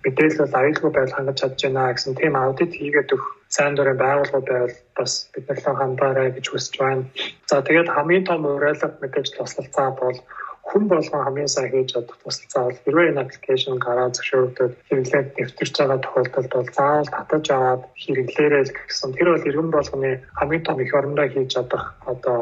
Мэдээлэл 0.05 0.41
бол 0.45 0.59
аюулгүй 0.61 0.91
байл 0.93 1.15
хангаж 1.15 1.37
чадж 1.41 1.59
байна 1.65 1.93
гэсэн 1.93 2.13
тийм 2.13 2.33
аудит 2.37 2.71
хийгээд 2.77 3.13
өгөх 3.15 3.27
сайн 3.55 3.73
дурын 3.75 3.97
байгууллагууд 3.97 4.47
байвал 4.49 4.77
бас 4.97 5.13
бид 5.33 5.45
нар 5.49 5.77
хандаарай 5.81 6.29
гэж 6.31 6.45
хүсэж 6.49 6.73
байна. 6.77 7.03
За 7.49 7.65
тэгээд 7.65 7.89
хамгийн 7.95 8.25
том 8.29 8.45
уриалга 8.45 8.87
мэдээж 9.01 9.27
туслалцаа 9.33 9.89
бол 9.97 10.17
хүн 10.69 10.83
болгон 10.89 11.23
хамгийн 11.23 11.51
сайн 11.53 11.69
хийж 11.71 11.89
чадах 11.93 12.17
туслалцаа 12.21 12.63
бол 12.65 12.81
хэрвээ 12.83 13.09
энэ 13.09 13.21
аппликейшн 13.21 13.77
гараа 13.85 14.09
зөвшөөрөгдөд 14.15 14.73
хэрэглээд 14.87 15.27
нэвтэрч 15.37 15.73
байгаа 15.77 15.99
тохиолдолд 16.01 16.51
бол 16.53 16.69
заавал 16.77 17.09
татаж 17.15 17.45
аваад 17.53 17.83
хэрэглээрэй 18.01 18.63
гэсэн. 18.73 19.09
Тэр 19.13 19.27
бол 19.31 19.47
иргэн 19.49 19.69
болгоны 19.73 20.11
хамгийн 20.37 20.63
том 20.65 20.77
их 20.81 20.93
орондоо 20.97 21.27
хийж 21.29 21.49
чадах 21.53 21.83
одоо 22.11 22.39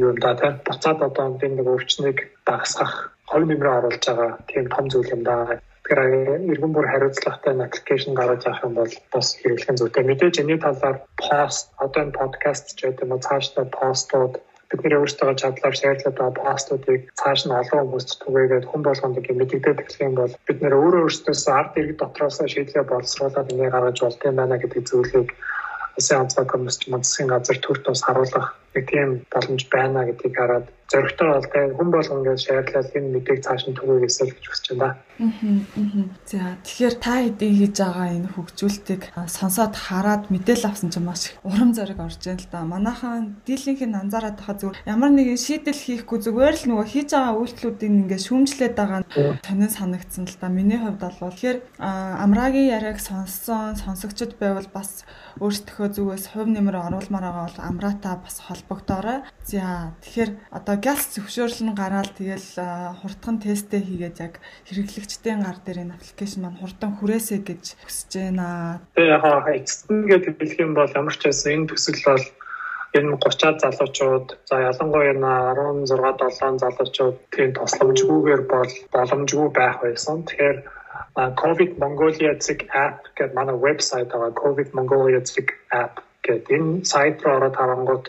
юу 0.00 0.12
юм 0.12 0.18
да 0.24 0.36
тийм 0.40 0.54
буцаад 0.68 1.00
одоо 1.08 1.24
энэ 1.44 1.56
нэг 1.56 1.68
өвчнийг 1.74 2.18
дагасгах 2.48 2.94
хов 3.28 3.42
нэмрээ 3.42 3.74
оруулж 3.78 4.04
байгаа 4.06 4.30
тийм 4.48 4.64
том 4.74 4.84
зүйл 4.92 5.14
юм 5.16 5.22
да. 5.24 5.60
Тэгэхээр 5.86 6.50
иргэн 6.50 6.72
бүр 6.74 6.86
хариуцлагатай 6.90 7.54
аппликейшн 7.62 8.18
гаргаж 8.18 8.42
авах 8.46 8.66
юм 8.66 8.74
бол 8.74 8.94
бас 9.14 9.28
хэрэглэх 9.38 9.78
зүйтэй. 9.78 10.02
Мэдээж 10.02 10.42
энэ 10.42 10.58
талаар 10.58 10.96
пост 11.14 11.70
одоо 11.78 12.00
энэ 12.02 12.18
подкаст 12.18 12.74
ч 12.74 12.90
гэдэг 12.90 13.06
юм 13.06 13.14
уу 13.14 13.22
цаашдаа 13.22 13.64
постууд 13.70 14.34
бидний 14.66 14.98
өөрсдөө 14.98 15.38
чадлаар 15.38 15.74
шеэрлээд 15.78 16.18
байгаа 16.18 16.42
постуудыг 16.42 17.00
цааш 17.14 17.40
нь 17.46 17.54
олон 17.54 17.80
хүмүүст 17.86 18.18
түгээгээд 18.18 18.66
хүн 18.66 18.82
болгонд 18.82 19.18
ингэ 19.18 19.38
мэдэгдээд 19.38 19.82
эхлэх 19.82 20.06
юм 20.10 20.14
бол 20.18 20.34
бид 20.46 20.58
нэр 20.58 20.74
өөрөө 20.74 21.02
өөрсдөөс 21.06 21.44
ард 21.54 21.72
иргэд 21.78 22.02
дотроос 22.02 22.38
шийдлээ 22.42 22.84
боловсруулаад 22.90 23.52
ингэ 23.54 23.70
гаргаж 23.70 23.98
болт 24.02 24.26
юм 24.26 24.36
байна 24.42 24.56
гэдэг 24.58 24.82
зүйлийг 24.90 25.28
Асын 25.96 26.20
онцгой 26.22 26.46
комисс 26.50 26.82
мандсын 26.92 27.30
газар 27.30 27.58
төр 27.62 27.78
тус 27.80 28.02
харуулах 28.04 28.58
нэг 28.74 28.84
тийм 28.90 29.08
боломж 29.32 29.62
байна 29.72 30.04
гэдгийг 30.04 30.34
хараад 30.36 30.66
зөрөгтэй 30.86 31.26
бол 31.26 31.46
тэ 31.50 31.60
хүн 31.74 31.88
болгон 31.90 32.22
гэж 32.22 32.38
шеэрлээд 32.46 32.94
энэ 32.94 33.12
мэдээг 33.18 33.38
цааш 33.42 33.62
нь 33.66 33.74
түгээгээсэй 33.74 34.26
гэж 34.30 34.44
хүсэж 34.46 34.66
байна. 34.78 35.02
За 36.30 36.60
тэгэхээр 36.62 36.94
та 37.02 37.14
хэдий 37.26 37.52
хийж 37.58 37.74
байгаа 37.80 38.08
энэ 38.14 38.30
хөгжүүлэлтийг 38.36 39.02
сонсоод 39.26 39.74
хараад 39.74 40.30
мэдээлэл 40.30 40.70
авсан 40.70 40.94
чинь 40.94 41.08
маш 41.08 41.34
урам 41.42 41.74
зориг 41.74 41.98
орж 41.98 42.22
байна 42.22 42.38
л 42.38 42.50
да. 42.52 42.60
Манайхан 42.62 43.40
дийлэнх 43.42 43.82
нь 43.82 43.98
анзаараад 43.98 44.38
байгаа 44.38 44.56
зүгээр 44.60 44.78
ямар 44.86 45.10
нэгэн 45.10 45.40
шийдэл 45.40 45.74
хийхгүй 45.74 46.18
зүгээр 46.22 46.54
л 46.54 46.64
нөгөө 46.70 46.86
хийж 46.86 47.08
байгаа 47.16 47.34
үйлдэлүүдийг 47.34 47.92
ингээд 48.06 48.26
шүүмжлээд 48.28 48.74
байгаа 48.78 49.00
тонин 49.42 49.72
санагдсан 49.72 50.28
л 50.30 50.36
да. 50.38 50.52
Миний 50.52 50.78
хувьд 50.78 51.02
бол 51.02 51.18
тэгэхээр 51.18 51.58
амрагийн 51.80 52.70
яриаг 52.76 53.02
сонссон 53.02 53.74
сонсогчд 53.74 54.38
байвал 54.38 54.68
бас 54.70 55.02
өөрсдөө 55.40 55.86
зүгээс 55.96 56.32
хувь 56.32 56.48
нэмэр 56.52 56.76
оруулмаар 56.76 57.24
байгаа 57.24 57.44
бол 57.48 57.60
амраатаа 57.64 58.14
бас 58.20 58.36
холбогдоорой. 58.44 59.24
За 59.44 59.92
тэгэхээр 60.04 60.30
одоо 60.52 60.75
галс 60.82 61.06
зөвшөөрөл 61.14 61.62
нь 61.66 61.78
гараад 61.78 62.10
тэгэл 62.18 62.50
хурдхан 63.00 63.36
тесттэй 63.42 63.82
хийгээд 63.84 64.16
яг 64.20 64.34
хэрэглэгчдийн 64.68 65.40
гар 65.44 65.58
дээр 65.64 65.82
энэ 65.84 65.96
аппликейшн 65.96 66.40
маань 66.42 66.60
хурдан 66.60 66.92
хүрээсэй 66.96 67.40
гэж 67.44 67.64
хүсэж 67.84 68.10
байна. 68.16 68.80
Тэгээ 68.96 69.14
яг 69.16 69.46
эцэстнгээд 69.56 70.24
хэлэх 70.26 70.60
юм 70.60 70.72
бол 70.74 70.92
ямар 70.92 71.16
ч 71.16 71.22
байсан 71.28 71.52
энэ 71.56 71.68
төсөл 71.70 72.02
бол 72.06 72.24
энэ 72.96 73.16
30-аад 73.20 73.58
залуучууд 73.60 74.26
за 74.48 74.54
ялангуяа 74.70 75.12
энэ 75.12 75.32
16 75.90 76.32
7 76.40 76.62
залуучууд 76.64 77.16
тийм 77.34 77.50
тусламжгүйгээр 77.58 78.42
бол 78.52 78.72
боломжгүй 78.94 79.48
байх 79.52 79.76
байсан. 79.84 80.24
Тэгэхээр 80.24 80.58
COVID 81.16 81.70
Mongolia 81.80 82.32
Zig 82.40 82.60
app 82.84 83.08
гэдэг 83.16 83.34
манай 83.36 83.56
вебсайт 83.56 84.08
байгаа 84.12 84.32
COVID 84.42 84.68
Mongolia 84.76 85.20
Zig 85.24 85.48
app 85.72 86.00
гэдэг 86.24 86.50
энэ 86.56 86.84
сайт 86.84 87.22
руу 87.24 87.36
ороод 87.36 87.56
харангууд 87.56 88.06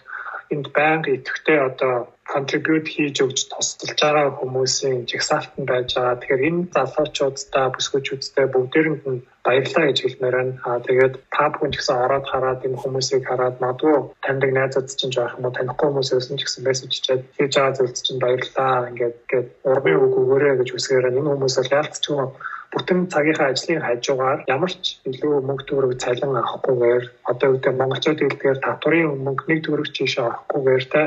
энд 0.54 0.68
байнга 0.76 1.10
идэвхтэй 1.14 1.60
одоо 1.70 1.96
contribute 2.32 2.88
хийж 2.92 3.24
өгч 3.24 3.40
тусалж 3.52 4.00
байгаа 4.02 4.36
хүмүүсийн 4.40 5.08
жигсаалтан 5.10 5.64
байж 5.72 5.96
байгаа. 5.96 6.20
Тэгэхээр 6.20 6.48
энэ 6.50 6.62
залуучуудтай 6.76 7.66
бүсгүүчүүдтэй 7.72 8.46
бүгдээрэнд 8.52 9.04
нь 9.12 9.24
баярлалаа 9.48 9.86
гэж 9.88 10.00
хэлмээр 10.04 10.36
байна. 10.38 10.54
Аа 10.68 10.80
тэгээд 10.88 11.14
та 11.36 11.44
бүхэн 11.52 11.72
ч 11.72 11.76
гэсэн 11.80 11.96
ороод 12.04 12.26
хараад 12.32 12.66
энэ 12.68 12.82
хүмүүсийг 12.84 13.24
хараад 13.28 13.56
магадгүй 13.64 13.96
таньдаг 14.24 14.52
найзууд 14.54 14.88
чинь 15.00 15.16
жоох 15.16 15.36
юм 15.40 15.48
уу 15.48 15.56
танихгүй 15.56 15.88
хүмүүс 15.88 16.10
өсөн 16.20 16.38
ч 16.38 16.44
гэсэн 16.44 16.64
мессеж 16.68 16.90
чичээд 16.92 17.22
хийж 17.38 17.54
байгаа 17.56 17.76
зүйлс 17.78 18.02
чинь 18.04 18.24
баярлалаа 18.24 18.90
ингээд 18.92 19.18
гээд 19.32 19.48
урмын 19.72 20.00
үг 20.04 20.14
өгөөрэй 20.20 20.54
гэж 20.60 20.70
үсгээр 20.76 21.10
энэ 21.10 21.32
хүмүүс 21.32 21.56
бол 21.58 21.76
яалтчгүй 21.80 22.24
бүтэн 22.74 23.00
цагийнхаа 23.14 23.48
ажлын 23.52 23.86
хажуугаар 23.86 24.40
ямар 24.56 24.72
ч 24.84 25.00
илүү 25.10 25.34
мөнгө 25.48 25.66
төгрөг 25.68 25.94
цалин 26.04 26.36
авахгүйгээр 26.42 27.06
одоо 27.32 27.48
үүдээ 27.54 27.74
монголчууд 27.80 28.20
хэлдгээр 28.22 28.60
татварын 28.66 29.24
мөнгө 29.26 29.48
нэг 29.50 29.60
төгрөг 29.64 29.90
чийшээ 29.96 30.26
авахгүйгээр 30.28 30.86
та 30.94 31.02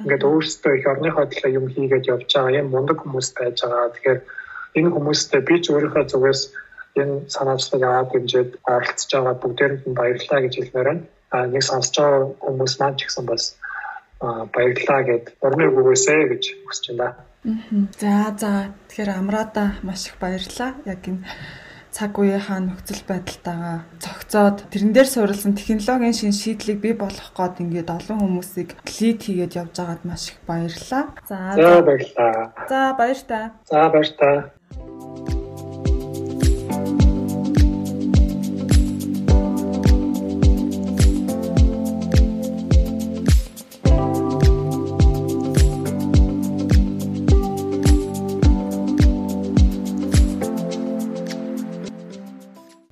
ингээд 0.00 0.26
өөрсдөө 0.26 0.72
их 0.78 0.86
орныхоо 0.92 1.24
төлөө 1.30 1.50
юм 1.58 1.66
хийгээд 1.74 2.08
явж 2.14 2.30
байгаа 2.34 2.58
юм 2.60 2.68
мундаг 2.74 2.98
хүмүүс 3.00 3.28
байж 3.38 3.56
байгаа. 3.62 3.92
Тэгэхээр 3.94 4.20
энэ 4.78 4.92
хүмүүстэй 4.94 5.40
би 5.48 5.56
ч 5.62 5.64
өөрийнхөө 5.70 6.04
зүгээс 6.10 6.42
энэ 7.00 7.14
санаачлаг 7.34 7.82
аваад 7.82 8.10
хэмжээд 8.10 8.50
оролцож 8.74 9.10
байгаа 9.14 9.34
бүгдээрэнд 9.42 9.84
нь 9.86 9.98
баярлалаа 9.98 10.40
гэж 10.42 10.54
хэлмээр 10.56 10.88
байна. 10.90 11.04
А 11.34 11.46
нэг 11.52 11.62
сонсож 11.62 11.94
байгаа 11.98 12.22
хүмүүс 12.42 12.74
маань 12.80 12.98
ч 12.98 13.00
гэсэн 13.06 13.24
бас 13.30 13.44
баярлалаа 14.54 15.00
гэд 15.08 15.24
урмыг 15.46 15.70
өгөөсэй 15.78 16.20
гэж 16.32 16.44
хүсэж 16.66 16.86
байна. 16.98 17.14
За 17.44 18.32
за 18.40 18.72
тэгэхээр 18.88 19.10
амраада 19.20 19.76
маш 19.84 20.08
их 20.08 20.16
баярлалаа. 20.16 20.80
Яг 20.88 21.04
энэ 21.04 21.28
цаг 21.94 22.16
үеийнхаа 22.18 22.58
нөхцөл 22.58 23.04
байдалтайгаа 23.06 23.86
цогцоод 24.00 24.66
тэрэн 24.72 24.90
дээр 24.96 25.06
суурилсан 25.06 25.54
технологийн 25.54 26.16
шин 26.16 26.32
шийдлийг 26.32 26.80
бий 26.80 26.94
болгох 26.96 27.30
гээд 27.36 27.62
ингээд 27.62 27.94
олон 27.94 28.18
хүмүүсийг 28.18 28.74
лид 28.98 29.20
хийгээд 29.22 29.56
явж 29.60 29.76
байгаад 29.76 30.02
маш 30.08 30.32
их 30.32 30.38
баярлалаа. 30.48 31.04
За 31.28 31.38
баярлалаа. 31.86 32.50
За 32.66 32.80
баяр 32.98 33.20
та. 33.28 33.40
За 33.70 33.88
баяр 33.92 34.10
та. 34.18 34.30